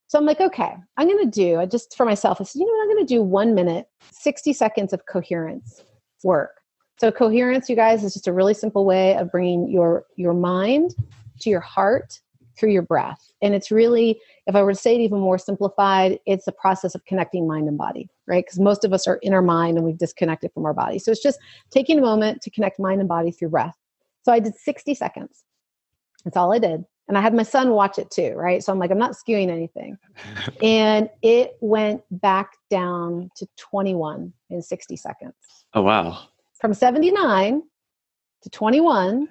So 0.09 0.19
I'm 0.19 0.27
like, 0.27 0.41
okay, 0.41 0.75
I'm 0.97 1.07
going 1.07 1.25
to 1.25 1.31
do, 1.31 1.61
I 1.61 1.67
just 1.67 1.97
for 1.97 2.05
myself, 2.05 2.41
I 2.41 2.45
said, 2.45 2.59
you 2.59 2.67
know 2.67 2.73
what, 2.73 2.83
I'm 2.83 2.97
going 2.97 3.07
to 3.07 3.15
do 3.15 3.23
one 3.23 3.55
minute, 3.55 3.87
60 4.11 4.53
seconds 4.53 4.93
of 4.93 5.07
coherence 5.07 5.85
work. 6.25 6.60
So 7.01 7.11
coherence, 7.11 7.71
you 7.71 7.77
guys, 7.77 8.05
is 8.05 8.13
just 8.13 8.29
a 8.29 8.33
really 8.33 8.53
simple 8.53 8.85
way 8.85 9.17
of 9.17 9.33
bringing 9.33 9.71
your 9.71 10.05
your 10.17 10.35
mind 10.35 10.95
to 11.41 11.49
your 11.49 11.61
heart 11.61 12.21
through 12.59 12.73
your 12.73 12.83
breath. 12.83 13.33
And 13.41 13.55
it's 13.55 13.71
really, 13.71 14.21
if 14.47 14.55
I 14.55 14.63
were 14.63 14.73
to 14.73 14.79
say 14.79 14.97
it 14.97 15.01
even 15.01 15.19
more 15.19 15.39
simplified, 15.39 16.19
it's 16.27 16.47
a 16.47 16.53
process 16.53 16.95
of 16.95 17.03
connecting 17.07 17.49
mind 17.49 17.69
and 17.69 17.79
body, 17.79 18.11
right? 18.27 18.45
Because 18.45 18.61
most 18.61 18.85
of 18.85 18.93
us 18.93 19.07
are 19.07 19.17
in 19.23 19.33
our 19.33 19.41
mind 19.41 19.79
and 19.79 19.87
we've 19.87 19.97
disconnected 19.97 20.53
from 20.53 20.67
our 20.67 20.75
body. 20.75 20.99
So 20.99 21.11
it's 21.11 21.23
just 21.23 21.39
taking 21.71 21.99
a 21.99 22.03
moment 22.03 22.43
to 22.43 22.51
connect 22.51 22.79
mind 22.79 23.01
and 23.01 23.09
body 23.09 23.31
through 23.31 23.49
breath. 23.49 23.79
So 24.27 24.31
I 24.31 24.39
did 24.39 24.55
60 24.55 24.95
seconds. 24.95 25.45
That's 26.27 26.37
all 26.37 26.53
I 26.53 26.59
did. 26.59 26.85
And 27.09 27.17
I 27.17 27.23
had 27.23 27.33
my 27.33 27.45
son 27.45 27.71
watch 27.71 27.99
it 27.99 28.11
too, 28.11 28.35
right? 28.35 28.63
So 28.63 28.75
I'm 28.75 28.79
like, 28.79 28.91
I'm 28.91 28.99
not 28.99 29.13
skewing 29.13 29.49
anything. 29.49 29.97
and 30.63 31.09
it 31.23 31.57
went 31.63 32.03
back 32.11 32.59
down 32.69 33.31
to 33.37 33.49
21 33.57 34.35
in 34.51 34.61
60 34.61 34.97
seconds. 34.97 35.35
Oh 35.73 35.81
wow. 35.81 36.29
From 36.61 36.75
79 36.75 37.63
to 38.43 38.51
21 38.51 39.29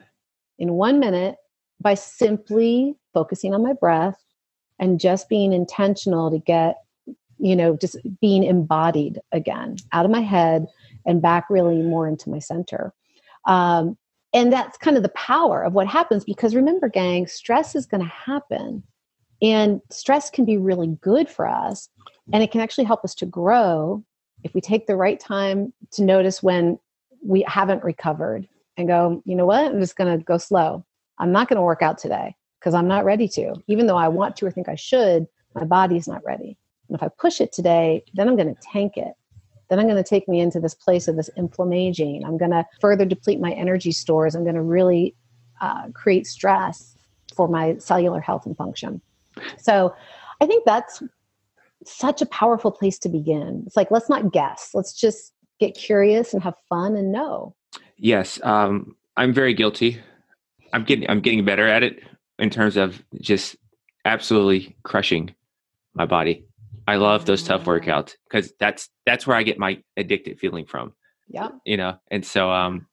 in 0.58 0.74
one 0.74 1.00
minute 1.00 1.36
by 1.80 1.94
simply 1.94 2.96
focusing 3.14 3.54
on 3.54 3.62
my 3.62 3.74
breath 3.74 4.18
and 4.80 5.00
just 5.00 5.30
being 5.30 5.54
intentional 5.54 6.32
to 6.32 6.40
get, 6.40 6.78
you 7.38 7.56
know, 7.56 7.78
just 7.78 7.98
being 8.20 8.44
embodied 8.44 9.20
again 9.32 9.76
out 9.92 10.06
of 10.06 10.12
my 10.12 10.22
head 10.22 10.66
and 11.06 11.22
back 11.22 11.50
really 11.52 11.82
more 11.84 12.08
into 12.08 12.32
my 12.32 12.40
center. 12.40 12.94
Um, 13.46 13.96
and 14.34 14.52
that's 14.52 14.78
kind 14.78 14.98
of 14.98 15.04
the 15.04 15.10
power 15.10 15.64
of 15.64 15.74
what 15.74 15.88
happens 15.88 16.24
because 16.24 16.56
remember, 16.56 16.90
gang, 16.90 17.28
stress 17.28 17.76
is 17.76 17.86
going 17.86 18.04
to 18.04 18.10
happen. 18.10 18.84
And 19.42 19.82
stress 19.92 20.30
can 20.30 20.46
be 20.46 20.58
really 20.58 20.98
good 21.02 21.30
for 21.30 21.48
us. 21.48 21.90
And 22.34 22.44
it 22.44 22.52
can 22.52 22.62
actually 22.62 22.84
help 22.84 23.04
us 23.04 23.16
to 23.16 23.26
grow 23.26 24.04
if 24.44 24.54
we 24.54 24.62
take 24.62 24.88
the 24.88 24.96
right 24.96 25.20
time 25.20 25.74
to 25.92 26.04
notice 26.04 26.42
when 26.44 26.80
we 27.24 27.44
haven't 27.48 27.84
recovered 27.84 28.48
and 28.78 28.88
go, 28.88 29.22
you 29.26 29.36
know 29.36 29.46
what, 29.46 29.66
I'm 29.66 29.80
just 29.80 29.96
going 29.96 30.18
to 30.18 30.24
go 30.24 30.38
slow. 30.38 30.86
I'm 31.18 31.32
not 31.32 31.50
going 31.50 31.58
to 31.58 31.64
work 31.64 31.82
out 31.82 31.98
today 31.98 32.36
because 32.60 32.74
I'm 32.74 32.88
not 32.88 33.06
ready 33.06 33.28
to. 33.30 33.56
Even 33.68 33.88
though 33.88 33.98
I 33.98 34.08
want 34.08 34.36
to 34.38 34.46
or 34.46 34.52
think 34.52 34.70
I 34.70 34.76
should, 34.76 35.28
my 35.54 35.66
body's 35.66 36.08
not 36.08 36.24
ready. 36.24 36.58
And 36.88 36.96
if 36.96 37.04
I 37.04 37.10
push 37.10 37.42
it 37.42 37.52
today, 37.52 38.04
then 38.14 38.28
I'm 38.28 38.36
going 38.36 38.54
to 38.54 38.62
tank 38.62 38.98
it. 38.98 39.14
Then 39.70 39.80
I'm 39.80 39.86
going 39.86 40.02
to 40.02 40.10
take 40.10 40.28
me 40.28 40.40
into 40.40 40.60
this 40.60 40.74
place 40.74 41.08
of 41.08 41.16
this 41.16 41.30
inflammaging. 41.36 42.24
I'm 42.26 42.38
going 42.38 42.52
to 42.52 42.66
further 42.82 43.06
deplete 43.06 43.40
my 43.40 43.52
energy 43.52 43.92
stores. 43.92 44.34
I'm 44.34 44.44
going 44.44 44.56
to 44.56 44.62
really 44.62 45.16
uh, 45.62 45.90
create 45.94 46.26
stress 46.26 46.96
for 47.36 47.48
my 47.48 47.78
cellular 47.78 48.20
health 48.20 48.46
and 48.46 48.58
function. 48.58 49.02
So 49.58 49.94
I 50.42 50.48
think 50.48 50.66
that's 50.66 51.04
such 51.86 52.22
a 52.22 52.26
powerful 52.26 52.72
place 52.72 52.98
to 53.00 53.10
begin. 53.10 53.64
It's 53.66 53.78
like, 53.78 53.92
let's 53.92 54.10
not 54.10 54.32
guess. 54.32 54.72
Let's 54.74 54.94
just 54.94 55.34
get 55.60 55.76
curious 55.76 56.34
and 56.34 56.44
have 56.44 56.56
fun 56.68 56.96
and 56.96 57.12
know. 57.12 57.56
Yes, 57.98 58.40
um, 58.44 58.96
I'm 59.18 59.34
very 59.34 59.54
guilty. 59.54 60.00
I'm 60.74 60.84
getting 60.84 61.10
I'm 61.10 61.22
getting 61.22 61.44
better 61.46 61.68
at 61.68 61.84
it 61.84 62.02
in 62.38 62.50
terms 62.50 62.78
of 62.78 63.04
just 63.20 63.56
absolutely 64.06 64.76
crushing 64.84 65.36
my 65.94 66.06
body. 66.06 66.46
I 66.88 66.96
love 66.96 67.26
those 67.26 67.44
tough 67.44 67.66
workouts 67.66 68.14
because 68.24 68.54
that's 68.60 68.90
that's 69.06 69.28
where 69.28 69.38
I 69.38 69.44
get 69.44 69.60
my 69.60 69.82
addicted 69.98 70.40
feeling 70.40 70.66
from. 70.66 70.94
Yeah. 71.28 71.50
You 71.66 71.78
know, 71.78 72.00
and 72.10 72.26
so 72.26 72.50
um, 72.50 72.88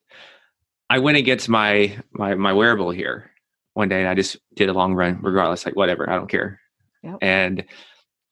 I 0.90 0.98
went 0.98 1.16
against 1.16 1.48
my 1.48 1.96
my 2.12 2.34
my 2.34 2.52
wearable 2.52 2.90
here 2.90 3.30
one 3.74 3.88
day, 3.88 4.00
and 4.00 4.08
I 4.08 4.14
just 4.14 4.36
did 4.54 4.68
a 4.68 4.74
long 4.74 4.94
run, 4.94 5.20
regardless. 5.22 5.64
Like 5.64 5.76
whatever, 5.76 6.10
I 6.10 6.16
don't 6.16 6.28
care. 6.28 6.60
Yep. 7.02 7.18
And 7.22 7.64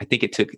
I 0.01 0.05
think 0.05 0.23
it 0.23 0.33
took 0.33 0.51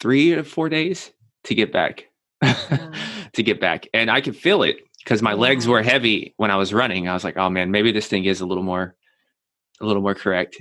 three 0.00 0.32
or 0.32 0.42
four 0.44 0.68
days 0.68 1.12
to 1.44 1.54
get 1.54 1.72
back, 1.72 2.06
to 3.32 3.42
get 3.42 3.60
back, 3.60 3.86
and 3.92 4.10
I 4.10 4.20
could 4.20 4.36
feel 4.36 4.62
it 4.62 4.78
because 5.04 5.22
my 5.22 5.34
legs 5.34 5.66
were 5.66 5.82
heavy 5.82 6.34
when 6.36 6.50
I 6.50 6.56
was 6.56 6.72
running. 6.72 7.08
I 7.08 7.14
was 7.14 7.24
like, 7.24 7.36
oh 7.36 7.50
man, 7.50 7.70
maybe 7.70 7.92
this 7.92 8.06
thing 8.06 8.24
is 8.24 8.40
a 8.40 8.46
little 8.46 8.62
more, 8.62 8.94
a 9.80 9.86
little 9.86 10.02
more 10.02 10.14
correct. 10.14 10.60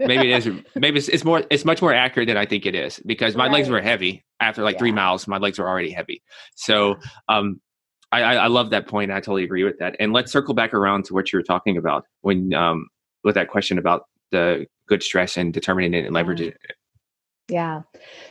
Maybe 0.00 0.32
it 0.32 0.46
is. 0.46 0.62
Maybe 0.76 0.98
it's, 0.98 1.08
it's 1.08 1.24
more. 1.24 1.42
It's 1.50 1.64
much 1.64 1.82
more 1.82 1.92
accurate 1.92 2.28
than 2.28 2.36
I 2.36 2.46
think 2.46 2.66
it 2.66 2.74
is 2.76 3.00
because 3.04 3.34
my 3.34 3.48
legs 3.48 3.68
were 3.68 3.80
heavy 3.80 4.24
after 4.38 4.62
like 4.62 4.78
three 4.78 4.92
miles. 4.92 5.26
My 5.26 5.38
legs 5.38 5.58
were 5.58 5.68
already 5.68 5.90
heavy. 5.90 6.22
So 6.54 6.96
um, 7.28 7.60
I, 8.12 8.22
I, 8.22 8.34
I 8.34 8.46
love 8.46 8.70
that 8.70 8.86
point. 8.86 9.10
I 9.10 9.16
totally 9.16 9.42
agree 9.42 9.64
with 9.64 9.78
that. 9.80 9.96
And 9.98 10.12
let's 10.12 10.30
circle 10.30 10.54
back 10.54 10.72
around 10.72 11.04
to 11.06 11.14
what 11.14 11.32
you 11.32 11.38
were 11.38 11.42
talking 11.42 11.76
about 11.76 12.04
when 12.20 12.54
um, 12.54 12.86
with 13.24 13.34
that 13.34 13.48
question 13.48 13.76
about 13.76 14.04
the 14.30 14.66
good 14.86 15.02
stress 15.02 15.36
and 15.36 15.52
determining 15.52 15.94
it 15.94 16.06
and 16.06 16.14
leveraging 16.14 16.48
it. 16.48 16.76
Yeah. 17.48 17.82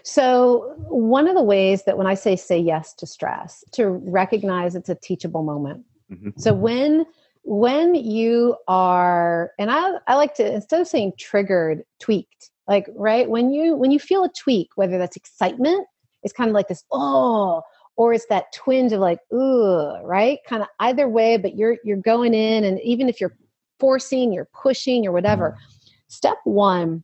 So, 0.03 0.75
one 0.89 1.27
of 1.27 1.35
the 1.35 1.43
ways 1.43 1.83
that 1.83 1.97
when 1.97 2.07
I 2.07 2.13
say 2.13 2.35
say 2.35 2.59
yes 2.59 2.93
to 2.95 3.07
stress, 3.07 3.63
to 3.73 3.87
recognize 3.89 4.75
it's 4.75 4.89
a 4.89 4.95
teachable 4.95 5.43
moment. 5.43 5.83
Mhm. 6.11 6.39
So 6.39 6.53
when 6.53 7.05
when 7.43 7.95
you 7.95 8.55
are 8.67 9.51
and 9.57 9.71
I 9.71 9.93
I 10.07 10.15
like 10.15 10.35
to 10.35 10.53
instead 10.53 10.81
of 10.81 10.87
saying 10.87 11.13
triggered, 11.17 11.83
tweaked. 11.99 12.51
Like, 12.67 12.87
right? 12.95 13.29
When 13.29 13.49
you 13.51 13.75
when 13.75 13.91
you 13.91 13.99
feel 13.99 14.23
a 14.23 14.29
tweak, 14.29 14.69
whether 14.75 14.97
that's 14.97 15.15
excitement, 15.15 15.87
it's 16.23 16.33
kind 16.33 16.49
of 16.49 16.53
like 16.53 16.67
this, 16.67 16.83
oh, 16.91 17.61
or 17.95 18.13
it's 18.13 18.25
that 18.27 18.51
twinge 18.53 18.91
of 18.91 18.99
like, 18.99 19.19
ooh, 19.33 19.97
right? 20.03 20.39
Kind 20.45 20.61
of 20.61 20.67
either 20.81 21.07
way, 21.09 21.37
but 21.37 21.55
you're 21.55 21.77
you're 21.83 21.97
going 21.97 22.33
in 22.33 22.65
and 22.65 22.79
even 22.81 23.09
if 23.09 23.19
you're 23.21 23.37
forcing, 23.79 24.33
you're 24.33 24.49
pushing 24.53 25.07
or 25.07 25.11
whatever. 25.11 25.57
Step 26.09 26.37
1 26.43 27.03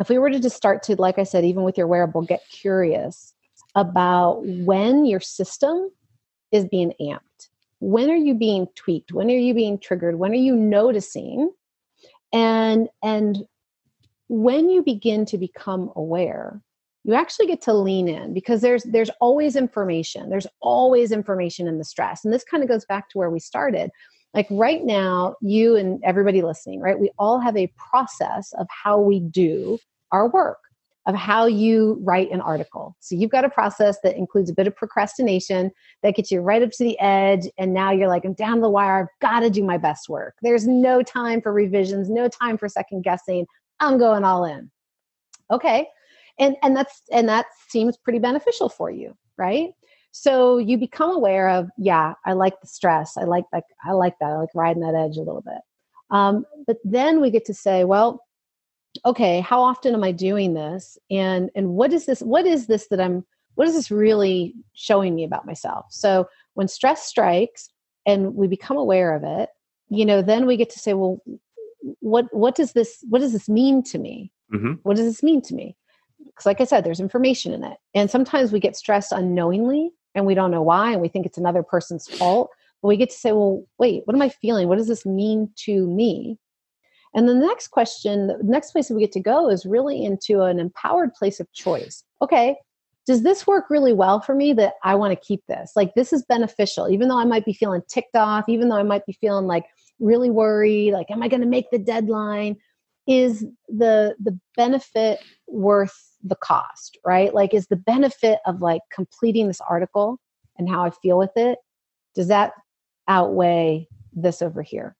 if 0.00 0.08
we 0.08 0.18
were 0.18 0.30
to 0.30 0.40
just 0.40 0.56
start 0.56 0.82
to 0.82 0.96
like 0.96 1.18
i 1.18 1.22
said 1.22 1.44
even 1.44 1.62
with 1.62 1.78
your 1.78 1.86
wearable 1.86 2.22
get 2.22 2.42
curious 2.50 3.34
about 3.74 4.44
when 4.44 5.04
your 5.04 5.20
system 5.20 5.90
is 6.52 6.66
being 6.66 6.92
amped? 7.00 7.48
When 7.80 8.10
are 8.10 8.16
you 8.16 8.34
being 8.34 8.68
tweaked? 8.76 9.12
When 9.12 9.28
are 9.28 9.36
you 9.36 9.54
being 9.54 9.78
triggered? 9.78 10.18
When 10.18 10.32
are 10.32 10.34
you 10.34 10.54
noticing? 10.54 11.50
And 12.32 12.88
and 13.02 13.38
when 14.28 14.70
you 14.70 14.82
begin 14.82 15.26
to 15.26 15.38
become 15.38 15.90
aware, 15.96 16.62
you 17.04 17.14
actually 17.14 17.46
get 17.46 17.60
to 17.62 17.74
lean 17.74 18.08
in 18.08 18.32
because 18.32 18.60
there's 18.60 18.84
there's 18.84 19.10
always 19.20 19.56
information. 19.56 20.30
There's 20.30 20.46
always 20.60 21.10
information 21.10 21.66
in 21.66 21.78
the 21.78 21.84
stress. 21.84 22.24
And 22.24 22.32
this 22.32 22.44
kind 22.44 22.62
of 22.62 22.68
goes 22.68 22.84
back 22.84 23.08
to 23.10 23.18
where 23.18 23.30
we 23.30 23.40
started. 23.40 23.90
Like 24.34 24.46
right 24.50 24.84
now, 24.84 25.36
you 25.40 25.76
and 25.76 26.02
everybody 26.04 26.42
listening, 26.42 26.80
right? 26.80 26.98
We 26.98 27.10
all 27.18 27.38
have 27.40 27.56
a 27.56 27.72
process 27.76 28.52
of 28.58 28.66
how 28.70 28.98
we 28.98 29.20
do 29.20 29.78
our 30.10 30.28
work 30.28 30.58
of 31.06 31.14
how 31.14 31.46
you 31.46 31.98
write 32.02 32.30
an 32.30 32.40
article. 32.40 32.96
So 33.00 33.16
you've 33.16 33.30
got 33.30 33.44
a 33.44 33.50
process 33.50 33.98
that 34.04 34.16
includes 34.16 34.50
a 34.50 34.54
bit 34.54 34.66
of 34.66 34.76
procrastination 34.76 35.72
that 36.02 36.14
gets 36.14 36.30
you 36.30 36.40
right 36.40 36.62
up 36.62 36.70
to 36.70 36.84
the 36.84 36.98
edge. 37.00 37.48
And 37.58 37.74
now 37.74 37.90
you're 37.90 38.08
like, 38.08 38.24
I'm 38.24 38.34
down 38.34 38.60
the 38.60 38.70
wire. 38.70 39.00
I've 39.00 39.20
got 39.20 39.40
to 39.40 39.50
do 39.50 39.64
my 39.64 39.78
best 39.78 40.08
work. 40.08 40.36
There's 40.42 40.66
no 40.66 41.02
time 41.02 41.42
for 41.42 41.52
revisions, 41.52 42.08
no 42.08 42.28
time 42.28 42.56
for 42.56 42.68
second 42.68 43.02
guessing. 43.02 43.46
I'm 43.80 43.98
going 43.98 44.24
all 44.24 44.44
in. 44.44 44.70
Okay. 45.50 45.88
And 46.38 46.56
and 46.62 46.76
that's 46.76 47.02
and 47.10 47.28
that 47.28 47.46
seems 47.68 47.96
pretty 47.96 48.18
beneficial 48.18 48.68
for 48.68 48.90
you, 48.90 49.16
right? 49.36 49.70
So 50.12 50.58
you 50.58 50.78
become 50.78 51.10
aware 51.10 51.48
of, 51.48 51.68
yeah, 51.78 52.14
I 52.24 52.34
like 52.34 52.60
the 52.60 52.66
stress. 52.66 53.16
I 53.16 53.24
like 53.24 53.44
like 53.52 53.64
I 53.84 53.92
like 53.92 54.14
that. 54.20 54.30
I 54.30 54.36
like 54.36 54.54
riding 54.54 54.82
that 54.82 54.94
edge 54.94 55.16
a 55.16 55.22
little 55.22 55.42
bit. 55.42 55.60
Um, 56.10 56.44
but 56.66 56.76
then 56.84 57.20
we 57.20 57.30
get 57.30 57.46
to 57.46 57.54
say, 57.54 57.84
well, 57.84 58.22
okay 59.04 59.40
how 59.40 59.62
often 59.62 59.94
am 59.94 60.04
i 60.04 60.12
doing 60.12 60.54
this 60.54 60.98
and 61.10 61.50
and 61.54 61.70
what 61.70 61.92
is 61.92 62.06
this 62.06 62.20
what 62.20 62.46
is 62.46 62.66
this 62.66 62.88
that 62.88 63.00
i'm 63.00 63.24
what 63.54 63.66
is 63.66 63.74
this 63.74 63.90
really 63.90 64.54
showing 64.74 65.14
me 65.14 65.24
about 65.24 65.46
myself 65.46 65.86
so 65.90 66.28
when 66.54 66.68
stress 66.68 67.06
strikes 67.06 67.70
and 68.06 68.34
we 68.34 68.46
become 68.46 68.76
aware 68.76 69.14
of 69.14 69.24
it 69.24 69.50
you 69.88 70.04
know 70.04 70.22
then 70.22 70.46
we 70.46 70.56
get 70.56 70.70
to 70.70 70.78
say 70.78 70.94
well 70.94 71.18
what 72.00 72.26
what 72.32 72.54
does 72.54 72.72
this 72.72 73.02
what 73.08 73.20
does 73.20 73.32
this 73.32 73.48
mean 73.48 73.82
to 73.82 73.98
me 73.98 74.30
mm-hmm. 74.52 74.72
what 74.82 74.96
does 74.96 75.06
this 75.06 75.22
mean 75.22 75.40
to 75.40 75.54
me 75.54 75.76
because 76.26 76.46
like 76.46 76.60
i 76.60 76.64
said 76.64 76.84
there's 76.84 77.00
information 77.00 77.52
in 77.52 77.64
it 77.64 77.78
and 77.94 78.10
sometimes 78.10 78.52
we 78.52 78.60
get 78.60 78.76
stressed 78.76 79.12
unknowingly 79.12 79.90
and 80.14 80.26
we 80.26 80.34
don't 80.34 80.50
know 80.50 80.62
why 80.62 80.92
and 80.92 81.00
we 81.00 81.08
think 81.08 81.26
it's 81.26 81.38
another 81.38 81.62
person's 81.62 82.08
fault 82.08 82.50
but 82.80 82.88
we 82.88 82.96
get 82.96 83.10
to 83.10 83.16
say 83.16 83.32
well 83.32 83.62
wait 83.78 84.02
what 84.04 84.14
am 84.14 84.22
i 84.22 84.28
feeling 84.28 84.68
what 84.68 84.78
does 84.78 84.88
this 84.88 85.06
mean 85.06 85.50
to 85.56 85.86
me 85.86 86.38
and 87.14 87.28
the 87.28 87.34
next 87.34 87.68
question, 87.68 88.28
the 88.28 88.38
next 88.42 88.72
place 88.72 88.88
that 88.88 88.94
we 88.94 89.02
get 89.02 89.12
to 89.12 89.20
go 89.20 89.50
is 89.50 89.66
really 89.66 90.04
into 90.04 90.42
an 90.42 90.58
empowered 90.58 91.12
place 91.14 91.40
of 91.40 91.52
choice. 91.52 92.04
Okay, 92.22 92.56
does 93.06 93.22
this 93.22 93.46
work 93.46 93.68
really 93.68 93.92
well 93.92 94.20
for 94.20 94.34
me 94.34 94.52
that 94.54 94.74
I 94.82 94.94
want 94.94 95.12
to 95.12 95.26
keep 95.26 95.42
this? 95.46 95.72
Like, 95.76 95.94
this 95.94 96.12
is 96.12 96.24
beneficial, 96.24 96.88
even 96.88 97.08
though 97.08 97.18
I 97.18 97.24
might 97.24 97.44
be 97.44 97.52
feeling 97.52 97.82
ticked 97.88 98.16
off, 98.16 98.48
even 98.48 98.68
though 98.68 98.76
I 98.76 98.82
might 98.82 99.04
be 99.04 99.12
feeling 99.12 99.46
like 99.46 99.66
really 99.98 100.30
worried, 100.30 100.92
like, 100.92 101.10
am 101.10 101.22
I 101.22 101.28
going 101.28 101.42
to 101.42 101.46
make 101.46 101.70
the 101.70 101.78
deadline? 101.78 102.56
Is 103.06 103.44
the 103.68 104.14
the 104.20 104.38
benefit 104.56 105.18
worth 105.48 106.12
the 106.22 106.36
cost, 106.36 106.98
right? 107.04 107.34
Like, 107.34 107.52
is 107.52 107.66
the 107.66 107.76
benefit 107.76 108.38
of 108.46 108.60
like 108.60 108.82
completing 108.92 109.48
this 109.48 109.60
article 109.68 110.20
and 110.56 110.68
how 110.68 110.84
I 110.84 110.90
feel 110.90 111.18
with 111.18 111.32
it, 111.36 111.58
does 112.14 112.28
that 112.28 112.52
outweigh 113.08 113.88
this 114.12 114.42
over 114.42 114.62
here? 114.62 114.96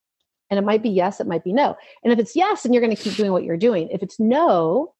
And 0.50 0.58
it 0.58 0.62
might 0.62 0.82
be 0.82 0.90
yes, 0.90 1.20
it 1.20 1.26
might 1.26 1.44
be 1.44 1.52
no. 1.52 1.76
And 2.02 2.12
if 2.12 2.18
it's 2.18 2.36
yes, 2.36 2.62
then 2.62 2.72
you're 2.72 2.82
going 2.82 2.94
to 2.94 3.02
keep 3.02 3.14
doing 3.14 3.32
what 3.32 3.44
you're 3.44 3.56
doing. 3.56 3.88
If 3.90 4.02
it's 4.02 4.20
no, 4.20 4.94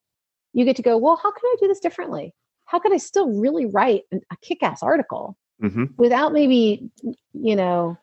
you 0.53 0.65
get 0.65 0.77
to 0.77 0.83
go, 0.83 0.97
well, 0.97 1.17
how 1.17 1.31
can 1.31 1.43
I 1.45 1.57
do 1.61 1.69
this 1.69 1.81
differently? 1.81 2.35
How 2.67 2.79
can 2.79 2.93
I 2.93 2.97
still 2.97 3.29
really 3.29 3.67
write 3.67 4.03
a 4.13 4.37
kick 4.41 4.63
ass 4.63 4.83
article 4.83 5.37
mm-hmm. 5.63 5.85
without 5.99 6.33
maybe, 6.33 6.91
you 7.33 7.57
know, 7.57 7.99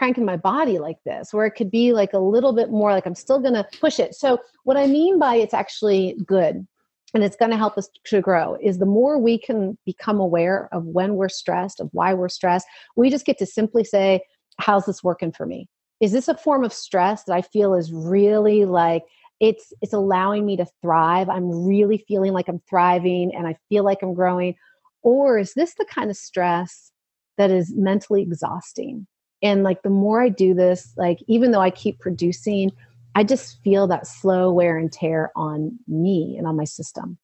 cranking 0.00 0.24
my 0.24 0.38
body 0.38 0.78
like 0.78 0.96
this, 1.04 1.30
where 1.30 1.44
it 1.44 1.50
could 1.50 1.70
be 1.70 1.92
like 1.92 2.14
a 2.14 2.18
little 2.18 2.54
bit 2.54 2.70
more 2.70 2.90
like 2.90 3.04
I'm 3.04 3.14
still 3.14 3.38
going 3.38 3.52
to 3.52 3.66
push 3.82 3.98
it. 3.98 4.14
So, 4.14 4.38
what 4.64 4.78
I 4.78 4.86
mean 4.86 5.18
by 5.18 5.34
it's 5.34 5.52
actually 5.52 6.16
good 6.24 6.66
and 7.12 7.22
it's 7.22 7.36
going 7.36 7.50
to 7.50 7.58
help 7.58 7.76
us 7.76 7.90
to 8.06 8.20
grow 8.22 8.56
is 8.62 8.78
the 8.78 8.86
more 8.86 9.18
we 9.18 9.36
can 9.38 9.76
become 9.84 10.18
aware 10.18 10.70
of 10.72 10.86
when 10.86 11.16
we're 11.16 11.28
stressed, 11.28 11.80
of 11.80 11.90
why 11.92 12.14
we're 12.14 12.30
stressed, 12.30 12.66
we 12.96 13.10
just 13.10 13.26
get 13.26 13.36
to 13.40 13.46
simply 13.46 13.84
say, 13.84 14.22
How's 14.58 14.86
this 14.86 15.04
working 15.04 15.32
for 15.32 15.44
me? 15.44 15.68
is 16.00 16.12
this 16.12 16.28
a 16.28 16.34
form 16.34 16.64
of 16.64 16.72
stress 16.72 17.24
that 17.24 17.34
I 17.34 17.42
feel 17.42 17.74
is 17.74 17.92
really 17.92 18.64
like 18.64 19.04
it's 19.38 19.70
it's 19.82 19.92
allowing 19.92 20.46
me 20.46 20.56
to 20.56 20.66
thrive? 20.80 21.28
I'm 21.28 21.66
really 21.66 21.98
feeling 22.08 22.32
like 22.32 22.48
I'm 22.48 22.62
thriving 22.70 23.34
and 23.34 23.46
I 23.46 23.56
feel 23.68 23.84
like 23.84 23.98
I'm 24.02 24.14
growing. 24.14 24.54
Or 25.02 25.38
is 25.38 25.52
this 25.52 25.74
the 25.74 25.84
kind 25.84 26.10
of 26.10 26.16
stress 26.16 26.90
that 27.36 27.50
is 27.50 27.74
mentally 27.74 28.22
exhausting? 28.22 29.06
And 29.42 29.62
like 29.62 29.82
the 29.82 29.90
more 29.90 30.22
I 30.22 30.28
do 30.28 30.54
this, 30.54 30.92
like 30.96 31.22
even 31.26 31.50
though 31.50 31.60
I 31.60 31.70
keep 31.70 31.98
producing, 31.98 32.70
I 33.14 33.24
just 33.24 33.62
feel 33.62 33.86
that 33.88 34.06
slow 34.06 34.52
wear 34.52 34.76
and 34.76 34.92
tear 34.92 35.32
on 35.34 35.78
me 35.88 36.36
and 36.36 36.46
on 36.46 36.56
my 36.56 36.64
system. 36.64 37.18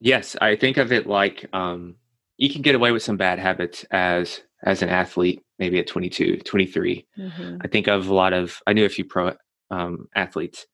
Yes, 0.00 0.36
I 0.40 0.56
think 0.56 0.78
of 0.78 0.92
it 0.92 1.06
like 1.06 1.46
um, 1.52 1.96
you 2.38 2.50
can 2.50 2.62
get 2.62 2.74
away 2.74 2.90
with 2.90 3.02
some 3.02 3.16
bad 3.16 3.38
habits 3.38 3.84
as 3.90 4.42
as 4.64 4.82
an 4.82 4.88
athlete, 4.88 5.42
maybe 5.58 5.78
at 5.78 5.86
22, 5.86 6.38
23. 6.38 7.06
Mm-hmm. 7.18 7.56
I 7.60 7.68
think 7.68 7.88
of 7.88 8.08
a 8.08 8.14
lot 8.14 8.32
of, 8.32 8.60
I 8.66 8.72
knew 8.72 8.84
a 8.84 8.88
few 8.88 9.04
pro 9.04 9.34
um, 9.70 10.08
athletes 10.14 10.66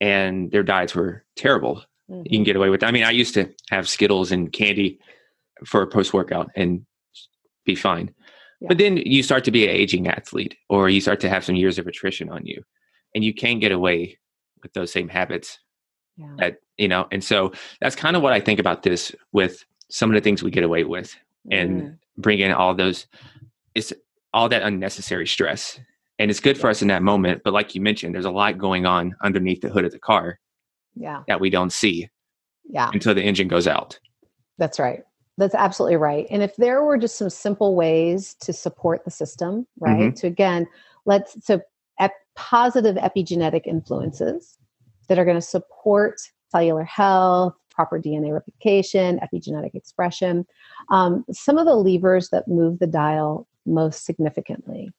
and 0.00 0.50
their 0.50 0.62
diets 0.62 0.94
were 0.94 1.24
terrible. 1.36 1.82
Mm-hmm. 2.10 2.22
You 2.24 2.38
can 2.38 2.44
get 2.44 2.56
away 2.56 2.70
with 2.70 2.80
that. 2.80 2.88
I 2.88 2.90
mean, 2.90 3.04
I 3.04 3.10
used 3.10 3.34
to 3.34 3.52
have 3.70 3.88
Skittles 3.88 4.32
and 4.32 4.52
candy 4.52 4.98
for 5.64 5.82
a 5.82 5.86
post 5.86 6.12
workout 6.12 6.50
and 6.56 6.84
be 7.64 7.74
fine. 7.74 8.12
Yeah. 8.60 8.68
But 8.68 8.78
then 8.78 8.96
you 8.98 9.22
start 9.22 9.44
to 9.44 9.50
be 9.50 9.64
an 9.64 9.70
aging 9.70 10.08
athlete 10.08 10.56
or 10.68 10.88
you 10.88 11.00
start 11.00 11.20
to 11.20 11.28
have 11.28 11.44
some 11.44 11.56
years 11.56 11.78
of 11.78 11.86
attrition 11.86 12.30
on 12.30 12.46
you 12.46 12.62
and 13.14 13.22
you 13.22 13.34
can 13.34 13.58
get 13.58 13.72
away 13.72 14.18
with 14.62 14.72
those 14.72 14.92
same 14.92 15.08
habits. 15.08 15.58
Yeah. 16.16 16.36
At, 16.40 16.56
you 16.78 16.88
know, 16.88 17.06
and 17.12 17.22
so 17.22 17.52
that's 17.80 17.94
kind 17.94 18.16
of 18.16 18.22
what 18.22 18.32
I 18.32 18.40
think 18.40 18.58
about 18.58 18.82
this 18.82 19.14
with 19.32 19.64
some 19.90 20.10
of 20.10 20.14
the 20.14 20.20
things 20.20 20.42
we 20.42 20.50
get 20.50 20.64
away 20.64 20.84
with 20.84 21.14
and 21.50 21.82
mm. 21.82 21.98
bring 22.16 22.40
in 22.40 22.52
all 22.52 22.74
those 22.74 23.06
it's 23.74 23.92
all 24.32 24.48
that 24.48 24.62
unnecessary 24.62 25.26
stress 25.26 25.78
and 26.18 26.30
it's 26.30 26.40
good 26.40 26.58
for 26.58 26.68
us 26.68 26.82
in 26.82 26.88
that 26.88 27.02
moment 27.02 27.42
but 27.44 27.52
like 27.52 27.74
you 27.74 27.80
mentioned 27.80 28.14
there's 28.14 28.24
a 28.24 28.30
lot 28.30 28.58
going 28.58 28.86
on 28.86 29.14
underneath 29.22 29.60
the 29.60 29.68
hood 29.68 29.84
of 29.84 29.92
the 29.92 29.98
car 29.98 30.38
yeah 30.94 31.22
that 31.28 31.40
we 31.40 31.50
don't 31.50 31.72
see 31.72 32.08
yeah 32.68 32.90
until 32.92 33.14
the 33.14 33.22
engine 33.22 33.48
goes 33.48 33.66
out 33.66 33.98
that's 34.58 34.78
right 34.78 35.02
that's 35.38 35.54
absolutely 35.54 35.96
right 35.96 36.26
and 36.30 36.42
if 36.42 36.56
there 36.56 36.82
were 36.82 36.96
just 36.96 37.16
some 37.16 37.30
simple 37.30 37.74
ways 37.74 38.34
to 38.40 38.52
support 38.52 39.04
the 39.04 39.10
system 39.10 39.66
right 39.80 39.98
mm-hmm. 39.98 40.14
to 40.14 40.26
again 40.26 40.66
let's 41.04 41.36
so 41.44 41.60
ep- 42.00 42.12
positive 42.34 42.96
epigenetic 42.96 43.66
influences 43.66 44.58
that 45.08 45.18
are 45.18 45.24
going 45.24 45.36
to 45.36 45.42
support 45.42 46.20
cellular 46.50 46.84
health 46.84 47.54
proper 47.76 48.00
DNA 48.00 48.32
replication, 48.32 49.20
epigenetic 49.20 49.74
expression. 49.74 50.46
Um, 50.90 51.24
some 51.30 51.58
of 51.58 51.66
the 51.66 51.76
levers 51.76 52.30
that 52.30 52.48
move 52.48 52.78
the 52.78 52.86
dial 52.86 53.46
most 53.66 54.06
significantly 54.06 54.90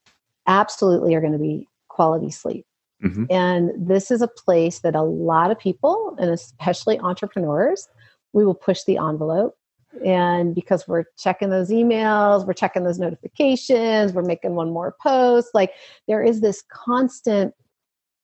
absolutely 0.45 1.15
are 1.15 1.21
going 1.21 1.33
to 1.33 1.39
be 1.39 1.67
quality 1.89 2.29
sleep. 2.29 2.65
Mm-hmm. 3.03 3.25
And 3.29 3.71
this 3.75 4.11
is 4.11 4.21
a 4.21 4.27
place 4.27 4.79
that 4.79 4.95
a 4.95 5.01
lot 5.01 5.51
of 5.51 5.59
people, 5.59 6.15
and 6.19 6.29
especially 6.29 6.99
entrepreneurs, 6.99 7.87
we 8.33 8.45
will 8.45 8.55
push 8.55 8.83
the 8.83 8.97
envelope. 8.97 9.56
And 10.05 10.53
because 10.53 10.87
we're 10.87 11.05
checking 11.17 11.49
those 11.49 11.69
emails, 11.69 12.45
we're 12.45 12.53
checking 12.53 12.83
those 12.83 12.99
notifications, 12.99 14.13
we're 14.13 14.21
making 14.21 14.55
one 14.55 14.71
more 14.71 14.95
post, 15.01 15.49
like 15.53 15.71
there 16.07 16.23
is 16.23 16.41
this 16.41 16.63
constant 16.69 17.53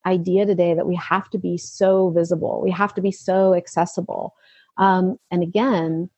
idea 0.05 0.45
today 0.45 0.73
that 0.73 0.87
we 0.87 0.95
have 0.95 1.29
to 1.29 1.37
be 1.37 1.57
so 1.57 2.09
visible, 2.09 2.61
we 2.61 2.71
have 2.71 2.93
to 2.93 3.01
be 3.01 3.11
so 3.11 3.53
accessible. 3.53 4.35
Um, 4.77 5.17
and 5.31 5.43
again, 5.43 6.09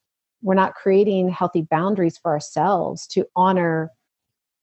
we're 0.42 0.56
not 0.56 0.76
creating 0.76 1.30
healthy 1.30 1.62
boundaries 1.64 2.18
for 2.18 2.32
ourselves 2.32 3.08
to 3.08 3.26
honor 3.36 3.92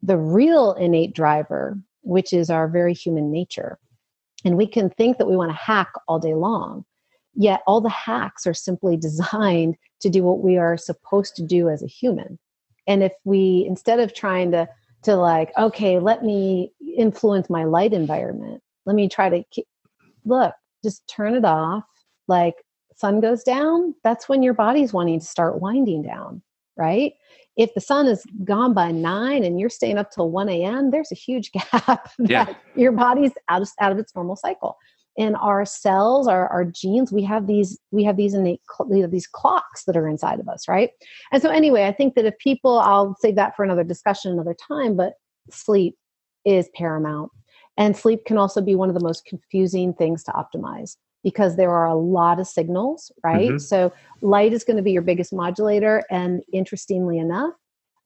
the 0.02 0.16
real 0.16 0.72
innate 0.74 1.14
driver, 1.14 1.78
which 2.02 2.32
is 2.32 2.50
our 2.50 2.68
very 2.68 2.94
human 2.94 3.30
nature. 3.30 3.78
And 4.44 4.56
we 4.56 4.66
can 4.66 4.90
think 4.90 5.18
that 5.18 5.28
we 5.28 5.36
want 5.36 5.50
to 5.50 5.56
hack 5.56 5.92
all 6.08 6.18
day 6.18 6.34
long, 6.34 6.84
yet 7.34 7.62
all 7.66 7.80
the 7.80 7.88
hacks 7.88 8.46
are 8.46 8.54
simply 8.54 8.96
designed 8.98 9.76
to 10.02 10.10
do 10.10 10.22
what 10.22 10.40
we 10.40 10.56
are 10.58 10.76
supposed 10.76 11.36
to 11.36 11.42
do 11.42 11.68
as 11.68 11.82
a 11.82 11.86
human. 11.86 12.38
And 12.86 13.02
if 13.02 13.12
we, 13.24 13.64
instead 13.68 14.00
of 14.00 14.14
trying 14.14 14.50
to, 14.52 14.68
to 15.04 15.16
like, 15.16 15.52
okay, 15.58 15.98
let 15.98 16.24
me 16.24 16.72
influence 16.96 17.48
my 17.48 17.64
light 17.64 17.92
environment, 17.92 18.62
let 18.86 18.96
me 18.96 19.08
try 19.08 19.28
to 19.28 19.42
keep, 19.50 19.66
look, 20.24 20.54
just 20.84 21.06
turn 21.08 21.34
it 21.34 21.44
off. 21.44 21.84
Like, 22.28 22.54
sun 22.96 23.20
goes 23.20 23.42
down, 23.42 23.94
that's 24.04 24.28
when 24.28 24.42
your 24.42 24.54
body's 24.54 24.92
wanting 24.92 25.20
to 25.20 25.26
start 25.26 25.60
winding 25.60 26.02
down, 26.02 26.42
right? 26.76 27.14
If 27.56 27.74
the 27.74 27.80
sun 27.80 28.06
is 28.06 28.24
gone 28.44 28.74
by 28.74 28.90
nine 28.92 29.44
and 29.44 29.60
you're 29.60 29.70
staying 29.70 29.98
up 29.98 30.10
till 30.10 30.30
1 30.30 30.48
a.m., 30.48 30.90
there's 30.90 31.12
a 31.12 31.16
huge 31.16 31.52
gap 31.72 32.10
that 32.18 32.48
yeah. 32.48 32.54
your 32.76 32.92
body's 32.92 33.32
out 33.48 33.62
of, 33.62 33.68
out 33.80 33.92
of 33.92 33.98
its 33.98 34.14
normal 34.14 34.36
cycle. 34.36 34.76
In 35.16 35.34
our 35.36 35.64
cells 35.64 36.26
our, 36.26 36.48
our 36.48 36.64
genes 36.64 37.12
we 37.12 37.22
have 37.22 37.46
these 37.46 37.78
we 37.90 38.02
have 38.02 38.16
these 38.16 38.32
innate 38.32 38.62
we 38.86 39.00
have 39.00 39.10
these 39.10 39.26
clocks 39.26 39.84
that 39.84 39.96
are 39.96 40.08
inside 40.08 40.40
of 40.40 40.48
us 40.48 40.66
right? 40.68 40.90
And 41.32 41.42
so 41.42 41.50
anyway 41.50 41.84
i 41.84 41.92
think 41.92 42.14
that 42.14 42.24
if 42.24 42.38
people 42.38 42.78
i'll 42.78 43.14
save 43.20 43.36
that 43.36 43.54
for 43.54 43.64
another 43.64 43.84
discussion 43.84 44.32
another 44.32 44.56
time 44.68 44.96
but 44.96 45.14
sleep 45.50 45.96
is 46.44 46.68
paramount. 46.74 47.30
And 47.76 47.96
sleep 47.96 48.24
can 48.26 48.36
also 48.36 48.60
be 48.60 48.74
one 48.74 48.88
of 48.88 48.94
the 48.94 49.02
most 49.02 49.24
confusing 49.24 49.94
things 49.94 50.22
to 50.24 50.32
optimize 50.32 50.96
because 51.24 51.56
there 51.56 51.70
are 51.70 51.86
a 51.86 51.94
lot 51.94 52.40
of 52.40 52.46
signals 52.46 53.10
right? 53.24 53.50
Mm-hmm. 53.50 53.58
so 53.58 53.92
light 54.20 54.52
is 54.52 54.64
going 54.64 54.76
to 54.76 54.82
be 54.82 54.92
your 54.92 55.02
biggest 55.02 55.32
modulator 55.32 56.02
and 56.10 56.42
interestingly 56.52 57.18
enough 57.18 57.54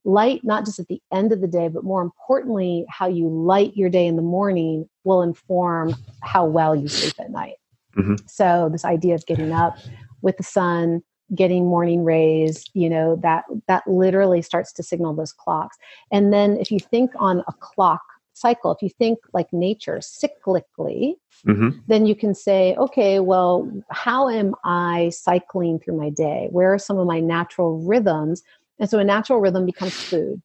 light 0.06 0.40
not 0.44 0.64
just 0.64 0.78
at 0.78 0.86
the 0.86 1.02
end 1.12 1.32
of 1.32 1.40
the 1.40 1.48
day 1.48 1.68
but 1.68 1.82
more 1.82 2.00
importantly 2.00 2.86
how 2.88 3.08
you 3.08 3.28
light 3.28 3.76
your 3.76 3.90
day 3.90 4.06
in 4.06 4.16
the 4.16 4.22
morning 4.22 4.88
will 5.04 5.20
inform 5.20 5.94
how 6.22 6.46
well 6.46 6.76
you 6.76 6.86
sleep 6.86 7.14
at 7.18 7.30
night 7.30 7.56
mm-hmm. 7.96 8.14
so 8.26 8.68
this 8.70 8.84
idea 8.84 9.14
of 9.14 9.26
getting 9.26 9.52
up 9.52 9.76
with 10.22 10.36
the 10.36 10.44
sun 10.44 11.02
getting 11.34 11.66
morning 11.66 12.04
rays 12.04 12.64
you 12.72 12.88
know 12.88 13.16
that 13.16 13.44
that 13.66 13.82
literally 13.88 14.40
starts 14.40 14.72
to 14.72 14.82
signal 14.82 15.12
those 15.12 15.32
clocks 15.32 15.76
and 16.12 16.32
then 16.32 16.56
if 16.58 16.70
you 16.70 16.78
think 16.78 17.10
on 17.16 17.42
a 17.48 17.52
clock 17.54 18.02
cycle 18.32 18.70
if 18.70 18.80
you 18.80 18.88
think 18.88 19.18
like 19.32 19.52
nature 19.52 19.96
cyclically 19.96 21.14
mm-hmm. 21.44 21.70
then 21.88 22.06
you 22.06 22.14
can 22.14 22.32
say 22.32 22.76
okay 22.76 23.18
well 23.18 23.68
how 23.90 24.28
am 24.28 24.54
i 24.64 25.10
cycling 25.12 25.80
through 25.80 25.96
my 25.96 26.10
day 26.10 26.46
where 26.52 26.72
are 26.72 26.78
some 26.78 26.98
of 26.98 27.08
my 27.08 27.18
natural 27.18 27.80
rhythms 27.84 28.44
and 28.78 28.88
so 28.88 28.98
a 28.98 29.04
natural 29.04 29.40
rhythm 29.40 29.66
becomes 29.66 29.94
food. 29.94 30.42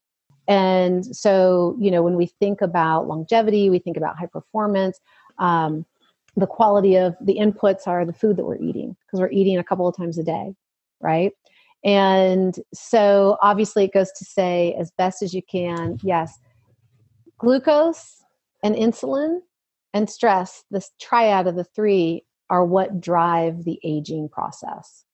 And 0.47 1.15
so, 1.15 1.75
you 1.79 1.91
know, 1.91 2.01
when 2.01 2.15
we 2.15 2.25
think 2.25 2.61
about 2.61 3.07
longevity, 3.07 3.69
we 3.69 3.79
think 3.79 3.97
about 3.97 4.17
high 4.17 4.25
performance, 4.25 4.99
um, 5.37 5.85
the 6.35 6.47
quality 6.47 6.95
of 6.95 7.15
the 7.21 7.37
inputs 7.37 7.87
are 7.87 8.05
the 8.05 8.13
food 8.13 8.37
that 8.37 8.45
we're 8.45 8.61
eating 8.61 8.95
because 9.05 9.19
we're 9.19 9.31
eating 9.31 9.57
a 9.57 9.63
couple 9.63 9.87
of 9.87 9.95
times 9.95 10.17
a 10.17 10.23
day, 10.23 10.53
right? 11.01 11.31
And 11.83 12.55
so, 12.73 13.37
obviously, 13.41 13.85
it 13.85 13.93
goes 13.93 14.11
to 14.13 14.25
say 14.25 14.75
as 14.79 14.91
best 14.97 15.21
as 15.23 15.33
you 15.33 15.41
can, 15.41 15.97
yes, 16.03 16.37
glucose 17.37 18.23
and 18.63 18.75
insulin 18.75 19.39
and 19.93 20.09
stress, 20.09 20.63
this 20.71 20.91
triad 21.01 21.47
of 21.47 21.55
the 21.55 21.63
three, 21.63 22.23
are 22.49 22.65
what 22.65 23.01
drive 23.01 23.63
the 23.63 23.79
aging 23.83 24.29
process. 24.29 25.05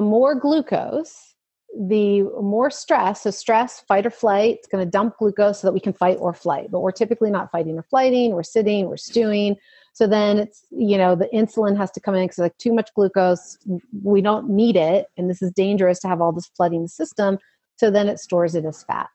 More 0.00 0.34
glucose, 0.34 1.34
the 1.78 2.22
more 2.22 2.70
stress. 2.70 3.22
So, 3.22 3.30
stress, 3.30 3.80
fight 3.80 4.06
or 4.06 4.10
flight, 4.10 4.56
it's 4.58 4.68
going 4.68 4.84
to 4.84 4.90
dump 4.90 5.16
glucose 5.18 5.60
so 5.60 5.68
that 5.68 5.72
we 5.72 5.80
can 5.80 5.92
fight 5.92 6.18
or 6.20 6.34
flight. 6.34 6.70
But 6.70 6.80
we're 6.80 6.90
typically 6.92 7.30
not 7.30 7.50
fighting 7.50 7.76
or 7.78 7.82
flighting, 7.82 8.32
we're 8.32 8.42
sitting, 8.42 8.88
we're 8.88 8.96
stewing. 8.96 9.56
So 9.92 10.06
then 10.06 10.38
it's, 10.38 10.64
you 10.70 10.96
know, 10.96 11.14
the 11.14 11.28
insulin 11.34 11.76
has 11.76 11.90
to 11.92 12.00
come 12.00 12.14
in 12.14 12.24
because 12.24 12.38
like 12.38 12.56
too 12.58 12.72
much 12.72 12.90
glucose, 12.94 13.58
we 14.02 14.20
don't 14.20 14.48
need 14.48 14.76
it. 14.76 15.06
And 15.16 15.28
this 15.28 15.42
is 15.42 15.50
dangerous 15.52 15.98
to 16.00 16.08
have 16.08 16.20
all 16.20 16.32
this 16.32 16.46
flooding 16.56 16.82
the 16.82 16.88
system. 16.88 17.38
So 17.76 17.90
then 17.90 18.08
it 18.08 18.20
stores 18.20 18.54
it 18.54 18.64
as 18.64 18.82
fat. 18.82 19.08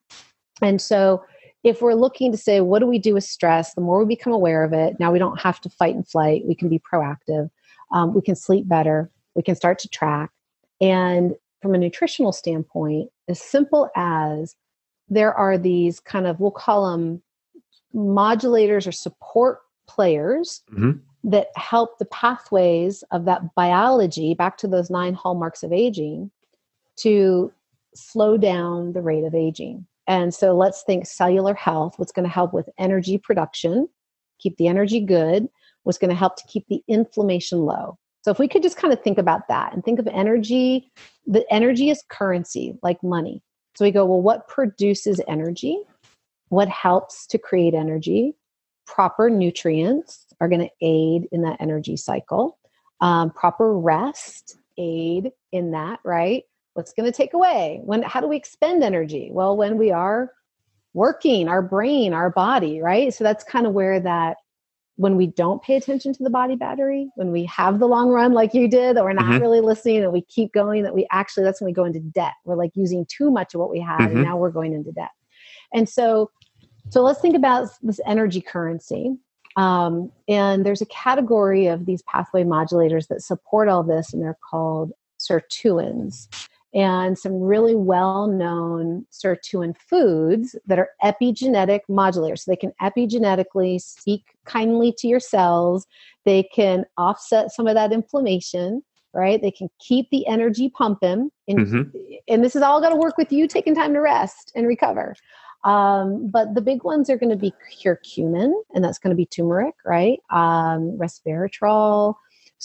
And 0.61 0.81
so 0.81 1.23
if 1.63 1.81
we're 1.81 1.95
looking 1.95 2.31
to 2.31 2.37
say, 2.37 2.61
what 2.61 2.79
do 2.79 2.87
we 2.87 2.99
do 2.99 3.13
with 3.13 3.23
stress? 3.23 3.73
The 3.73 3.81
more 3.81 3.99
we 3.99 4.05
become 4.05 4.33
aware 4.33 4.63
of 4.63 4.73
it, 4.73 4.99
now 4.99 5.11
we 5.11 5.19
don't 5.19 5.39
have 5.41 5.59
to 5.61 5.69
fight 5.69 5.95
and 5.95 6.07
flight. 6.07 6.43
We 6.45 6.55
can 6.55 6.69
be 6.69 6.79
proactive. 6.79 7.49
Um, 7.91 8.13
we 8.13 8.21
can 8.21 8.35
sleep 8.35 8.67
better. 8.67 9.09
We 9.33 9.43
can 9.43 9.55
start 9.55 9.79
to 9.79 9.89
track. 9.89 10.29
And 10.81 11.35
from 11.61 11.73
a 11.73 11.77
nutritional 11.77 12.31
standpoint, 12.31 13.09
as 13.27 13.41
simple 13.41 13.89
as 13.95 14.55
there 15.09 15.33
are 15.33 15.57
these 15.57 15.99
kind 15.99 16.27
of, 16.27 16.39
we'll 16.39 16.51
call 16.51 16.91
them 16.91 17.21
modulators 17.93 18.87
or 18.87 18.91
support 18.91 19.59
players 19.87 20.61
mm-hmm. 20.71 20.91
that 21.23 21.47
help 21.55 21.97
the 21.97 22.05
pathways 22.05 23.03
of 23.11 23.25
that 23.25 23.55
biology 23.55 24.33
back 24.33 24.57
to 24.57 24.67
those 24.67 24.89
nine 24.89 25.13
hallmarks 25.13 25.63
of 25.63 25.71
aging 25.71 26.31
to 26.97 27.51
slow 27.93 28.37
down 28.37 28.93
the 28.93 29.01
rate 29.01 29.23
of 29.23 29.33
aging. 29.33 29.85
And 30.07 30.33
so 30.33 30.55
let's 30.55 30.83
think 30.83 31.05
cellular 31.05 31.53
health, 31.53 31.97
what's 31.97 32.11
going 32.11 32.27
to 32.27 32.33
help 32.33 32.53
with 32.53 32.69
energy 32.77 33.17
production, 33.17 33.87
keep 34.39 34.57
the 34.57 34.67
energy 34.67 34.99
good, 34.99 35.47
what's 35.83 35.97
going 35.97 36.09
to 36.09 36.15
help 36.15 36.35
to 36.37 36.47
keep 36.47 36.67
the 36.67 36.83
inflammation 36.87 37.59
low. 37.59 37.97
So 38.25 38.31
if 38.31 38.39
we 38.39 38.47
could 38.47 38.63
just 38.63 38.77
kind 38.77 38.91
of 38.91 39.03
think 39.03 39.19
about 39.19 39.47
that 39.49 39.71
and 39.71 39.85
think 39.85 39.99
of 39.99 40.07
energy, 40.07 40.91
the 41.27 41.45
energy 41.53 41.91
is 41.91 42.03
currency, 42.09 42.75
like 42.81 43.03
money. 43.03 43.43
So 43.75 43.85
we 43.85 43.91
go, 43.91 44.03
well, 44.03 44.19
what 44.19 44.47
produces 44.47 45.21
energy? 45.27 45.77
What 46.49 46.67
helps 46.67 47.27
to 47.27 47.37
create 47.37 47.75
energy? 47.75 48.33
Proper 48.87 49.29
nutrients 49.29 50.25
are 50.41 50.49
going 50.49 50.61
to 50.61 50.71
aid 50.81 51.27
in 51.31 51.43
that 51.43 51.57
energy 51.59 51.95
cycle. 51.97 52.57
Um, 52.99 53.29
proper 53.29 53.77
rest 53.77 54.57
aid 54.79 55.31
in 55.51 55.69
that, 55.73 55.99
right? 56.03 56.45
What's 56.73 56.93
going 56.93 57.05
to 57.05 57.15
take 57.15 57.35
away? 57.35 57.81
When? 57.83 58.01
How 58.01 58.21
do 58.21 58.27
we 58.27 58.37
expend 58.37 58.83
energy? 58.83 59.29
Well, 59.31 59.55
when 59.55 59.77
we 59.77 59.91
are 59.91 60.31
working, 60.95 61.47
our 61.47 61.61
brain, 61.61 62.11
our 62.11 62.31
body, 62.31 62.81
right? 62.81 63.13
So 63.13 63.23
that's 63.23 63.43
kind 63.43 63.67
of 63.67 63.73
where 63.73 63.99
that 63.99 64.37
when 64.97 65.17
we 65.17 65.27
don't 65.27 65.61
pay 65.61 65.75
attention 65.75 66.13
to 66.13 66.23
the 66.23 66.29
body 66.29 66.55
battery, 66.55 67.09
when 67.15 67.31
we 67.31 67.45
have 67.45 67.79
the 67.79 67.87
long 67.87 68.09
run 68.09 68.33
like 68.33 68.53
you 68.53 68.67
did, 68.67 68.95
that 68.95 69.03
we're 69.03 69.13
not 69.13 69.25
mm-hmm. 69.25 69.41
really 69.41 69.59
listening 69.59 70.03
and 70.03 70.13
we 70.13 70.21
keep 70.21 70.53
going, 70.53 70.83
that 70.83 70.95
we 70.95 71.05
actually, 71.11 71.43
that's 71.43 71.59
when 71.59 71.65
we 71.65 71.73
go 71.73 71.83
into 71.83 71.99
debt. 71.99 72.33
We're 72.45 72.55
like 72.55 72.71
using 72.75 73.05
too 73.05 73.29
much 73.29 73.53
of 73.53 73.59
what 73.59 73.69
we 73.69 73.79
have 73.81 73.99
mm-hmm. 73.99 74.17
and 74.17 74.23
now 74.23 74.37
we're 74.37 74.51
going 74.51 74.73
into 74.73 74.91
debt. 74.91 75.11
And 75.73 75.89
so, 75.89 76.31
so 76.89 77.01
let's 77.01 77.19
think 77.19 77.35
about 77.35 77.69
this 77.81 77.99
energy 78.05 78.39
currency. 78.39 79.17
Um, 79.57 80.11
and 80.27 80.65
there's 80.65 80.81
a 80.81 80.85
category 80.87 81.67
of 81.67 81.85
these 81.85 82.01
pathway 82.03 82.43
modulators 82.43 83.07
that 83.07 83.21
support 83.21 83.69
all 83.69 83.83
this, 83.83 84.13
and 84.13 84.21
they're 84.21 84.37
called 84.49 84.91
sirtuins 85.19 86.27
and 86.75 87.17
some 87.17 87.39
really 87.39 87.75
well 87.75 88.27
known 88.27 89.07
sirtuin 89.11 89.75
foods 89.77 90.55
that 90.67 90.77
are 90.77 90.89
epigenetic 91.03 91.79
modulators. 91.89 92.39
So 92.39 92.51
they 92.51 92.57
can 92.57 92.73
epigenetically 92.81 93.81
speak 93.81 94.35
kindly 94.45 94.93
to 94.97 95.07
your 95.07 95.21
cells, 95.21 95.87
they 96.25 96.43
can 96.43 96.85
offset 96.97 97.51
some 97.51 97.65
of 97.65 97.75
that 97.75 97.91
inflammation. 97.91 98.83
Right, 99.13 99.41
they 99.41 99.51
can 99.51 99.69
keep 99.79 100.09
the 100.09 100.27
energy 100.27 100.67
pumping, 100.67 101.31
and, 101.47 101.57
mm-hmm. 101.57 101.97
and 102.27 102.43
this 102.43 102.53
is 102.53 102.61
all 102.61 102.81
going 102.81 102.91
to 102.91 102.99
work 102.99 103.17
with 103.17 103.31
you 103.31 103.47
taking 103.47 103.73
time 103.73 103.93
to 103.93 104.01
rest 104.01 104.51
and 104.57 104.67
recover. 104.67 105.15
Um, 105.65 106.29
but 106.29 106.53
the 106.53 106.61
big 106.61 106.83
ones 106.83 107.09
are 107.09 107.17
going 107.17 107.31
to 107.31 107.37
be 107.37 107.53
curcumin, 107.81 108.53
and 108.73 108.83
that's 108.83 108.99
going 108.99 109.09
to 109.09 109.15
be 109.15 109.25
turmeric, 109.25 109.73
right? 109.85 110.19
Um, 110.29 110.97
resveratrol, 110.97 112.15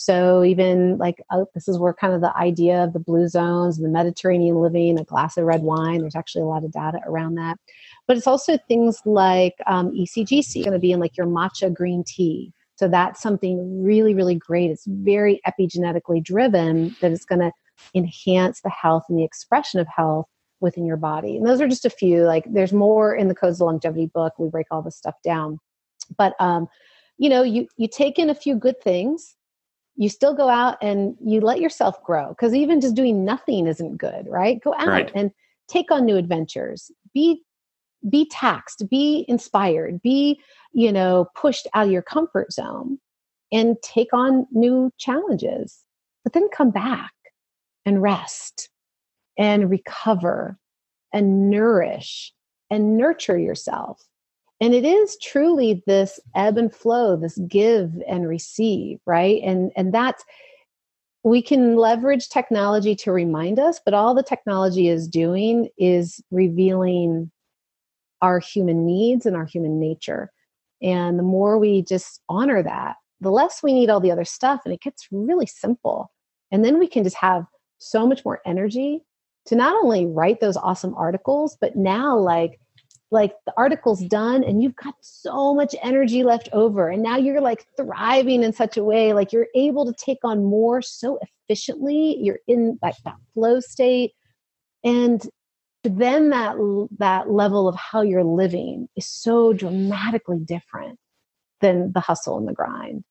so 0.01 0.43
even 0.43 0.97
like 0.97 1.21
oh, 1.31 1.45
this 1.53 1.67
is 1.67 1.77
where 1.77 1.93
kind 1.93 2.11
of 2.11 2.21
the 2.21 2.35
idea 2.35 2.83
of 2.83 2.93
the 2.93 2.99
blue 2.99 3.27
zones 3.27 3.77
and 3.77 3.85
the 3.85 3.91
Mediterranean 3.91 4.55
living, 4.55 4.99
a 4.99 5.03
glass 5.03 5.37
of 5.37 5.43
red 5.43 5.61
wine. 5.61 5.99
There's 5.99 6.15
actually 6.15 6.41
a 6.41 6.47
lot 6.47 6.63
of 6.63 6.71
data 6.71 6.97
around 7.05 7.35
that. 7.35 7.59
But 8.07 8.17
it's 8.17 8.25
also 8.25 8.57
things 8.67 8.99
like 9.05 9.53
um, 9.67 9.91
ECGC, 9.91 10.63
going 10.63 10.73
to 10.73 10.79
be 10.79 10.91
in 10.91 10.99
like 10.99 11.17
your 11.17 11.27
matcha 11.27 11.71
green 11.71 12.03
tea. 12.03 12.51
So 12.77 12.87
that's 12.87 13.21
something 13.21 13.83
really, 13.83 14.15
really 14.15 14.33
great. 14.33 14.71
It's 14.71 14.87
very 14.87 15.39
epigenetically 15.47 16.23
driven 16.23 16.95
that 16.99 17.11
it's 17.11 17.25
going 17.25 17.41
to 17.41 17.51
enhance 17.93 18.61
the 18.61 18.71
health 18.71 19.03
and 19.07 19.19
the 19.19 19.23
expression 19.23 19.79
of 19.79 19.87
health 19.87 20.25
within 20.61 20.83
your 20.83 20.97
body. 20.97 21.37
And 21.37 21.45
those 21.45 21.61
are 21.61 21.67
just 21.67 21.85
a 21.85 21.91
few. 21.91 22.23
Like 22.23 22.45
there's 22.49 22.73
more 22.73 23.13
in 23.13 23.27
the 23.27 23.35
Codes 23.35 23.61
of 23.61 23.67
Longevity 23.67 24.07
book. 24.07 24.33
We 24.39 24.49
break 24.49 24.65
all 24.71 24.81
this 24.81 24.97
stuff 24.97 25.15
down. 25.23 25.59
But 26.17 26.33
um, 26.39 26.67
you 27.19 27.29
know, 27.29 27.43
you 27.43 27.67
you 27.77 27.87
take 27.87 28.17
in 28.17 28.31
a 28.31 28.35
few 28.35 28.55
good 28.55 28.81
things 28.81 29.35
you 29.95 30.09
still 30.09 30.33
go 30.33 30.49
out 30.49 30.77
and 30.81 31.15
you 31.23 31.41
let 31.41 31.59
yourself 31.59 32.01
grow 32.03 32.29
because 32.29 32.53
even 32.53 32.81
just 32.81 32.95
doing 32.95 33.25
nothing 33.25 33.67
isn't 33.67 33.97
good 33.97 34.25
right 34.27 34.61
go 34.63 34.73
out 34.75 34.87
right. 34.87 35.11
and 35.13 35.31
take 35.67 35.91
on 35.91 36.05
new 36.05 36.15
adventures 36.15 36.91
be 37.13 37.43
be 38.09 38.27
taxed 38.31 38.89
be 38.89 39.25
inspired 39.27 40.01
be 40.01 40.39
you 40.73 40.91
know 40.91 41.27
pushed 41.35 41.67
out 41.73 41.85
of 41.85 41.91
your 41.91 42.01
comfort 42.01 42.51
zone 42.51 42.97
and 43.51 43.75
take 43.81 44.13
on 44.13 44.47
new 44.51 44.91
challenges, 44.97 45.83
but 46.23 46.33
then 46.33 46.47
come 46.49 46.71
back 46.71 47.11
and 47.85 48.01
rest 48.01 48.69
and 49.37 49.69
recover 49.69 50.57
and 51.13 51.49
nourish 51.49 52.31
and 52.69 52.97
nurture 52.97 53.37
yourself. 53.37 54.01
And 54.61 54.75
it 54.75 54.85
is 54.85 55.17
truly 55.17 55.83
this 55.87 56.19
ebb 56.35 56.57
and 56.57 56.73
flow, 56.73 57.17
this 57.17 57.39
give 57.47 57.91
and 58.07 58.29
receive, 58.29 58.99
right? 59.07 59.41
And 59.43 59.71
and 59.75 59.93
that's 59.93 60.23
we 61.23 61.41
can 61.41 61.75
leverage 61.75 62.29
technology 62.29 62.95
to 62.95 63.11
remind 63.11 63.59
us, 63.59 63.79
but 63.83 63.93
all 63.93 64.15
the 64.15 64.23
technology 64.23 64.87
is 64.87 65.07
doing 65.07 65.69
is 65.77 66.21
revealing 66.31 67.31
our 68.21 68.39
human 68.39 68.85
needs 68.85 69.25
and 69.25 69.35
our 69.35 69.45
human 69.45 69.79
nature. 69.79 70.31
And 70.81 71.19
the 71.19 71.23
more 71.23 71.57
we 71.57 71.83
just 71.83 72.21
honor 72.29 72.63
that, 72.63 72.95
the 73.19 73.31
less 73.31 73.61
we 73.61 73.73
need 73.73 73.89
all 73.89 73.99
the 73.99 74.11
other 74.11 74.25
stuff. 74.25 74.61
And 74.65 74.73
it 74.73 74.81
gets 74.81 75.07
really 75.11 75.45
simple. 75.45 76.11
And 76.51 76.65
then 76.65 76.79
we 76.79 76.87
can 76.87 77.03
just 77.03 77.17
have 77.17 77.45
so 77.77 78.07
much 78.07 78.25
more 78.25 78.41
energy 78.45 79.01
to 79.45 79.55
not 79.55 79.75
only 79.75 80.05
write 80.05 80.39
those 80.39 80.57
awesome 80.57 80.93
articles, 80.95 81.57
but 81.59 81.75
now 81.75 82.17
like 82.17 82.59
like 83.11 83.33
the 83.45 83.53
article's 83.57 84.01
done 84.05 84.43
and 84.43 84.63
you've 84.63 84.75
got 84.77 84.95
so 85.01 85.53
much 85.53 85.75
energy 85.83 86.23
left 86.23 86.47
over 86.53 86.89
and 86.89 87.03
now 87.03 87.17
you're 87.17 87.41
like 87.41 87.65
thriving 87.75 88.41
in 88.41 88.53
such 88.53 88.77
a 88.77 88.83
way 88.83 89.11
like 89.11 89.33
you're 89.33 89.49
able 89.53 89.85
to 89.85 89.93
take 89.93 90.19
on 90.23 90.43
more 90.43 90.81
so 90.81 91.19
efficiently. 91.49 92.17
You're 92.19 92.39
in 92.47 92.79
like 92.81 92.95
that 93.03 93.17
flow 93.33 93.59
state. 93.59 94.13
And 94.83 95.21
then 95.83 96.29
that 96.29 96.55
that 96.99 97.29
level 97.29 97.67
of 97.67 97.75
how 97.75 98.01
you're 98.01 98.23
living 98.23 98.87
is 98.95 99.05
so 99.05 99.51
dramatically 99.51 100.39
different 100.39 100.97
than 101.59 101.91
the 101.91 101.99
hustle 101.99 102.37
and 102.37 102.47
the 102.47 102.53
grind. 102.53 103.03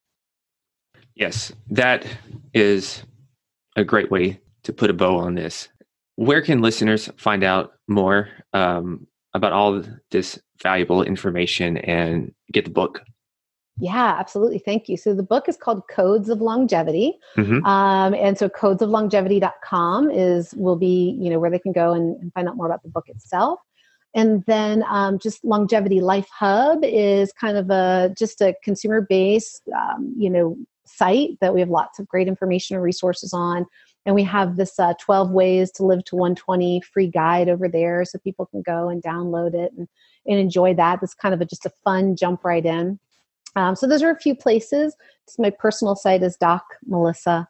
Yes 1.14 1.52
that 1.68 2.06
is 2.54 3.04
a 3.76 3.84
great 3.84 4.10
way 4.10 4.40
to 4.62 4.72
put 4.72 4.90
a 4.90 4.94
bow 4.94 5.16
on 5.16 5.34
this. 5.34 5.68
Where 6.16 6.42
can 6.42 6.60
listeners 6.60 7.10
find 7.16 7.44
out 7.44 7.72
more 7.88 8.28
um, 8.52 9.06
about 9.34 9.52
all 9.52 9.82
this 10.10 10.38
valuable 10.62 11.02
information 11.02 11.76
and 11.78 12.32
get 12.52 12.64
the 12.64 12.70
book? 12.70 13.02
Yeah, 13.78 14.16
absolutely. 14.18 14.58
Thank 14.58 14.88
you. 14.88 14.96
So 14.96 15.14
the 15.14 15.22
book 15.22 15.48
is 15.48 15.56
called 15.56 15.82
Codes 15.88 16.28
of 16.28 16.40
Longevity. 16.40 17.14
Mm-hmm. 17.36 17.64
Um, 17.64 18.14
and 18.14 18.36
so 18.36 18.48
codesoflongevity.com 18.48 20.10
is 20.10 20.54
will 20.54 20.76
be, 20.76 21.16
you 21.18 21.30
know, 21.30 21.38
where 21.38 21.50
they 21.50 21.58
can 21.58 21.72
go 21.72 21.92
and, 21.92 22.20
and 22.20 22.32
find 22.34 22.48
out 22.48 22.56
more 22.56 22.66
about 22.66 22.82
the 22.82 22.90
book 22.90 23.08
itself. 23.08 23.58
And 24.14 24.44
then 24.46 24.84
um, 24.88 25.18
just 25.18 25.44
Longevity 25.44 26.00
Life 26.00 26.28
Hub 26.36 26.80
is 26.82 27.32
kind 27.32 27.56
of 27.56 27.70
a 27.70 28.12
just 28.18 28.40
a 28.40 28.54
consumer 28.62 29.00
based, 29.00 29.62
um, 29.74 30.14
you 30.18 30.28
know, 30.28 30.56
site 30.84 31.38
that 31.40 31.54
we 31.54 31.60
have 31.60 31.70
lots 31.70 31.98
of 31.98 32.08
great 32.08 32.28
information 32.28 32.76
and 32.76 32.82
resources 32.82 33.32
on 33.32 33.64
and 34.06 34.14
we 34.14 34.22
have 34.24 34.56
this 34.56 34.78
uh, 34.78 34.94
12 34.98 35.30
ways 35.30 35.70
to 35.72 35.84
live 35.84 36.04
to 36.04 36.16
120 36.16 36.80
free 36.80 37.06
guide 37.08 37.48
over 37.48 37.68
there 37.68 38.04
so 38.04 38.18
people 38.18 38.46
can 38.46 38.62
go 38.62 38.88
and 38.88 39.02
download 39.02 39.54
it 39.54 39.72
and, 39.76 39.88
and 40.26 40.38
enjoy 40.38 40.74
that. 40.74 41.00
It's 41.02 41.14
kind 41.14 41.34
of 41.34 41.40
a, 41.40 41.44
just 41.44 41.66
a 41.66 41.72
fun 41.84 42.16
jump 42.16 42.44
right 42.44 42.64
in. 42.64 42.98
Um, 43.56 43.74
so 43.76 43.86
those 43.86 44.02
are 44.02 44.10
a 44.10 44.18
few 44.18 44.34
places. 44.34 44.96
My 45.38 45.50
personal 45.50 45.96
site 45.96 46.22
is 46.22 46.36
docmelissa.com 46.38 47.46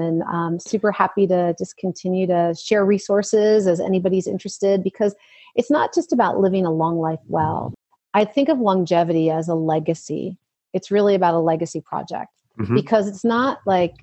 and 0.00 0.22
i'm 0.22 0.34
um, 0.34 0.60
super 0.60 0.92
happy 0.92 1.26
to 1.26 1.54
just 1.58 1.76
continue 1.76 2.26
to 2.26 2.54
share 2.54 2.84
resources 2.84 3.66
as 3.66 3.80
anybody's 3.80 4.26
interested 4.26 4.82
because 4.82 5.14
it's 5.54 5.70
not 5.70 5.94
just 5.94 6.12
about 6.12 6.38
living 6.38 6.64
a 6.66 6.70
long 6.70 6.98
life 6.98 7.20
well. 7.28 7.74
I 8.14 8.24
think 8.24 8.48
of 8.48 8.58
longevity 8.58 9.30
as 9.30 9.48
a 9.48 9.54
legacy. 9.54 10.38
It's 10.72 10.90
really 10.90 11.14
about 11.14 11.34
a 11.34 11.38
legacy 11.38 11.80
project 11.80 12.30
mm-hmm. 12.58 12.74
because 12.74 13.08
it's 13.08 13.24
not 13.24 13.58
like 13.66 13.94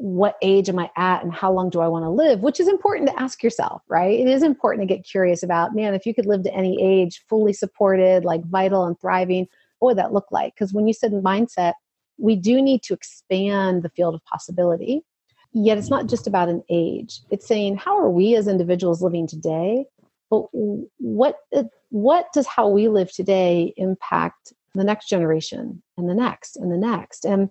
what 0.00 0.36
age 0.42 0.68
am 0.68 0.78
I 0.78 0.90
at 0.96 1.24
and 1.24 1.32
how 1.32 1.52
long 1.52 1.70
do 1.70 1.80
I 1.80 1.88
want 1.88 2.04
to 2.04 2.08
live, 2.08 2.40
which 2.40 2.60
is 2.60 2.68
important 2.68 3.08
to 3.08 3.20
ask 3.20 3.42
yourself, 3.42 3.82
right? 3.88 4.18
It 4.18 4.28
is 4.28 4.44
important 4.44 4.88
to 4.88 4.94
get 4.94 5.04
curious 5.04 5.42
about, 5.42 5.74
man, 5.74 5.92
if 5.92 6.06
you 6.06 6.14
could 6.14 6.26
live 6.26 6.44
to 6.44 6.54
any 6.54 6.80
age, 6.80 7.24
fully 7.28 7.52
supported, 7.52 8.24
like 8.24 8.44
vital 8.44 8.84
and 8.84 8.98
thriving, 9.00 9.48
what 9.80 9.88
would 9.88 9.98
that 9.98 10.12
look 10.12 10.30
like? 10.30 10.54
Because 10.54 10.72
when 10.72 10.86
you 10.86 10.92
said 10.92 11.10
mindset, 11.12 11.72
we 12.16 12.36
do 12.36 12.62
need 12.62 12.84
to 12.84 12.94
expand 12.94 13.82
the 13.82 13.88
field 13.88 14.14
of 14.14 14.24
possibility. 14.24 15.02
Yet 15.52 15.78
it's 15.78 15.90
not 15.90 16.06
just 16.06 16.28
about 16.28 16.48
an 16.48 16.62
age. 16.70 17.20
It's 17.30 17.46
saying, 17.46 17.78
how 17.78 17.98
are 17.98 18.10
we 18.10 18.36
as 18.36 18.46
individuals 18.46 19.02
living 19.02 19.26
today? 19.26 19.84
But 20.30 20.44
what 20.52 21.38
what 21.88 22.32
does 22.32 22.46
how 22.46 22.68
we 22.68 22.86
live 22.88 23.10
today 23.10 23.72
impact 23.78 24.52
the 24.74 24.84
next 24.84 25.08
generation 25.08 25.82
and 25.96 26.08
the 26.08 26.14
next 26.14 26.56
and 26.56 26.70
the 26.70 26.76
next? 26.76 27.24
And 27.24 27.50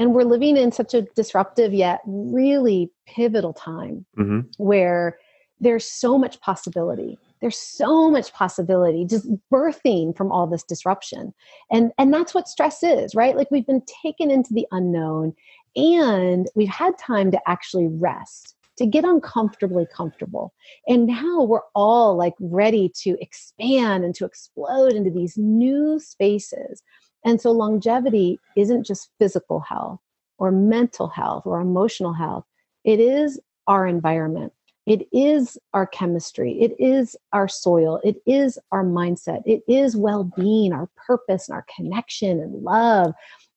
and 0.00 0.14
we're 0.14 0.24
living 0.24 0.56
in 0.56 0.72
such 0.72 0.94
a 0.94 1.02
disruptive 1.14 1.74
yet 1.74 2.00
really 2.06 2.90
pivotal 3.06 3.52
time 3.52 4.06
mm-hmm. 4.18 4.40
where 4.56 5.18
there's 5.60 5.84
so 5.84 6.16
much 6.16 6.40
possibility. 6.40 7.18
There's 7.42 7.58
so 7.58 8.10
much 8.10 8.32
possibility 8.32 9.04
just 9.04 9.28
birthing 9.52 10.16
from 10.16 10.32
all 10.32 10.46
this 10.46 10.62
disruption. 10.62 11.34
And 11.70 11.92
and 11.98 12.14
that's 12.14 12.34
what 12.34 12.48
stress 12.48 12.82
is 12.82 13.14
right? 13.14 13.36
Like 13.36 13.50
we've 13.50 13.66
been 13.66 13.82
taken 14.02 14.30
into 14.30 14.54
the 14.54 14.66
unknown 14.72 15.34
and 15.76 16.48
we've 16.54 16.68
had 16.68 16.96
time 16.96 17.30
to 17.32 17.40
actually 17.46 17.86
rest 17.86 18.56
to 18.78 18.86
get 18.86 19.04
uncomfortably 19.04 19.86
comfortable. 19.94 20.54
And 20.88 21.06
now 21.08 21.42
we're 21.42 21.60
all 21.74 22.16
like 22.16 22.34
ready 22.40 22.90
to 23.02 23.18
expand 23.20 24.02
and 24.02 24.14
to 24.14 24.24
explode 24.24 24.94
into 24.94 25.10
these 25.10 25.36
new 25.36 25.98
spaces 25.98 26.82
and 27.24 27.40
so 27.40 27.50
longevity 27.50 28.38
isn't 28.56 28.86
just 28.86 29.10
physical 29.18 29.60
health 29.60 30.00
or 30.38 30.50
mental 30.50 31.08
health 31.08 31.46
or 31.46 31.60
emotional 31.60 32.12
health, 32.12 32.44
it 32.84 32.98
is 33.00 33.38
our 33.66 33.86
environment. 33.86 34.52
It 34.86 35.06
is 35.12 35.58
our 35.74 35.86
chemistry. 35.86 36.60
It 36.60 36.74
is 36.78 37.14
our 37.32 37.46
soil. 37.46 38.00
It 38.02 38.16
is 38.26 38.58
our 38.72 38.84
mindset. 38.84 39.42
It 39.44 39.62
is 39.68 39.96
well 39.96 40.24
being, 40.24 40.72
our 40.72 40.88
purpose, 41.06 41.48
and 41.48 41.54
our 41.54 41.66
connection 41.76 42.40
and 42.40 42.62
love. 42.62 43.12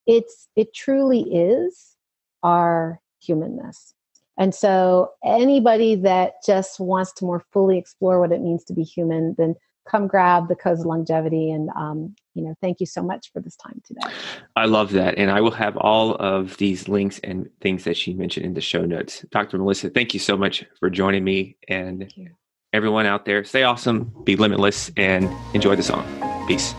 It's, 0.05 0.49
it 0.55 0.73
truly 0.73 1.21
is 1.21 1.95
our 2.43 2.99
humanness. 3.21 3.95
And 4.37 4.53
so, 4.53 5.11
anybody 5.23 5.95
that 5.95 6.43
just 6.45 6.79
wants 6.79 7.13
to 7.13 7.25
more 7.25 7.43
fully 7.51 7.77
explore 7.77 8.19
what 8.19 8.31
it 8.31 8.41
means 8.41 8.63
to 8.65 8.73
be 8.73 8.83
human, 8.83 9.35
then 9.37 9.55
come 9.87 10.07
grab 10.07 10.47
the 10.47 10.55
codes 10.55 10.81
of 10.81 10.85
longevity 10.85 11.51
and 11.51 11.69
um, 11.75 12.15
you 12.33 12.43
know 12.43 12.55
thank 12.61 12.79
you 12.79 12.85
so 12.85 13.01
much 13.01 13.31
for 13.31 13.39
this 13.39 13.55
time 13.55 13.81
today. 13.85 14.01
I 14.55 14.65
love 14.65 14.91
that 14.93 15.17
and 15.17 15.29
i 15.29 15.41
will 15.41 15.51
have 15.51 15.77
all 15.77 16.15
of 16.15 16.57
these 16.57 16.87
links 16.87 17.19
and 17.23 17.49
things 17.61 17.83
that 17.83 17.97
she 17.97 18.13
mentioned 18.13 18.45
in 18.45 18.53
the 18.53 18.61
show 18.61 18.85
notes. 18.85 19.25
Dr 19.31 19.57
melissa 19.57 19.89
thank 19.89 20.13
you 20.13 20.19
so 20.19 20.37
much 20.37 20.65
for 20.79 20.89
joining 20.89 21.23
me 21.23 21.57
and 21.67 22.11
everyone 22.71 23.05
out 23.05 23.25
there 23.25 23.43
stay 23.43 23.63
awesome 23.63 24.11
be 24.23 24.35
limitless 24.35 24.91
and 24.97 25.29
enjoy 25.53 25.75
the 25.75 25.83
song. 25.83 26.05
Peace 26.47 26.73